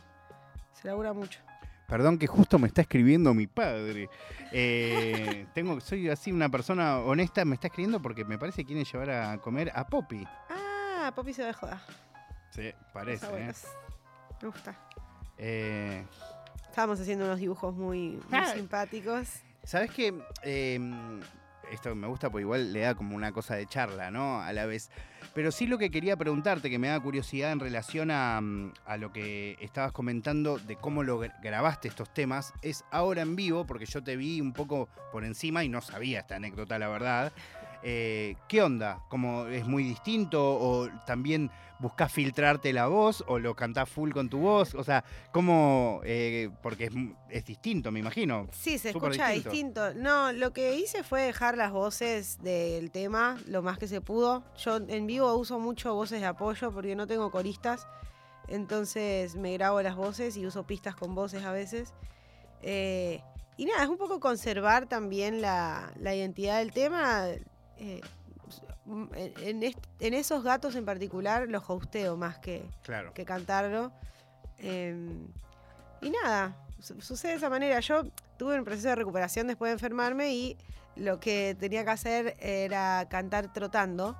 se 0.72 0.88
labura 0.88 1.12
mucho. 1.12 1.38
Perdón 1.86 2.18
que 2.18 2.26
justo 2.26 2.58
me 2.58 2.66
está 2.66 2.80
escribiendo 2.80 3.34
mi 3.34 3.46
padre. 3.46 4.08
Eh, 4.52 5.46
tengo, 5.54 5.78
soy 5.80 6.08
así 6.08 6.32
una 6.32 6.48
persona 6.48 6.98
honesta, 7.00 7.44
me 7.44 7.54
está 7.56 7.66
escribiendo 7.66 8.00
porque 8.00 8.24
me 8.24 8.38
parece 8.38 8.62
que 8.62 8.68
quiere 8.72 8.84
llevar 8.84 9.10
a 9.10 9.38
comer 9.38 9.70
a 9.74 9.86
Poppy. 9.86 10.26
Ah, 10.48 11.12
Poppy 11.14 11.34
se 11.34 11.42
va 11.42 11.48
de 11.48 11.54
joda. 11.54 11.82
Sí, 12.50 12.62
Los 12.72 12.90
parece. 12.94 13.26
¿eh? 13.26 13.52
Me 14.44 14.50
gusta. 14.50 14.76
Eh, 15.38 16.04
Estábamos 16.68 17.00
haciendo 17.00 17.24
unos 17.24 17.38
dibujos 17.38 17.74
muy, 17.74 18.20
muy 18.28 18.46
simpáticos. 18.54 19.28
¿Sabes 19.62 19.90
qué? 19.92 20.12
Eh, 20.42 20.78
esto 21.72 21.94
me 21.94 22.06
gusta 22.08 22.28
porque 22.30 22.42
igual 22.42 22.72
le 22.74 22.80
da 22.80 22.94
como 22.94 23.16
una 23.16 23.32
cosa 23.32 23.54
de 23.54 23.66
charla, 23.66 24.10
¿no? 24.10 24.42
A 24.42 24.52
la 24.52 24.66
vez. 24.66 24.90
Pero 25.34 25.50
sí 25.50 25.66
lo 25.66 25.78
que 25.78 25.90
quería 25.90 26.16
preguntarte, 26.18 26.68
que 26.68 26.78
me 26.78 26.88
da 26.88 27.00
curiosidad 27.00 27.52
en 27.52 27.60
relación 27.60 28.10
a, 28.10 28.38
mm, 28.42 28.72
a 28.84 28.96
lo 28.98 29.12
que 29.12 29.56
estabas 29.60 29.92
comentando 29.92 30.58
de 30.58 30.76
cómo 30.76 31.02
lo 31.04 31.22
gra- 31.24 31.34
grabaste 31.42 31.88
estos 31.88 32.12
temas, 32.12 32.52
es 32.60 32.84
ahora 32.90 33.22
en 33.22 33.34
vivo, 33.36 33.64
porque 33.66 33.86
yo 33.86 34.02
te 34.04 34.16
vi 34.16 34.42
un 34.42 34.52
poco 34.52 34.88
por 35.10 35.24
encima 35.24 35.64
y 35.64 35.70
no 35.70 35.80
sabía 35.80 36.20
esta 36.20 36.36
anécdota, 36.36 36.78
la 36.78 36.88
verdad. 36.88 37.32
Eh, 37.86 38.36
¿Qué 38.48 38.62
onda? 38.62 39.00
¿Cómo 39.10 39.46
es 39.46 39.66
muy 39.66 39.84
distinto? 39.84 40.42
¿O 40.42 40.88
también 41.06 41.50
buscas 41.78 42.10
filtrarte 42.10 42.72
la 42.72 42.86
voz? 42.86 43.22
¿O 43.26 43.38
lo 43.38 43.54
cantás 43.54 43.90
full 43.90 44.10
con 44.12 44.30
tu 44.30 44.38
voz? 44.38 44.74
O 44.74 44.82
sea, 44.82 45.04
¿cómo? 45.32 46.00
eh, 46.04 46.48
porque 46.62 46.84
es, 46.84 46.92
es 47.28 47.44
distinto, 47.44 47.92
me 47.92 48.00
imagino. 48.00 48.48
Sí, 48.52 48.78
se 48.78 48.92
Súper 48.92 49.10
escucha 49.12 49.28
distinto. 49.28 49.50
distinto. 49.50 49.94
No, 50.02 50.32
lo 50.32 50.54
que 50.54 50.76
hice 50.76 51.04
fue 51.04 51.20
dejar 51.22 51.58
las 51.58 51.72
voces 51.72 52.38
del 52.42 52.90
tema 52.90 53.36
lo 53.46 53.60
más 53.62 53.76
que 53.78 53.86
se 53.86 54.00
pudo. 54.00 54.44
Yo 54.56 54.76
en 54.76 55.06
vivo 55.06 55.34
uso 55.34 55.58
mucho 55.60 55.92
voces 55.94 56.22
de 56.22 56.26
apoyo 56.26 56.72
porque 56.72 56.96
no 56.96 57.06
tengo 57.06 57.30
coristas. 57.30 57.86
Entonces 58.48 59.36
me 59.36 59.52
grabo 59.52 59.82
las 59.82 59.96
voces 59.96 60.38
y 60.38 60.46
uso 60.46 60.66
pistas 60.66 60.94
con 60.94 61.14
voces 61.14 61.44
a 61.44 61.52
veces. 61.52 61.92
Eh, 62.62 63.20
y 63.58 63.66
nada, 63.66 63.82
es 63.82 63.88
un 63.90 63.98
poco 63.98 64.20
conservar 64.20 64.86
también 64.86 65.42
la, 65.42 65.92
la 66.00 66.14
identidad 66.14 66.58
del 66.58 66.72
tema. 66.72 67.26
Eh, 67.78 68.00
en, 68.86 69.32
en 69.38 69.62
est- 69.62 69.86
en 70.00 70.14
esos 70.14 70.42
gatos 70.44 70.74
en 70.76 70.84
particular 70.84 71.48
los 71.48 71.62
hosteo 71.68 72.16
más 72.16 72.38
que, 72.38 72.68
Claro. 72.82 73.12
que 73.14 73.24
cantarlo. 73.24 73.92
Eh, 74.58 74.94
y 76.02 76.10
nada, 76.10 76.54
su- 76.80 77.00
sucede 77.00 77.32
de 77.32 77.36
esa 77.38 77.50
manera. 77.50 77.80
Yo 77.80 78.02
tuve 78.36 78.58
un 78.58 78.64
proceso 78.64 78.88
de 78.88 78.94
recuperación 78.96 79.46
después 79.46 79.70
de 79.70 79.72
enfermarme 79.74 80.34
y 80.34 80.58
lo 80.96 81.18
que 81.18 81.56
tenía 81.58 81.84
que 81.84 81.90
hacer 81.90 82.36
era 82.40 83.06
cantar 83.08 83.52
trotando. 83.52 84.16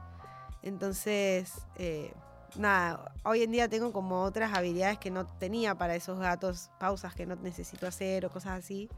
Entonces, 0.63 1.53
eh, 1.77 2.13
nada, 2.57 3.13
hoy 3.25 3.43
en 3.43 3.53
día 3.53 3.69
tengo 3.69 3.93
como 3.93 4.23
otras 4.23 4.55
habilidades 4.55 4.99
que 4.99 5.11
no 5.11 5.27
tenía 5.27 5.75
para 5.77 5.95
esos 5.95 6.19
gatos, 6.19 6.71
pausas 6.81 7.15
que 7.15 7.27
no 7.27 7.37
necesito 7.37 7.87
hacer 7.87 8.25
o 8.25 8.31
cosas 8.31 8.59
así. 8.61 8.89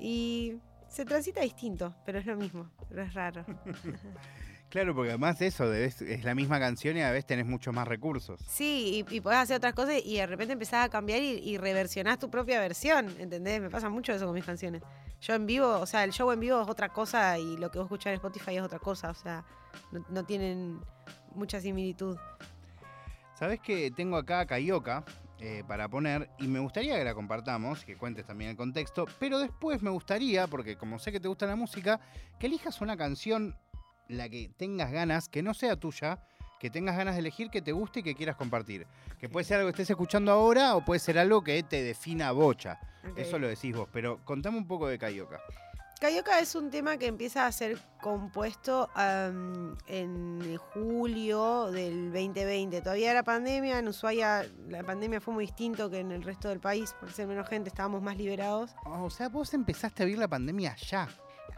Y 0.00 0.58
se 0.92 1.04
transita 1.04 1.40
distinto, 1.40 1.94
pero 2.04 2.18
es 2.18 2.26
lo 2.26 2.36
mismo, 2.36 2.70
pero 2.88 3.02
es 3.02 3.14
raro. 3.14 3.44
Claro, 4.68 4.94
porque 4.94 5.10
además 5.10 5.38
de 5.38 5.48
eso, 5.48 5.70
debes- 5.70 6.00
es 6.00 6.24
la 6.24 6.34
misma 6.34 6.58
canción 6.58 6.96
y 6.96 7.02
a 7.02 7.10
veces 7.10 7.26
tenés 7.26 7.44
muchos 7.44 7.74
más 7.74 7.86
recursos. 7.86 8.40
Sí, 8.48 9.04
y, 9.10 9.16
y 9.16 9.20
podés 9.20 9.40
hacer 9.40 9.58
otras 9.58 9.74
cosas 9.74 9.96
y 10.02 10.16
de 10.16 10.26
repente 10.26 10.54
empezás 10.54 10.86
a 10.86 10.88
cambiar 10.88 11.20
y, 11.20 11.40
y 11.40 11.58
reversionás 11.58 12.18
tu 12.18 12.30
propia 12.30 12.58
versión, 12.58 13.14
¿entendés? 13.18 13.60
Me 13.60 13.68
pasa 13.68 13.90
mucho 13.90 14.14
eso 14.14 14.24
con 14.24 14.34
mis 14.34 14.46
canciones. 14.46 14.80
Yo 15.20 15.34
en 15.34 15.44
vivo, 15.44 15.68
o 15.78 15.84
sea, 15.84 16.04
el 16.04 16.12
show 16.12 16.30
en 16.32 16.40
vivo 16.40 16.62
es 16.62 16.68
otra 16.70 16.88
cosa 16.88 17.38
y 17.38 17.58
lo 17.58 17.70
que 17.70 17.80
vos 17.80 17.84
escuchás 17.84 18.12
en 18.12 18.14
Spotify 18.14 18.56
es 18.56 18.62
otra 18.62 18.78
cosa, 18.78 19.10
o 19.10 19.14
sea, 19.14 19.44
no, 19.90 20.06
no 20.08 20.24
tienen 20.24 20.80
mucha 21.34 21.60
similitud. 21.60 22.16
Sabes 23.38 23.60
que 23.60 23.90
tengo 23.90 24.16
acá 24.16 24.40
a 24.40 24.46
Carioca 24.46 25.04
eh, 25.44 25.64
para 25.66 25.88
poner 25.88 26.30
y 26.38 26.46
me 26.46 26.60
gustaría 26.60 26.96
que 26.96 27.02
la 27.02 27.14
compartamos, 27.14 27.84
que 27.84 27.96
cuentes 27.96 28.24
también 28.24 28.52
el 28.52 28.56
contexto, 28.56 29.06
pero 29.18 29.40
después 29.40 29.82
me 29.82 29.90
gustaría, 29.90 30.46
porque 30.46 30.76
como 30.76 31.00
sé 31.00 31.10
que 31.10 31.18
te 31.18 31.26
gusta 31.26 31.46
la 31.46 31.56
música, 31.56 31.98
que 32.38 32.46
elijas 32.46 32.80
una 32.80 32.96
canción, 32.96 33.56
la 34.06 34.28
que 34.28 34.52
tengas 34.56 34.92
ganas, 34.92 35.28
que 35.28 35.42
no 35.42 35.52
sea 35.52 35.74
tuya, 35.74 36.24
que 36.60 36.70
tengas 36.70 36.96
ganas 36.96 37.14
de 37.16 37.20
elegir, 37.22 37.50
que 37.50 37.60
te 37.60 37.72
guste 37.72 37.98
y 37.98 38.02
que 38.04 38.14
quieras 38.14 38.36
compartir. 38.36 38.86
Que 39.18 39.28
puede 39.28 39.42
ser 39.42 39.56
algo 39.56 39.66
que 39.66 39.82
estés 39.82 39.90
escuchando 39.90 40.30
ahora 40.30 40.76
o 40.76 40.84
puede 40.84 41.00
ser 41.00 41.18
algo 41.18 41.42
que 41.42 41.60
te 41.64 41.82
defina 41.82 42.30
bocha. 42.30 42.78
Eso 43.16 43.36
lo 43.40 43.48
decís 43.48 43.74
vos, 43.74 43.88
pero 43.92 44.24
contame 44.24 44.58
un 44.58 44.68
poco 44.68 44.86
de 44.86 44.96
Carioca. 44.96 45.40
Carioca 46.02 46.40
es 46.40 46.56
un 46.56 46.68
tema 46.68 46.96
que 46.96 47.06
empieza 47.06 47.46
a 47.46 47.52
ser 47.52 47.78
compuesto 48.00 48.90
en 49.86 50.56
julio 50.56 51.70
del 51.70 52.06
2020. 52.12 52.80
Todavía 52.80 53.12
era 53.12 53.22
pandemia, 53.22 53.78
en 53.78 53.86
Ushuaia 53.86 54.44
la 54.68 54.82
pandemia 54.82 55.20
fue 55.20 55.32
muy 55.32 55.44
distinto 55.44 55.88
que 55.88 56.00
en 56.00 56.10
el 56.10 56.24
resto 56.24 56.48
del 56.48 56.58
país, 56.58 56.92
por 56.98 57.12
ser 57.12 57.28
menos 57.28 57.48
gente, 57.48 57.68
estábamos 57.68 58.02
más 58.02 58.16
liberados. 58.16 58.74
O 58.84 59.10
sea, 59.10 59.28
vos 59.28 59.54
empezaste 59.54 60.02
a 60.02 60.06
vivir 60.06 60.18
la 60.18 60.26
pandemia 60.26 60.74
ya. 60.74 61.08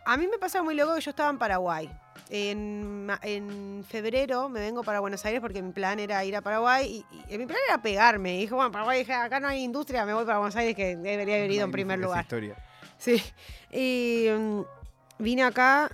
A 0.04 0.18
mí 0.18 0.26
me 0.30 0.36
pasaba 0.36 0.62
muy 0.62 0.74
loco 0.74 0.94
que 0.94 1.00
yo 1.00 1.08
estaba 1.08 1.30
en 1.30 1.38
Paraguay. 1.38 1.90
En, 2.28 3.10
en 3.22 3.82
febrero 3.88 4.50
me 4.50 4.60
vengo 4.60 4.82
para 4.82 5.00
Buenos 5.00 5.24
Aires 5.24 5.40
porque 5.40 5.62
mi 5.62 5.72
plan 5.72 5.98
era 5.98 6.22
ir 6.22 6.36
a 6.36 6.42
Paraguay 6.42 7.02
y, 7.18 7.34
y 7.34 7.38
mi 7.38 7.46
plan 7.46 7.60
era 7.66 7.80
pegarme. 7.80 8.36
Y 8.36 8.40
dije, 8.40 8.54
bueno, 8.54 8.70
Paraguay, 8.70 9.10
acá 9.10 9.40
no 9.40 9.48
hay 9.48 9.62
industria, 9.62 10.04
me 10.04 10.12
voy 10.12 10.26
para 10.26 10.36
Buenos 10.36 10.56
Aires 10.56 10.76
que 10.76 10.96
debería 10.96 11.36
haber 11.36 11.50
ido 11.50 11.64
en 11.64 11.72
primer 11.72 11.98
lugar. 11.98 12.24
historia. 12.24 12.58
Sí. 12.98 13.22
Y 13.72 14.26
mm, 14.36 14.60
vine 15.18 15.42
acá 15.42 15.90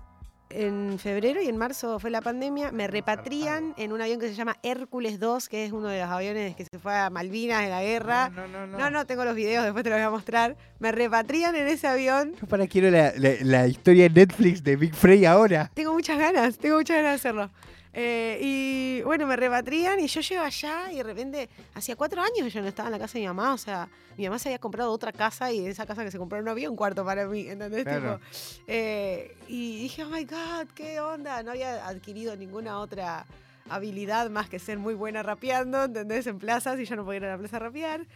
en 0.53 0.99
febrero 0.99 1.41
y 1.41 1.47
en 1.49 1.57
marzo 1.57 2.01
fue 2.01 2.11
la 2.11 2.21
pandemia. 2.21 2.73
Me 2.73 2.89
repatrian 2.89 3.73
en 3.77 3.93
un 3.93 4.03
avión 4.03 4.19
que 4.19 4.29
se 4.29 4.35
llama 4.35 4.57
Hércules 4.65 5.21
2, 5.21 5.49
que 5.49 5.65
es 5.65 5.71
uno 5.73 5.87
de 5.89 6.01
los 6.01 6.09
aviones 6.11 6.57
que 6.57 6.65
se 6.65 6.79
fue 6.81 6.93
a 6.93 7.09
Malvinas 7.09 7.63
en 7.63 7.71
la 7.71 7.83
guerra. 7.83 8.31
No, 8.31 8.49
no, 8.49 8.67
no. 8.67 8.79
No, 8.79 8.91
no, 8.91 9.07
tengo 9.07 9.25
los 9.25 9.35
videos, 9.37 9.63
después 9.65 9.85
te 9.85 9.91
los 9.91 9.99
voy 9.99 10.07
a 10.07 10.11
mostrar. 10.11 10.57
Me 10.81 10.91
repatrian 10.91 11.55
en 11.55 11.69
ese 11.69 11.87
avión. 11.87 12.35
Yo 12.41 12.49
para 12.49 12.67
quiero 12.67 12.91
la, 12.91 13.13
la- 13.17 13.37
la 13.43 13.67
historia 13.69 14.09
de 14.09 14.11
Netflix 14.27 14.63
de 14.65 14.75
Big 14.77 14.95
Frey 14.95 15.25
ahora. 15.25 15.71
Tengo 15.75 15.93
muchas 15.93 16.19
ganas, 16.19 16.59
tengo 16.59 16.77
muchas 16.79 16.97
ganas 16.97 17.11
de 17.13 17.15
hacerlo. 17.17 17.51
Eh, 17.93 18.39
y 18.41 19.03
bueno, 19.03 19.27
me 19.27 19.37
repatrian 19.37 19.99
y 19.99 20.07
yo 20.07 20.21
llego 20.21 20.43
allá 20.43 20.93
y 20.93 20.97
de 20.97 21.03
repente, 21.03 21.49
hacía 21.75 21.97
cuatro 21.97 22.23
años 22.23 22.45
que 22.45 22.51
yo 22.51 22.63
no 22.63 22.69
estaba 22.69 22.89
en 22.89 22.93
la 22.93 22.99
casa 22.99 23.15
de 23.15 23.21
mi 23.21 23.27
mamá, 23.27 23.55
o 23.55 23.59
sea, 23.59 23.89
mi 24.17 24.25
mamá 24.25 24.39
se 24.39 24.49
había 24.49 24.59
comprado 24.59 24.93
otra 24.93 25.13
casa 25.13 25.51
y 25.51 25.59
en 25.59 25.67
esa 25.67 25.87
casa 25.87 26.05
que 26.05 26.11
se 26.11 26.19
compró 26.19 26.41
no 26.41 26.53
había 26.53 26.71
un 26.71 26.77
cuarto 26.77 27.05
para 27.05 27.27
mí, 27.27 27.49
¿entendés? 27.49 27.85
Claro. 27.85 28.19
Tipo, 28.19 28.65
eh, 28.69 29.37
y 29.49 29.83
dije, 29.83 30.05
oh 30.05 30.09
my 30.09 30.25
God, 30.25 30.69
¿qué 30.75 31.01
onda? 31.01 31.43
No 31.43 31.51
había 31.51 31.87
adquirido 31.87 32.37
ninguna 32.37 32.79
otra 32.79 33.27
habilidad 33.69 34.31
más 34.31 34.49
que 34.49 34.59
ser 34.59 34.79
muy 34.79 34.95
buena 34.95 35.23
rapeando, 35.23 35.85
¿entendés? 35.85 36.27
En 36.27 36.39
plazas 36.39 36.79
y 36.79 36.85
yo 36.85 36.97
no 36.97 37.05
podía 37.05 37.19
ir 37.19 37.25
a 37.25 37.31
la 37.31 37.39
plaza 37.39 37.57
a 37.57 37.61
rapear. 37.61 38.07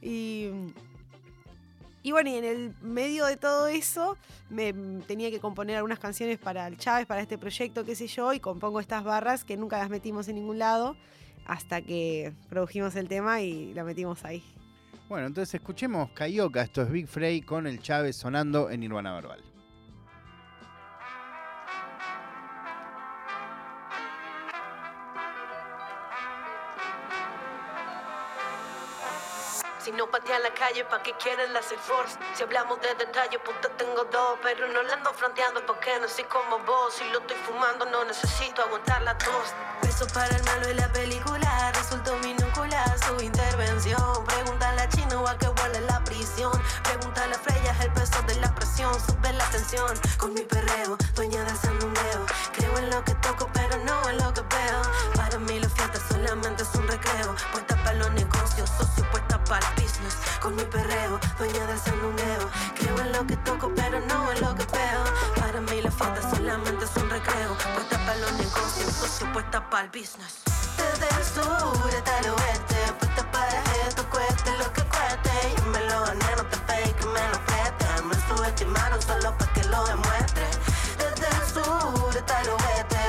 Y, 0.00 0.50
y 2.04 2.12
bueno, 2.12 2.28
y 2.28 2.34
en 2.34 2.44
el 2.44 2.74
medio 2.82 3.24
de 3.24 3.38
todo 3.38 3.66
eso 3.66 4.18
me 4.50 4.74
tenía 5.06 5.30
que 5.30 5.40
componer 5.40 5.76
algunas 5.76 5.98
canciones 5.98 6.38
para 6.38 6.66
el 6.66 6.76
Chávez, 6.76 7.06
para 7.06 7.22
este 7.22 7.38
proyecto, 7.38 7.82
qué 7.82 7.96
sé 7.96 8.08
yo, 8.08 8.34
y 8.34 8.40
compongo 8.40 8.78
estas 8.78 9.02
barras 9.02 9.42
que 9.42 9.56
nunca 9.56 9.78
las 9.78 9.88
metimos 9.88 10.28
en 10.28 10.34
ningún 10.34 10.58
lado 10.58 10.98
hasta 11.46 11.80
que 11.80 12.34
produjimos 12.50 12.94
el 12.96 13.08
tema 13.08 13.40
y 13.40 13.72
la 13.72 13.84
metimos 13.84 14.22
ahí. 14.26 14.44
Bueno, 15.08 15.28
entonces 15.28 15.54
escuchemos 15.54 16.10
Carioca, 16.10 16.60
esto 16.60 16.82
es 16.82 16.90
Big 16.90 17.08
Frey 17.08 17.40
con 17.40 17.66
el 17.66 17.80
Chávez 17.80 18.16
sonando 18.16 18.68
en 18.68 18.80
Nirvana 18.80 19.14
Verbal. 19.14 19.53
Si 29.84 29.92
no 29.92 30.10
patean 30.10 30.42
la 30.42 30.54
calle, 30.54 30.82
¿pa' 30.86 31.02
qué 31.02 31.12
quieren 31.22 31.52
la 31.52 31.58
Air 31.60 31.78
Force? 31.78 32.16
Si 32.32 32.42
hablamos 32.42 32.80
de 32.80 32.94
detalle, 32.94 33.38
puta, 33.38 33.68
tengo 33.76 34.02
dos. 34.04 34.38
Pero 34.42 34.66
no 34.68 34.82
la 34.82 34.94
ando 34.94 35.12
fronteando 35.12 35.60
porque 35.66 36.00
no 36.00 36.08
soy 36.08 36.24
como 36.24 36.58
vos. 36.60 36.94
Si 36.94 37.04
lo 37.10 37.18
estoy 37.18 37.36
fumando, 37.44 37.84
no 37.84 38.02
necesito 38.06 38.62
aguantar 38.62 39.02
la 39.02 39.18
tos. 39.18 39.52
Beso 39.82 40.06
para 40.14 40.34
el 40.34 40.42
malo 40.44 40.70
y 40.70 40.72
la 40.72 40.90
película. 40.90 41.70
Resultó 41.74 42.16
minúscula 42.20 42.82
su 42.96 43.22
intervención. 43.22 44.24
Pregúntale 44.24 44.80
a 44.80 44.88
Chino 44.88 45.28
a 45.28 45.36
que 45.36 45.48
huele 45.48 45.82
la 45.82 46.02
prisión. 46.02 46.58
Pregúntale 46.82 47.34
a 47.34 47.38
Freya, 47.38 47.76
el 47.82 47.92
peso 47.92 48.22
de 48.22 48.36
la 48.36 48.54
presión. 48.54 48.94
Sube 49.04 49.34
la 49.34 49.44
tensión 49.50 49.92
con 50.16 50.32
mi 50.32 50.40
perreo. 50.40 50.96
Dueña 51.14 51.44
del 51.44 51.58
sandungueo. 51.58 52.24
Creo 52.54 52.78
en 52.78 52.88
lo 52.88 53.04
que 53.04 53.14
toco, 53.16 53.50
pero 53.52 53.76
no 53.84 54.08
en 54.08 54.16
lo 54.16 54.32
que 54.32 54.40
veo. 54.40 54.82
Para 55.14 55.38
mí 55.40 55.60
la 55.60 55.68
fiesta 55.68 56.00
solamente 56.08 56.62
es 56.62 56.74
un 56.74 56.88
recreo. 56.88 57.34
Para 57.84 57.98
los 57.98 58.10
negocios, 58.12 58.70
socio 58.78 59.08
puesta 59.10 59.42
para 59.44 59.66
el 59.68 59.74
business. 59.82 60.16
Con 60.40 60.56
mi 60.56 60.64
perreo, 60.64 61.20
dueña 61.38 61.66
del 61.66 61.78
sandungueo. 61.78 62.48
Creo 62.78 62.98
en 63.00 63.12
lo 63.12 63.26
que 63.26 63.36
toco, 63.38 63.70
pero 63.76 64.00
no 64.00 64.32
en 64.32 64.40
lo 64.40 64.54
que 64.54 64.64
veo. 64.72 65.04
Para 65.38 65.60
mí 65.60 65.82
la 65.82 65.90
fiesta 65.90 66.30
solamente 66.30 66.84
es 66.84 66.96
un 66.96 67.10
recreo. 67.10 67.56
Puesta 67.74 67.98
para 67.98 68.16
los 68.16 68.32
negocios, 68.32 68.92
socio 68.92 69.32
puesta 69.32 69.68
para 69.70 69.84
el 69.84 69.90
business. 69.90 70.42
Desde 70.76 71.06
el 71.16 71.24
sur 71.24 71.90
hasta 71.96 72.18
el 72.20 72.30
oeste, 72.30 72.76
puesta 72.98 73.30
para 73.30 73.62
esto, 73.86 74.04
cueste 74.10 74.50
lo 74.58 74.72
que 74.72 74.82
cueste. 74.84 75.32
Yo 75.58 75.64
me 75.66 75.80
lo 75.84 76.04
gané, 76.06 76.30
no 76.36 76.44
te 76.46 76.56
fake, 76.66 76.96
que 76.96 77.06
me 77.06 77.28
lo 77.32 77.38
preste. 77.46 77.86
Me 78.08 78.14
subestimaron 78.28 79.00
solo 79.02 79.36
para 79.38 79.52
que 79.52 79.64
lo 79.64 79.84
demuestre. 79.84 80.46
Desde 80.98 81.28
el 81.28 81.46
sur 81.54 82.16
hasta 82.16 82.40
el 82.40 82.48
oeste, 82.48 83.03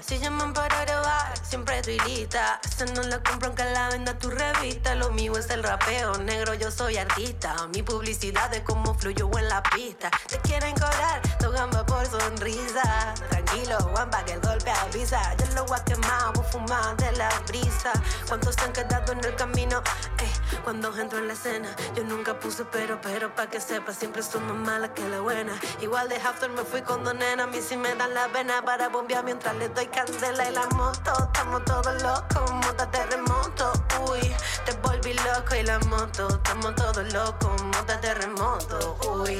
Si 0.00 0.18
llaman 0.18 0.52
para 0.52 0.84
grabar, 0.84 1.32
siempre 1.42 1.78
estoy 1.78 1.98
lista. 2.00 2.60
Esa 2.64 2.86
no 2.86 3.02
la 3.02 3.22
compran 3.22 3.54
que 3.54 3.64
la 3.64 3.88
venda 3.90 4.18
tu 4.18 4.30
revista. 4.30 4.94
Lo 4.94 5.10
mío 5.10 5.36
es 5.36 5.50
el 5.50 5.62
rapeo, 5.62 6.18
negro, 6.18 6.54
yo 6.54 6.70
soy 6.70 6.96
artista. 6.96 7.54
Mi 7.74 7.82
publicidad 7.82 8.52
es 8.54 8.62
como 8.62 8.94
fluyo 8.94 9.30
en 9.38 9.48
la 9.48 9.62
pista. 9.62 10.10
Te 10.28 10.38
quieren 10.38 10.74
cobrar, 10.74 11.22
tu 11.38 11.50
gamba 11.50 11.84
por 11.86 12.04
sonrisa. 12.06 13.14
Tranquilo, 13.28 13.78
guamba, 13.90 14.24
que 14.24 14.32
el 14.32 14.40
golpe 14.40 14.70
avisa. 14.70 15.34
Yo 15.36 15.54
lo 15.54 15.64
voy 15.66 15.78
a 15.78 15.84
quemar, 15.84 16.32
voy 16.34 16.44
a 16.44 16.48
fumar 16.48 16.96
de 16.96 17.12
la 17.12 17.28
brisa. 17.46 17.92
¿Cuántos 18.28 18.54
se 18.54 18.62
han 18.62 18.72
quedado 18.72 19.12
en 19.12 19.24
el 19.24 19.34
camino? 19.36 19.82
Eh, 20.18 20.32
cuando 20.64 20.96
entro 20.96 21.18
en 21.18 21.28
la 21.28 21.34
escena, 21.34 21.74
yo 21.94 22.04
nunca 22.04 22.38
puse 22.38 22.64
pero, 22.64 23.00
pero 23.00 23.34
pa' 23.34 23.48
que 23.48 23.60
sepa, 23.60 23.92
siempre 23.92 24.22
soy 24.22 24.40
más 24.42 24.56
mala 24.56 24.94
que 24.94 25.08
la 25.08 25.20
buena. 25.20 25.52
Igual 25.80 26.08
de 26.08 26.16
after 26.16 26.50
me 26.50 26.62
fui 26.64 26.82
con 26.82 27.04
donena. 27.04 27.44
a 27.44 27.46
mí 27.46 27.60
sí 27.60 27.76
me 27.76 27.94
dan 27.94 28.14
la 28.14 28.28
pena 28.28 28.62
para 28.64 28.88
bombear 28.88 29.24
mientras 29.24 29.51
le 29.58 29.68
doy 29.68 29.86
candela 29.86 30.48
y 30.48 30.52
la 30.52 30.66
moto. 30.68 31.12
Estamos 31.24 31.64
todos 31.64 32.02
locos, 32.02 32.50
moda 32.52 32.90
terremoto. 32.90 33.72
Uy, 34.10 34.20
te 34.64 34.72
volví 34.82 35.14
loco 35.14 35.54
y 35.54 35.62
la 35.62 35.78
moto. 35.80 36.28
Estamos 36.28 36.74
todos 36.74 37.12
locos, 37.12 37.62
moda 37.62 38.00
terremoto. 38.00 38.96
Uy. 39.10 39.36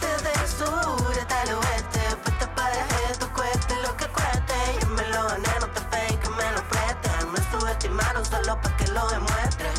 Desde 0.00 0.32
el 0.32 0.48
sur 0.48 1.18
hasta 1.18 1.42
el 1.42 1.54
oeste, 1.54 2.00
puesta 2.24 2.54
para 2.54 2.86
esto, 3.10 3.28
cueste 3.34 3.74
lo 3.82 3.96
que 3.96 4.06
cueste. 4.08 4.54
Yo 4.80 4.88
me 4.88 5.06
lo 5.08 5.26
gané, 5.28 5.48
no 5.60 5.66
te 5.68 5.80
fake, 5.80 6.20
que 6.20 6.28
me 6.30 6.52
lo 6.52 6.62
preste. 6.68 7.10
Me 7.32 7.58
subestimaron 7.58 8.24
solo 8.24 8.60
para 8.60 8.76
que 8.76 8.86
lo 8.88 9.08
demuestre. 9.08 9.70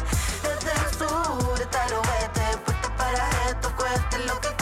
Desde 0.44 0.72
el 0.72 0.98
sur 0.98 1.62
hasta 1.62 1.86
el 1.86 1.94
oeste, 1.94 2.58
puesta 2.66 2.96
para 2.98 3.30
esto, 3.50 3.76
cueste 3.76 4.20
lo 4.20 4.40
que 4.42 4.61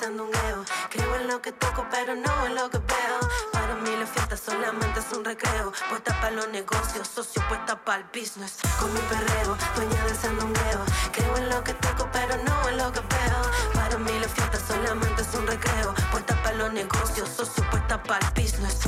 Creo 0.00 1.14
en 1.16 1.28
lo 1.28 1.42
que 1.42 1.52
toco, 1.52 1.86
pero 1.90 2.14
no 2.14 2.46
en 2.46 2.54
lo 2.54 2.70
que 2.70 2.78
veo. 2.78 3.20
Para 3.52 3.74
mí 3.74 3.90
la 3.98 4.06
fiesta 4.06 4.34
solamente 4.34 4.98
es 4.98 5.12
un 5.14 5.22
recreo. 5.22 5.72
Puesta 5.90 6.18
para 6.22 6.30
los 6.30 6.48
negocios, 6.48 7.06
socio 7.06 7.42
puesta 7.48 7.76
para 7.84 7.98
el 7.98 8.04
business. 8.04 8.60
Con 8.78 8.90
mi 8.94 9.00
perreo, 9.00 9.58
dueña 9.76 10.04
del 10.06 10.16
sandungueo. 10.16 10.84
Creo 11.12 11.36
en 11.36 11.50
lo 11.50 11.62
que 11.62 11.74
toco, 11.74 12.08
pero 12.12 12.34
no 12.44 12.68
en 12.70 12.78
lo 12.78 12.90
que 12.90 13.00
veo. 13.00 13.40
Para 13.74 13.98
mí 13.98 14.12
la 14.18 14.28
fiesta 14.28 14.58
solamente 14.66 15.20
es 15.20 15.34
un 15.34 15.46
recreo. 15.46 15.94
Puesta 16.10 16.34
para 16.42 16.56
los 16.56 16.72
negocios, 16.72 17.28
socio 17.28 17.62
puesta 17.70 18.02
para 18.02 18.26
el 18.26 18.42
business. 18.42 18.80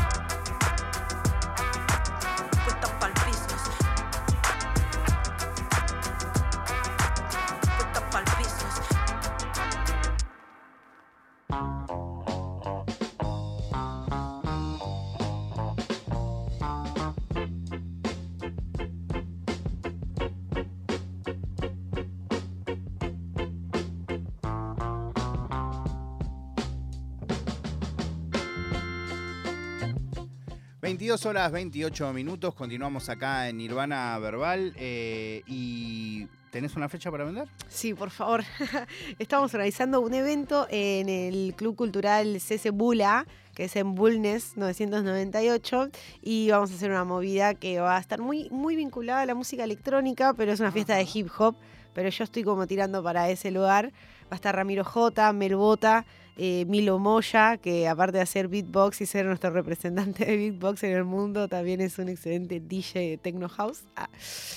22 30.93 31.25
horas 31.25 31.51
28 31.51 32.13
minutos, 32.13 32.55
continuamos 32.55 33.09
acá 33.09 33.49
en 33.49 33.57
Nirvana 33.57 34.19
Verbal 34.19 34.75
eh, 34.77 35.43
y 35.47 36.27
¿tenés 36.51 36.77
una 36.77 36.91
fecha 36.91 37.11
para 37.11 37.25
vender? 37.25 37.49
Sí, 37.67 37.95
por 37.95 38.11
favor. 38.11 38.45
Estamos 39.19 39.55
organizando 39.55 40.03
un 40.03 40.13
evento 40.13 40.67
en 40.69 41.09
el 41.09 41.55
Club 41.57 41.77
Cultural 41.77 42.39
CC 42.43 42.69
Bula, 42.69 43.27
que 43.55 43.65
es 43.65 43.77
en 43.77 43.95
Bulnes 43.95 44.59
998, 44.59 45.89
y 46.21 46.51
vamos 46.51 46.71
a 46.71 46.75
hacer 46.75 46.91
una 46.91 47.05
movida 47.05 47.55
que 47.55 47.81
va 47.81 47.97
a 47.97 48.01
estar 48.01 48.21
muy, 48.21 48.51
muy 48.51 48.77
vinculada 48.77 49.23
a 49.23 49.27
la 49.27 49.35
música 49.35 49.65
electrónica, 49.65 50.35
pero 50.35 50.53
es 50.53 50.61
una 50.61 50.73
fiesta 50.73 50.95
de 50.97 51.09
hip 51.11 51.29
hop, 51.39 51.57
pero 51.95 52.11
yo 52.11 52.23
estoy 52.23 52.45
como 52.45 52.67
tirando 52.67 53.03
para 53.03 53.31
ese 53.31 53.51
lugar. 53.51 53.95
Va 54.25 54.33
a 54.33 54.35
estar 54.35 54.55
Ramiro 54.55 54.85
J, 54.85 55.33
Mel 55.33 55.57
Bota, 55.57 56.05
eh, 56.37 56.65
Milo 56.67 56.99
Moya, 56.99 57.57
que 57.59 57.87
aparte 57.89 58.17
de 58.19 58.23
hacer 58.23 58.49
beatbox 58.49 59.01
y 59.03 59.07
ser 59.07 59.27
nuestro 59.27 59.51
representante 59.51 60.25
de 60.25 60.37
beatbox 60.37 60.83
en 60.85 60.93
el 60.93 61.05
mundo, 61.05 61.49
también 61.49 61.81
es 61.81 61.99
un 61.99 62.09
excelente 62.09 62.61
DJ 62.61 63.11
de 63.11 63.19
Techno 63.19 63.49
House. 63.49 63.85
Ah, 63.97 64.09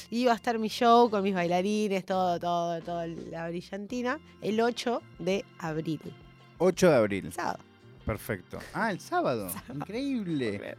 Y 0.10 0.26
va 0.26 0.34
a 0.34 0.36
estar 0.36 0.58
mi 0.60 0.70
show 0.70 1.10
con 1.10 1.22
mis 1.24 1.34
bailarines, 1.36 2.06
todo, 2.06 2.40
todo, 2.40 2.82
toda 2.82 3.08
la 3.08 3.50
brillantina, 3.50 4.20
el 4.42 4.60
8 4.62 5.02
de 5.20 5.44
abril, 5.60 6.00
8 6.60 6.90
de 6.90 6.96
abril. 6.96 7.34
sábado. 7.34 7.60
Perfecto. 8.06 8.60
Ah, 8.72 8.92
el 8.92 9.00
sábado. 9.00 9.50
Increíble. 9.74 10.78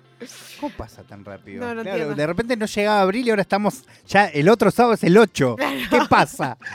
¿Cómo 0.61 0.73
pasa 0.77 1.03
tan 1.03 1.25
rápido? 1.25 1.61
No, 1.61 1.75
no 1.75 1.83
Claro, 1.83 1.97
entiendo. 1.99 2.15
de 2.15 2.27
repente 2.29 2.57
no 2.57 2.67
llegaba 2.67 3.01
abril 3.01 3.27
y 3.27 3.31
ahora 3.31 3.43
estamos. 3.43 3.83
Ya 4.07 4.27
el 4.27 4.49
otro 4.49 4.71
sábado 4.71 4.95
es 4.95 5.03
el 5.03 5.19
8. 5.19 5.57
¿Qué 5.91 5.99
pasa? 6.09 6.57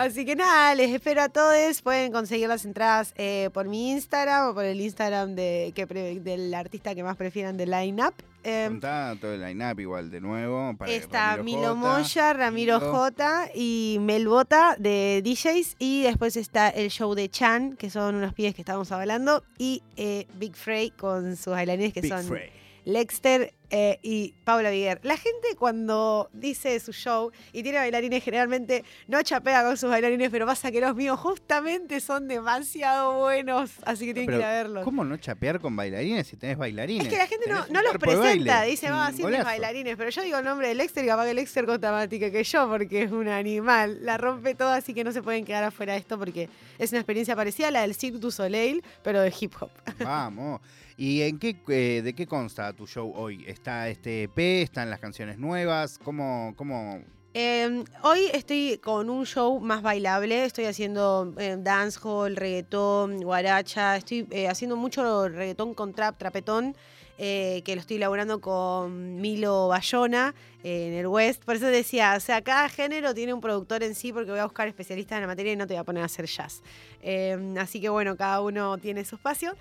Así 0.00 0.24
que 0.24 0.34
nada, 0.34 0.74
les 0.74 0.90
espero 0.90 1.22
a 1.22 1.28
todos. 1.28 1.82
Pueden 1.82 2.10
conseguir 2.10 2.48
las 2.48 2.64
entradas 2.64 3.12
eh, 3.16 3.50
por 3.52 3.68
mi 3.68 3.90
Instagram 3.92 4.48
o 4.48 4.54
por 4.54 4.64
el 4.64 4.80
Instagram 4.80 5.34
de, 5.34 5.72
que 5.74 5.86
pre- 5.86 6.20
del 6.20 6.54
artista 6.54 6.94
que 6.94 7.02
más 7.02 7.16
prefieran 7.16 7.56
de 7.56 7.66
Line 7.66 8.02
Up. 8.02 8.14
Eh, 8.42 8.64
Contá 8.70 9.14
todo 9.20 9.34
el 9.34 9.42
line-up 9.42 9.78
igual 9.80 10.10
de 10.10 10.18
nuevo. 10.22 10.74
Para 10.78 10.90
Está 10.90 11.36
Ramiro 11.36 11.58
Milo 11.60 11.76
Moya, 11.76 12.32
Ramiro. 12.32 12.80
J 12.80 13.50
y 13.54 13.98
Mel 14.00 14.26
Bota 14.26 14.76
de 14.78 15.20
DJs. 15.22 15.76
Y 15.78 16.02
después 16.04 16.36
está 16.38 16.70
el 16.70 16.88
show 16.90 17.14
de 17.14 17.28
Chan, 17.28 17.76
que 17.76 17.90
son 17.90 18.14
unos 18.14 18.32
pibes 18.32 18.54
que 18.54 18.62
estábamos 18.62 18.90
hablando. 18.92 19.44
Y 19.58 19.82
eh, 19.98 20.26
Big 20.38 20.56
Frey 20.56 20.90
con 20.92 21.36
sus 21.36 21.52
bailarines 21.52 21.92
que 21.92 22.00
Big 22.00 22.10
son 22.10 22.24
Frey. 22.24 22.50
Lexter, 22.84 23.54
eh, 23.72 24.00
y 24.02 24.34
Paula 24.44 24.70
Viguer. 24.70 24.98
La 25.04 25.16
gente 25.16 25.54
cuando 25.56 26.28
dice 26.32 26.78
su 26.80 26.92
show 26.92 27.30
y 27.52 27.62
tiene 27.62 27.78
bailarines 27.78 28.24
generalmente 28.24 28.84
no 29.06 29.22
chapea 29.22 29.62
con 29.62 29.76
sus 29.76 29.90
bailarines, 29.90 30.28
pero 30.30 30.44
pasa 30.44 30.72
que 30.72 30.80
los 30.80 30.96
míos 30.96 31.20
justamente 31.20 32.00
son 32.00 32.26
demasiado 32.26 33.20
buenos, 33.20 33.70
así 33.84 34.06
que 34.06 34.14
tienen 34.14 34.26
Pero, 34.26 34.38
que 34.38 34.42
ir 34.42 34.44
a 34.44 34.62
verlos. 34.62 34.84
¿Cómo 34.84 35.04
no 35.04 35.16
chapear 35.18 35.60
con 35.60 35.76
bailarines 35.76 36.26
si 36.26 36.36
tenés 36.36 36.58
bailarines? 36.58 37.06
Es 37.06 37.12
que 37.12 37.18
la 37.18 37.28
gente 37.28 37.48
no, 37.48 37.64
Tenés 37.64 37.82
los 37.84 37.92
de 37.92 37.98
presenta, 38.00 38.62
dice, 38.62 38.90
va, 38.90 39.06
siempre 39.12 39.36
golazo". 39.36 39.44
bailarines, 39.44 39.96
pero 39.96 40.10
yo 40.10 40.22
digo 40.22 40.38
el 40.38 40.44
nombre 40.44 40.68
del 40.68 40.78
Lexter 40.78 41.04
y 41.04 41.06
capaz 41.06 41.26
que 41.26 41.34
Lexter 41.34 41.66
más 41.66 42.08
tica 42.08 42.30
que 42.32 42.42
yo 42.42 42.68
porque 42.68 43.04
es 43.04 43.12
un 43.12 43.28
animal, 43.28 44.04
la 44.04 44.18
rompe 44.18 44.56
toda, 44.56 44.76
así 44.76 44.94
que 44.94 45.04
no 45.04 45.12
se 45.12 45.22
pueden 45.22 45.44
quedar 45.44 45.62
afuera 45.62 45.92
de 45.92 46.00
esto 46.00 46.18
porque 46.18 46.48
es 46.78 46.90
una 46.90 46.98
experiencia 46.98 47.36
parecida 47.36 47.68
a 47.68 47.70
la 47.70 47.82
del 47.82 47.94
Cirque 47.94 48.18
du 48.18 48.32
Soleil, 48.32 48.82
pero 49.04 49.20
de 49.20 49.32
hip 49.38 49.54
hop. 49.60 49.70
Vamos. 50.00 50.60
¿Y 51.00 51.22
en 51.22 51.38
qué, 51.38 51.56
eh, 51.68 52.02
de 52.04 52.12
qué 52.12 52.26
consta 52.26 52.74
tu 52.74 52.86
show 52.86 53.10
hoy? 53.16 53.42
¿Está 53.46 53.88
este 53.88 54.24
EP? 54.24 54.38
¿Están 54.38 54.90
las 54.90 55.00
canciones 55.00 55.38
nuevas? 55.38 55.98
¿Cómo, 55.98 56.52
cómo? 56.56 57.00
Eh, 57.32 57.84
hoy 58.02 58.26
estoy 58.34 58.78
con 58.82 59.08
un 59.08 59.24
show 59.24 59.60
más 59.60 59.80
bailable, 59.80 60.44
estoy 60.44 60.66
haciendo 60.66 61.32
eh, 61.38 61.56
dancehall, 61.58 62.36
reggaetón, 62.36 63.20
guaracha, 63.22 63.96
estoy 63.96 64.26
eh, 64.30 64.46
haciendo 64.46 64.76
mucho 64.76 65.26
reggaetón 65.30 65.72
con 65.72 65.94
trap, 65.94 66.18
trapetón, 66.18 66.76
eh, 67.22 67.60
que 67.66 67.74
lo 67.74 67.82
estoy 67.82 67.96
elaborando 67.98 68.40
con 68.40 69.20
Milo 69.20 69.68
Bayona 69.68 70.34
eh, 70.64 70.86
en 70.88 70.94
el 70.94 71.06
West. 71.06 71.44
Por 71.44 71.56
eso 71.56 71.66
decía, 71.66 72.14
o 72.16 72.20
sea, 72.20 72.40
cada 72.40 72.70
género 72.70 73.12
tiene 73.14 73.34
un 73.34 73.42
productor 73.42 73.82
en 73.82 73.94
sí 73.94 74.10
porque 74.10 74.30
voy 74.30 74.40
a 74.40 74.44
buscar 74.44 74.66
especialistas 74.68 75.16
en 75.16 75.20
la 75.22 75.26
materia 75.26 75.52
y 75.52 75.56
no 75.56 75.66
te 75.66 75.74
voy 75.74 75.80
a 75.80 75.84
poner 75.84 76.02
a 76.02 76.06
hacer 76.06 76.24
jazz. 76.24 76.62
Eh, 77.02 77.54
así 77.58 77.78
que 77.78 77.90
bueno, 77.90 78.16
cada 78.16 78.40
uno 78.40 78.78
tiene 78.78 79.04
su 79.04 79.16
espacio. 79.16 79.54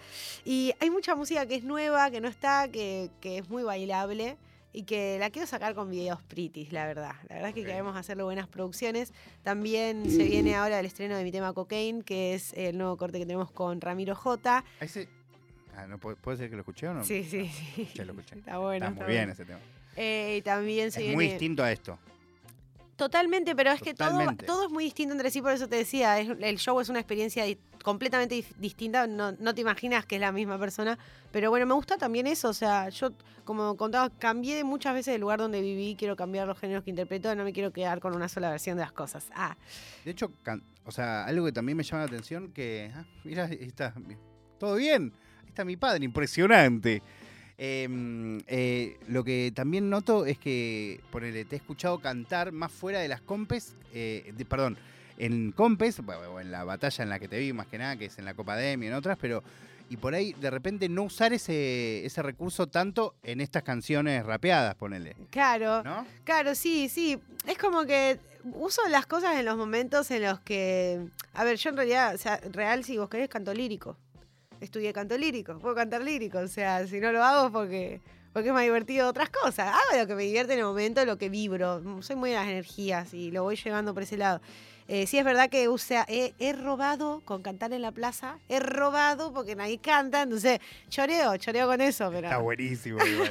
Y 0.45 0.71
hay 0.79 0.89
mucha 0.89 1.15
música 1.15 1.45
que 1.47 1.55
es 1.55 1.65
nueva, 1.65 2.09
que 2.11 2.21
no 2.21 2.29
está, 2.29 2.69
que, 2.69 3.09
que 3.19 3.39
es 3.39 3.49
muy 3.49 3.63
bailable 3.63 4.37
y 4.71 4.83
que 4.83 5.17
la 5.19 5.29
quiero 5.31 5.47
sacar 5.47 5.73
con 5.75 5.89
videos 5.89 6.21
pretty, 6.23 6.67
la 6.67 6.85
verdad. 6.85 7.13
La 7.27 7.35
verdad 7.35 7.49
es 7.49 7.55
que 7.55 7.65
queremos 7.65 7.97
hacerle 7.97 8.23
buenas 8.23 8.47
producciones. 8.47 9.11
También 9.43 10.09
se 10.09 10.23
viene 10.23 10.55
ahora 10.55 10.79
el 10.79 10.85
estreno 10.85 11.17
de 11.17 11.23
mi 11.25 11.31
tema 11.31 11.51
Cocaine, 11.53 12.03
que 12.03 12.35
es 12.35 12.53
el 12.53 12.77
nuevo 12.77 12.95
corte 12.95 13.17
que 13.19 13.25
tenemos 13.25 13.51
con 13.51 13.81
Ramiro 13.81 14.15
J. 14.15 14.63
¿A 14.79 14.85
ese- 14.85 15.09
Ah, 15.83 15.87
¿no 15.87 15.97
puede, 15.97 16.15
puede 16.17 16.37
ser 16.37 16.49
que 16.49 16.55
lo 16.55 16.61
escuché 16.61 16.87
o 16.87 16.93
no? 16.93 17.03
Sí, 17.03 17.23
sí, 17.23 17.47
sí. 17.49 17.89
Ya 17.95 18.05
lo 18.05 18.11
escuché. 18.13 18.39
Está 18.39 18.57
bueno. 18.57 18.87
Está 18.87 18.89
muy 18.89 18.93
está 18.99 19.05
bien 19.07 19.19
bueno. 19.21 19.33
ese 19.33 19.45
tema. 19.45 19.59
Eh, 19.95 20.35
y 20.39 20.41
también 20.41 20.91
se 20.91 20.99
Es 20.99 21.03
viene... 21.03 21.15
muy 21.15 21.25
distinto 21.27 21.63
a 21.63 21.71
esto. 21.71 21.97
Totalmente, 22.95 23.55
pero 23.55 23.71
es 23.71 23.81
que 23.81 23.93
todo, 23.93 24.19
todo 24.45 24.65
es 24.65 24.71
muy 24.71 24.83
distinto 24.83 25.13
entre 25.13 25.31
sí, 25.31 25.41
por 25.41 25.53
eso 25.53 25.69
te 25.69 25.77
decía, 25.77 26.19
es- 26.19 26.29
el 26.41 26.57
show 26.57 26.81
es 26.81 26.89
una 26.89 26.99
experiencia 26.99 27.45
di- 27.45 27.57
completamente 27.81 28.43
distinta, 28.57 29.07
no, 29.07 29.31
no 29.31 29.55
te 29.55 29.61
imaginas 29.61 30.05
que 30.05 30.15
es 30.15 30.21
la 30.21 30.33
misma 30.33 30.59
persona, 30.59 30.99
pero 31.31 31.49
bueno, 31.49 31.65
me 31.65 31.73
gusta 31.75 31.97
también 31.97 32.27
eso, 32.27 32.49
o 32.49 32.53
sea, 32.53 32.89
yo 32.89 33.11
como 33.45 33.77
contaba, 33.77 34.09
cambié 34.09 34.65
muchas 34.65 34.93
veces 34.93 35.15
el 35.15 35.21
lugar 35.21 35.39
donde 35.39 35.61
viví, 35.61 35.95
quiero 35.97 36.17
cambiar 36.17 36.45
los 36.45 36.59
géneros 36.59 36.83
que 36.83 36.89
interpreto, 36.89 37.33
no 37.35 37.45
me 37.45 37.53
quiero 37.53 37.71
quedar 37.71 38.01
con 38.01 38.13
una 38.13 38.27
sola 38.27 38.49
versión 38.49 38.75
de 38.75 38.81
las 38.83 38.91
cosas. 38.91 39.27
Ah, 39.33 39.55
De 40.03 40.11
hecho, 40.11 40.33
o 40.85 40.91
sea, 40.91 41.23
algo 41.23 41.45
que 41.45 41.53
también 41.53 41.77
me 41.77 41.83
llama 41.83 42.01
la 42.03 42.07
atención 42.07 42.51
que, 42.51 42.91
ah, 42.93 43.05
mira, 43.23 43.45
ahí 43.45 43.59
está, 43.61 43.93
todo 44.59 44.75
bien, 44.75 45.13
está 45.59 45.65
mi 45.65 45.75
padre, 45.75 46.05
impresionante. 46.05 47.01
Em, 47.57 48.39
eh, 48.47 48.97
lo 49.09 49.25
que 49.25 49.51
también 49.53 49.89
noto 49.89 50.25
es 50.25 50.37
que, 50.37 51.01
ponele, 51.11 51.43
te 51.43 51.55
he 51.55 51.59
escuchado 51.59 51.99
cantar 51.99 52.53
más 52.53 52.71
fuera 52.71 52.99
de 52.99 53.09
las 53.09 53.19
compes, 53.19 53.75
eh, 53.93 54.31
de- 54.37 54.45
perdón, 54.45 54.77
en 55.17 55.51
compes, 55.51 55.99
o 55.99 56.39
en 56.39 56.51
la 56.51 56.63
batalla 56.63 57.03
en 57.03 57.09
la 57.09 57.19
que 57.19 57.27
te 57.27 57.37
vi 57.37 57.51
más 57.51 57.67
que 57.67 57.77
nada, 57.77 57.97
que 57.97 58.05
es 58.05 58.17
en 58.17 58.23
la 58.23 58.33
Copa 58.33 58.55
Demi 58.55 58.87
en 58.87 58.93
otras, 58.93 59.17
pero, 59.19 59.43
y 59.89 59.97
por 59.97 60.13
ahí 60.13 60.31
de 60.39 60.49
repente 60.49 60.87
no 60.87 61.03
usar 61.03 61.33
ese, 61.33 62.05
ese 62.05 62.23
recurso 62.23 62.67
tanto 62.67 63.15
en 63.23 63.41
estas 63.41 63.63
canciones 63.63 64.25
rapeadas, 64.25 64.75
ponele, 64.75 65.17
claro. 65.29 65.83
¿no? 65.83 66.05
Claro, 66.23 66.55
sí, 66.55 66.87
sí. 66.87 67.19
Es 67.45 67.57
como 67.57 67.83
que 67.85 68.17
uso 68.53 68.81
las 68.89 69.05
cosas 69.05 69.37
en 69.37 69.43
los 69.43 69.57
momentos 69.57 70.09
en 70.11 70.23
los 70.23 70.39
que. 70.39 71.01
A 71.33 71.43
ver, 71.43 71.57
yo 71.57 71.71
en 71.71 71.75
realidad, 71.75 72.15
o 72.15 72.17
sea, 72.17 72.39
real, 72.53 72.85
si 72.85 72.97
vos 72.97 73.09
querés, 73.09 73.27
canto 73.27 73.53
lírico. 73.53 73.97
Estudié 74.61 74.93
canto 74.93 75.17
lírico, 75.17 75.57
puedo 75.59 75.75
cantar 75.75 76.01
lírico. 76.01 76.39
O 76.39 76.47
sea, 76.47 76.85
si 76.87 76.99
no 76.99 77.11
lo 77.11 77.23
hago 77.23 77.51
porque, 77.51 78.01
porque 78.33 78.49
es 78.49 78.53
más 78.53 78.63
divertido 78.63 79.07
otras 79.07 79.29
cosas. 79.29 79.67
Hago 79.67 79.99
lo 79.99 80.07
que 80.07 80.15
me 80.15 80.23
divierte 80.23 80.53
en 80.53 80.59
el 80.59 80.65
momento, 80.65 81.03
lo 81.05 81.17
que 81.17 81.29
vibro. 81.29 82.01
Soy 82.01 82.15
muy 82.15 82.31
de 82.31 82.35
las 82.35 82.47
energías 82.47 83.13
y 83.13 83.31
lo 83.31 83.43
voy 83.43 83.55
llevando 83.55 83.93
por 83.93 84.03
ese 84.03 84.17
lado. 84.17 84.41
Eh, 84.91 85.05
sí 85.05 85.19
es 85.19 85.23
verdad 85.23 85.51
que 85.51 85.69
usa, 85.69 86.03
he, 86.09 86.33
he 86.39 86.51
robado 86.51 87.21
con 87.23 87.43
cantar 87.43 87.73
en 87.73 87.83
la 87.83 87.91
plaza, 87.91 88.39
he 88.49 88.59
robado 88.59 89.31
porque 89.31 89.55
nadie 89.55 89.77
canta, 89.77 90.23
entonces 90.23 90.59
choreo, 90.89 91.37
choreo 91.37 91.67
con 91.67 91.79
eso, 91.79 92.09
pero... 92.09 92.27
Está 92.27 92.39
buenísimo 92.39 92.97
igual. 93.05 93.29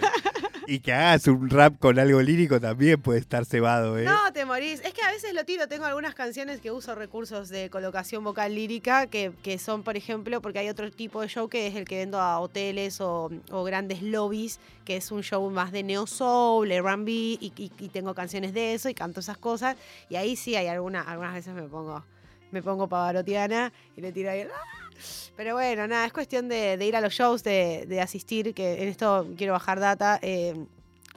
Y 0.68 0.80
que 0.80 0.92
hagas 0.92 1.26
un 1.26 1.48
rap 1.48 1.78
con 1.78 1.98
algo 1.98 2.20
lírico 2.20 2.60
también 2.60 3.00
puede 3.00 3.18
estar 3.20 3.44
cebado, 3.46 3.98
¿eh? 3.98 4.04
No, 4.04 4.32
te 4.34 4.44
morís. 4.44 4.80
Es 4.84 4.92
que 4.92 5.02
a 5.02 5.10
veces 5.10 5.32
lo 5.32 5.44
tiro. 5.44 5.66
Tengo 5.66 5.86
algunas 5.86 6.14
canciones 6.14 6.60
que 6.60 6.70
uso 6.70 6.94
recursos 6.94 7.48
de 7.48 7.70
colocación 7.70 8.22
vocal 8.22 8.54
lírica, 8.54 9.06
que, 9.06 9.32
que 9.42 9.58
son, 9.58 9.82
por 9.82 9.96
ejemplo, 9.96 10.42
porque 10.42 10.58
hay 10.58 10.68
otro 10.68 10.90
tipo 10.90 11.22
de 11.22 11.28
show 11.28 11.48
que 11.48 11.66
es 11.66 11.74
el 11.74 11.86
que 11.86 11.96
vendo 11.96 12.20
a 12.20 12.38
hoteles 12.38 13.00
o, 13.00 13.30
grandes 13.64 14.02
lobbies, 14.02 14.60
que 14.84 14.96
es 14.96 15.10
un 15.10 15.22
show 15.22 15.48
más 15.50 15.72
de 15.72 15.82
neo 15.82 16.06
soul, 16.06 16.70
R&B, 16.70 17.10
y, 17.12 17.52
y- 17.56 17.72
y 17.78 17.88
tengo 17.88 18.14
canciones 18.14 18.52
de 18.52 18.74
eso 18.74 18.88
y 18.90 18.94
canto 18.94 19.20
esas 19.20 19.38
cosas. 19.38 19.76
Y 20.10 20.16
ahí 20.16 20.36
sí 20.36 20.54
hay 20.54 20.66
alguna, 20.66 21.00
algunas 21.00 21.32
veces 21.32 21.54
me 21.54 21.62
pongo, 21.62 22.04
me 22.50 22.62
pongo 22.62 22.88
pavarotiana 22.88 23.72
y 23.96 24.02
le 24.02 24.12
tiro 24.12 24.30
ahí. 24.30 24.42
¡ah! 24.42 24.87
Pero 25.36 25.54
bueno, 25.54 25.86
nada, 25.86 26.06
es 26.06 26.12
cuestión 26.12 26.48
de, 26.48 26.76
de 26.76 26.86
ir 26.86 26.96
a 26.96 27.00
los 27.00 27.12
shows, 27.14 27.42
de, 27.44 27.86
de 27.86 28.00
asistir, 28.00 28.54
que 28.54 28.82
en 28.82 28.88
esto 28.88 29.26
quiero 29.36 29.52
bajar 29.52 29.80
data. 29.80 30.18
eh, 30.22 30.54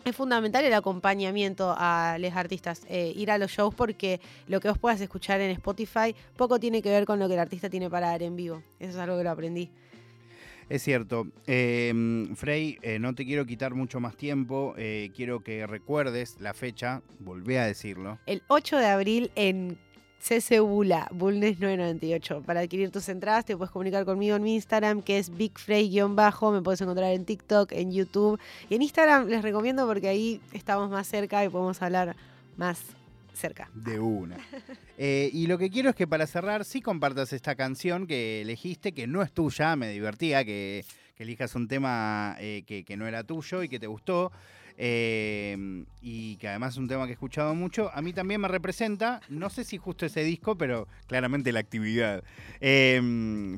es 0.04 0.16
fundamental 0.16 0.66
el 0.66 0.74
acompañamiento 0.74 1.76
a 1.78 2.18
los 2.20 2.34
artistas, 2.34 2.82
eh, 2.90 3.14
ir 3.16 3.30
a 3.30 3.38
los 3.38 3.52
shows 3.52 3.76
porque 3.76 4.20
lo 4.48 4.60
que 4.60 4.68
vos 4.68 4.80
puedas 4.80 5.00
escuchar 5.00 5.40
en 5.42 5.52
Spotify 5.52 6.16
poco 6.36 6.60
tiene 6.60 6.82
que 6.82 6.90
ver 6.90 7.06
con 7.06 7.20
lo 7.20 7.28
que 7.28 7.36
el 7.36 7.40
artista 7.40 7.70
tiene 7.70 7.88
para 7.88 8.08
dar 8.08 8.24
en 8.24 8.36
vivo. 8.36 8.64
Eso 8.80 8.90
es 8.90 8.96
algo 8.98 9.18
que 9.20 9.24
lo 9.24 9.30
aprendí. 9.30 9.70
Es 10.70 10.82
cierto. 10.84 11.28
Eh, 11.46 11.94
Frey, 12.36 12.78
eh, 12.82 12.98
no 12.98 13.14
te 13.14 13.26
quiero 13.26 13.46
quitar 13.46 13.76
mucho 13.76 14.00
más 14.00 14.16
tiempo. 14.16 14.74
eh, 14.78 15.12
quiero 15.16 15.42
que 15.42 15.68
recuerdes 15.68 16.38
la 16.40 16.54
fecha. 16.54 17.02
Volvé 17.20 17.60
a 17.60 17.66
decirlo. 17.68 18.18
El 18.26 18.42
8 18.48 18.78
de 18.78 18.86
abril 18.88 19.32
en 19.36 19.78
CC 20.22 20.60
Bula, 20.60 21.08
Bulnes 21.12 21.60
998. 21.60 22.44
Para 22.46 22.62
adquirir 22.62 22.92
tus 22.92 23.10
entradas 23.10 23.44
te 23.44 23.58
puedes 23.58 23.72
comunicar 23.72 24.06
conmigo 24.06 24.36
en 24.36 24.44
mi 24.44 24.56
Instagram, 24.56 25.02
que 25.02 25.18
es 25.18 25.32
BigFrey-bajo. 25.32 26.52
Me 26.52 26.62
puedes 26.62 26.80
encontrar 26.82 27.12
en 27.12 27.26
TikTok, 27.26 27.72
en 27.72 27.92
YouTube. 27.92 28.40
Y 28.70 28.76
en 28.76 28.84
Instagram 28.84 29.28
les 29.28 29.42
recomiendo 29.42 29.88
porque 29.88 30.08
ahí 30.08 30.40
estamos 30.54 30.90
más 30.92 31.08
cerca 31.08 31.44
y 31.44 31.50
podemos 31.50 31.82
hablar 31.82 32.16
más 32.56 32.84
cerca. 33.34 33.70
De 33.74 34.00
una. 34.00 34.38
Eh, 35.04 35.32
y 35.34 35.48
lo 35.48 35.58
que 35.58 35.72
quiero 35.72 35.90
es 35.90 35.96
que 35.96 36.06
para 36.06 36.28
cerrar, 36.28 36.64
sí 36.64 36.80
compartas 36.80 37.34
esta 37.34 37.56
canción 37.56 38.06
que 38.06 38.44
elegiste, 38.44 38.92
que 38.92 39.08
no 39.08 39.24
es 39.24 39.32
tuya, 39.32 39.76
me 39.76 39.90
divertía, 39.90 40.46
que, 40.46 40.86
elijas 41.18 41.56
un 41.56 41.68
tema 41.68 42.36
eh, 42.40 42.64
que 42.68 42.98
no 42.98 43.08
era 43.08 43.24
tuyo 43.24 43.64
y 43.64 43.70
que 43.70 43.80
te 43.80 43.88
gustó. 43.88 44.32
Eh, 44.84 45.86
y 46.02 46.38
que 46.38 46.48
además 46.48 46.74
es 46.74 46.78
un 46.80 46.88
tema 46.88 47.06
que 47.06 47.12
he 47.12 47.14
escuchado 47.14 47.54
mucho. 47.54 47.92
A 47.94 48.02
mí 48.02 48.14
también 48.14 48.42
me 48.42 48.48
representa, 48.48 49.22
no 49.30 49.52
sé 49.52 49.64
si 49.64 49.78
justo 49.78 50.08
ese 50.08 50.24
disco, 50.24 50.58
pero 50.58 50.88
claramente 51.06 51.52
la 51.52 51.60
actividad. 51.60 52.24
Eh, 52.62 53.00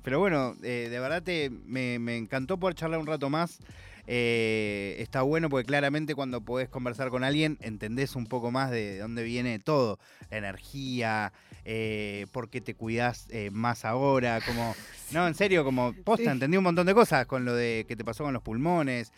pero 0.03 0.19
bueno, 0.19 0.53
eh, 0.63 0.89
de 0.91 0.99
verdad 0.99 1.23
te, 1.23 1.49
me, 1.49 1.97
me 1.97 2.17
encantó 2.17 2.57
poder 2.57 2.75
charlar 2.75 2.99
un 2.99 3.07
rato 3.07 3.29
más. 3.29 3.59
Eh, 4.05 4.97
está 4.99 5.21
bueno 5.21 5.49
porque 5.49 5.65
claramente 5.65 6.13
cuando 6.13 6.41
podés 6.41 6.67
conversar 6.67 7.09
con 7.09 7.23
alguien 7.23 7.57
entendés 7.61 8.17
un 8.17 8.25
poco 8.25 8.51
más 8.51 8.69
de 8.69 8.97
dónde 8.97 9.23
viene 9.23 9.59
todo, 9.59 9.99
la 10.29 10.39
energía, 10.39 11.31
eh, 11.63 12.25
por 12.33 12.49
qué 12.49 12.59
te 12.59 12.75
cuidás 12.75 13.29
más 13.53 13.85
ahora, 13.85 14.41
como, 14.45 14.75
no, 15.13 15.25
en 15.25 15.35
serio, 15.35 15.63
como 15.63 15.93
posta, 16.03 16.33
entendí 16.33 16.57
un 16.57 16.65
montón 16.65 16.85
de 16.85 16.93
cosas 16.93 17.25
con 17.27 17.45
lo 17.45 17.55
de 17.55 17.85
que 17.87 17.95
te 17.95 18.03
pasó 18.03 18.25
con 18.25 18.33
los 18.33 18.43
pulmones, 18.43 19.13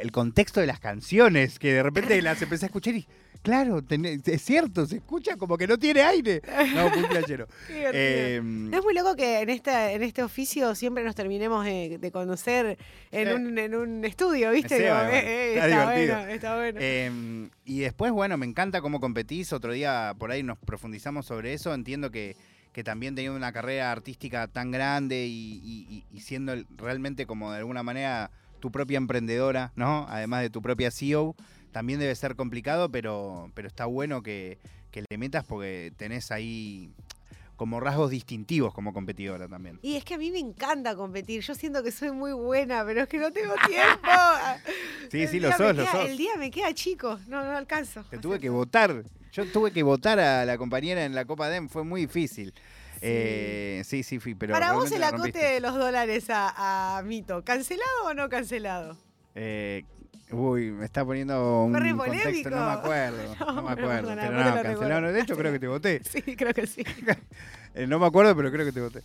el 0.00 0.12
contexto 0.12 0.60
de 0.60 0.66
las 0.66 0.80
canciones, 0.80 1.58
que 1.58 1.72
de 1.74 1.82
repente 1.82 2.20
las 2.22 2.40
empecé 2.42 2.64
a 2.64 2.68
escuchar 2.68 2.94
y, 2.94 3.06
claro, 3.42 3.82
tenés- 3.82 4.26
es 4.28 4.42
cierto, 4.42 4.86
se 4.86 4.96
escucha 4.96 5.36
como 5.36 5.58
que 5.58 5.66
no 5.66 5.78
tiene 5.78 6.02
aire. 6.02 6.40
No, 6.74 6.88
muy 6.90 7.02
flashero. 7.08 7.46
Eh, 7.94 8.36
Es 8.72 8.82
muy 8.84 8.94
loco 8.94 9.16
que 9.16 9.40
en 9.40 9.50
este, 9.50 9.92
en 9.92 10.02
este 10.02 10.22
oficio 10.22 10.74
siempre 10.74 11.02
nos 11.04 11.14
terminemos 11.14 11.64
de, 11.64 11.98
de 11.98 12.10
conocer 12.12 12.78
en, 13.10 13.28
un, 13.34 13.58
en 13.58 13.74
un 13.74 14.04
estudio, 14.04 14.50
¿viste? 14.52 14.76
Bueno, 14.76 15.08
eh, 15.10 15.54
eh, 15.54 15.54
está 15.58 15.84
bueno, 15.84 16.18
está 16.28 16.56
bueno. 16.56 16.78
Eh, 16.82 17.48
y 17.64 17.80
después, 17.80 18.12
bueno, 18.12 18.36
me 18.36 18.46
encanta 18.46 18.80
cómo 18.80 19.00
competís. 19.00 19.52
Otro 19.52 19.72
día 19.72 20.14
por 20.18 20.30
ahí 20.30 20.42
nos 20.42 20.58
profundizamos 20.58 21.26
sobre 21.26 21.52
eso. 21.54 21.74
Entiendo 21.74 22.10
que, 22.10 22.36
que 22.72 22.82
también 22.84 23.14
teniendo 23.14 23.36
una 23.36 23.52
carrera 23.52 23.90
artística 23.92 24.46
tan 24.48 24.70
grande 24.70 25.26
y, 25.26 25.60
y- 25.62 25.86
y- 25.90 26.16
y 26.16 26.20
siendo 26.20 26.54
realmente 26.76 27.26
como 27.26 27.52
de 27.52 27.58
alguna 27.58 27.82
manera 27.82 28.30
tu 28.62 28.70
propia 28.70 28.96
emprendedora, 28.96 29.72
¿no? 29.76 30.06
Además 30.08 30.40
de 30.40 30.48
tu 30.50 30.62
propia 30.62 30.90
CEO, 30.90 31.34
también 31.72 31.98
debe 31.98 32.14
ser 32.14 32.36
complicado, 32.36 32.90
pero, 32.90 33.50
pero 33.54 33.66
está 33.68 33.84
bueno 33.86 34.22
que, 34.22 34.58
que 34.92 35.04
le 35.10 35.18
metas 35.18 35.44
porque 35.44 35.92
tenés 35.96 36.30
ahí 36.30 36.90
como 37.56 37.80
rasgos 37.80 38.10
distintivos 38.10 38.72
como 38.74 38.92
competidora 38.92 39.46
también. 39.48 39.78
Y 39.82 39.96
es 39.96 40.04
que 40.04 40.14
a 40.14 40.18
mí 40.18 40.30
me 40.30 40.38
encanta 40.38 40.94
competir. 40.96 41.42
Yo 41.42 41.54
siento 41.54 41.82
que 41.82 41.92
soy 41.92 42.10
muy 42.12 42.32
buena, 42.32 42.84
pero 42.84 43.02
es 43.02 43.08
que 43.08 43.18
no 43.18 43.30
tengo 43.32 43.54
tiempo. 43.66 44.08
Sí, 45.10 45.22
El 45.22 45.28
sí, 45.28 45.40
lo 45.40 45.50
sos, 45.52 45.76
lo 45.76 45.82
queda- 45.84 45.92
sos. 45.92 46.08
El 46.08 46.16
día 46.16 46.36
me 46.38 46.50
queda 46.50 46.72
chico. 46.74 47.18
No, 47.28 47.44
no 47.44 47.56
alcanzo. 47.56 48.04
Te 48.10 48.18
tuve 48.18 48.38
que 48.40 48.48
votar. 48.48 49.04
Yo 49.32 49.46
tuve 49.50 49.70
que 49.72 49.82
votar 49.82 50.18
a 50.20 50.44
la 50.44 50.58
compañera 50.58 51.04
en 51.04 51.14
la 51.14 51.24
Copa 51.24 51.48
DEM, 51.48 51.68
fue 51.68 51.84
muy 51.84 52.02
difícil. 52.02 52.52
Eh, 53.04 53.82
sí, 53.84 54.02
sí, 54.02 54.18
fui, 54.18 54.34
pero. 54.34 54.52
Para 54.52 54.72
vos 54.72 54.90
el 54.92 55.02
acote 55.02 55.38
de 55.38 55.60
los 55.60 55.74
dólares 55.74 56.30
a, 56.30 56.98
a 56.98 57.02
Mito, 57.02 57.42
¿cancelado 57.44 58.04
o 58.06 58.14
no 58.14 58.28
cancelado? 58.28 58.96
Eh, 59.34 59.84
uy, 60.30 60.70
me 60.70 60.84
está 60.84 61.04
poniendo 61.04 61.64
un 61.64 61.72
contexto, 61.96 62.50
no 62.50 62.66
me 62.66 62.72
acuerdo. 62.72 63.34
No, 63.40 63.46
No, 63.54 63.62
me 63.62 63.72
acuerdo. 63.72 64.08
perdona, 64.08 64.22
Pero 64.22 64.32
no 64.32 64.44
no, 64.56 64.62
cancelado. 64.62 65.12
De 65.12 65.20
hecho, 65.20 65.36
creo 65.36 65.52
que 65.52 65.58
te 65.58 65.68
voté. 65.68 66.00
Sí, 66.08 66.22
creo 66.36 66.54
que 66.54 66.66
sí. 66.66 66.84
Eh, 67.74 67.86
no 67.86 67.98
me 67.98 68.04
acuerdo, 68.04 68.36
pero 68.36 68.52
creo 68.52 68.66
que 68.66 68.72
te 68.72 68.82
voté. 68.82 69.00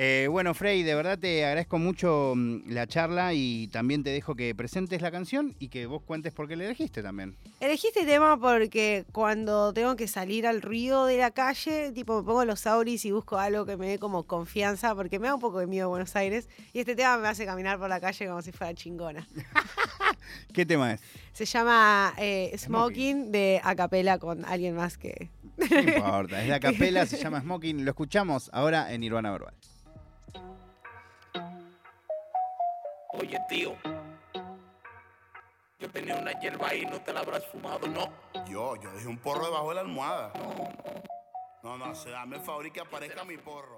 Eh, 0.00 0.28
bueno, 0.30 0.54
Frey, 0.54 0.84
de 0.84 0.94
verdad 0.94 1.18
te 1.18 1.44
agradezco 1.44 1.76
mucho 1.76 2.34
mm, 2.36 2.70
la 2.70 2.86
charla 2.86 3.34
y 3.34 3.66
también 3.66 4.04
te 4.04 4.10
dejo 4.10 4.36
que 4.36 4.54
presentes 4.54 5.02
la 5.02 5.10
canción 5.10 5.56
y 5.58 5.70
que 5.70 5.86
vos 5.86 6.02
cuentes 6.04 6.32
por 6.32 6.46
qué 6.46 6.54
la 6.54 6.66
elegiste 6.66 7.02
también. 7.02 7.34
Elegí 7.58 7.88
este 7.88 8.06
tema 8.06 8.38
porque 8.38 9.06
cuando 9.10 9.72
tengo 9.72 9.96
que 9.96 10.06
salir 10.06 10.46
al 10.46 10.62
ruido 10.62 11.06
de 11.06 11.16
la 11.16 11.32
calle, 11.32 11.90
tipo 11.90 12.16
me 12.16 12.24
pongo 12.24 12.44
los 12.44 12.64
auris 12.68 13.04
y 13.06 13.10
busco 13.10 13.38
algo 13.38 13.66
que 13.66 13.76
me 13.76 13.88
dé 13.88 13.98
como 13.98 14.22
confianza, 14.22 14.94
porque 14.94 15.18
me 15.18 15.26
da 15.26 15.34
un 15.34 15.40
poco 15.40 15.58
de 15.58 15.66
miedo 15.66 15.88
Buenos 15.88 16.14
Aires, 16.14 16.48
y 16.72 16.78
este 16.78 16.94
tema 16.94 17.18
me 17.18 17.26
hace 17.26 17.44
caminar 17.44 17.80
por 17.80 17.88
la 17.88 17.98
calle 17.98 18.28
como 18.28 18.40
si 18.40 18.52
fuera 18.52 18.72
chingona. 18.74 19.26
¿Qué 20.54 20.64
tema 20.64 20.92
es? 20.92 21.00
Se 21.32 21.44
llama 21.44 22.14
eh, 22.18 22.54
Smoking. 22.56 23.32
De 23.32 23.60
Acapela 23.64 24.18
con 24.18 24.44
alguien 24.44 24.76
más 24.76 24.96
que... 24.96 25.30
No 25.56 25.80
importa, 25.80 26.40
es 26.40 26.48
la 26.48 26.60
capela, 26.60 27.04
se 27.04 27.16
llama 27.16 27.40
Smoking. 27.40 27.84
Lo 27.84 27.90
escuchamos 27.90 28.48
ahora 28.52 28.92
en 28.92 29.00
Nirvana 29.00 29.32
Verbal. 29.32 29.54
Oye, 33.20 33.38
tío. 33.48 33.76
Yo 35.80 35.90
tenía 35.90 36.16
una 36.16 36.32
hierba 36.40 36.68
ahí, 36.68 36.84
no 36.86 37.00
te 37.00 37.12
la 37.12 37.20
habrás 37.20 37.44
fumado, 37.46 37.86
¿no? 37.86 38.12
Yo, 38.46 38.76
yo 38.76 38.92
dejé 38.92 39.08
un 39.08 39.18
porro 39.18 39.46
debajo 39.46 39.68
de 39.70 39.74
la 39.76 39.80
almohada. 39.82 40.32
No, 41.62 41.76
no, 41.76 41.94
se 41.94 42.10
dame 42.10 42.36
el 42.36 42.42
favor 42.42 42.66
y 42.66 42.70
que 42.70 42.80
aparezca 42.80 43.24
mi 43.24 43.36
porro. 43.36 43.77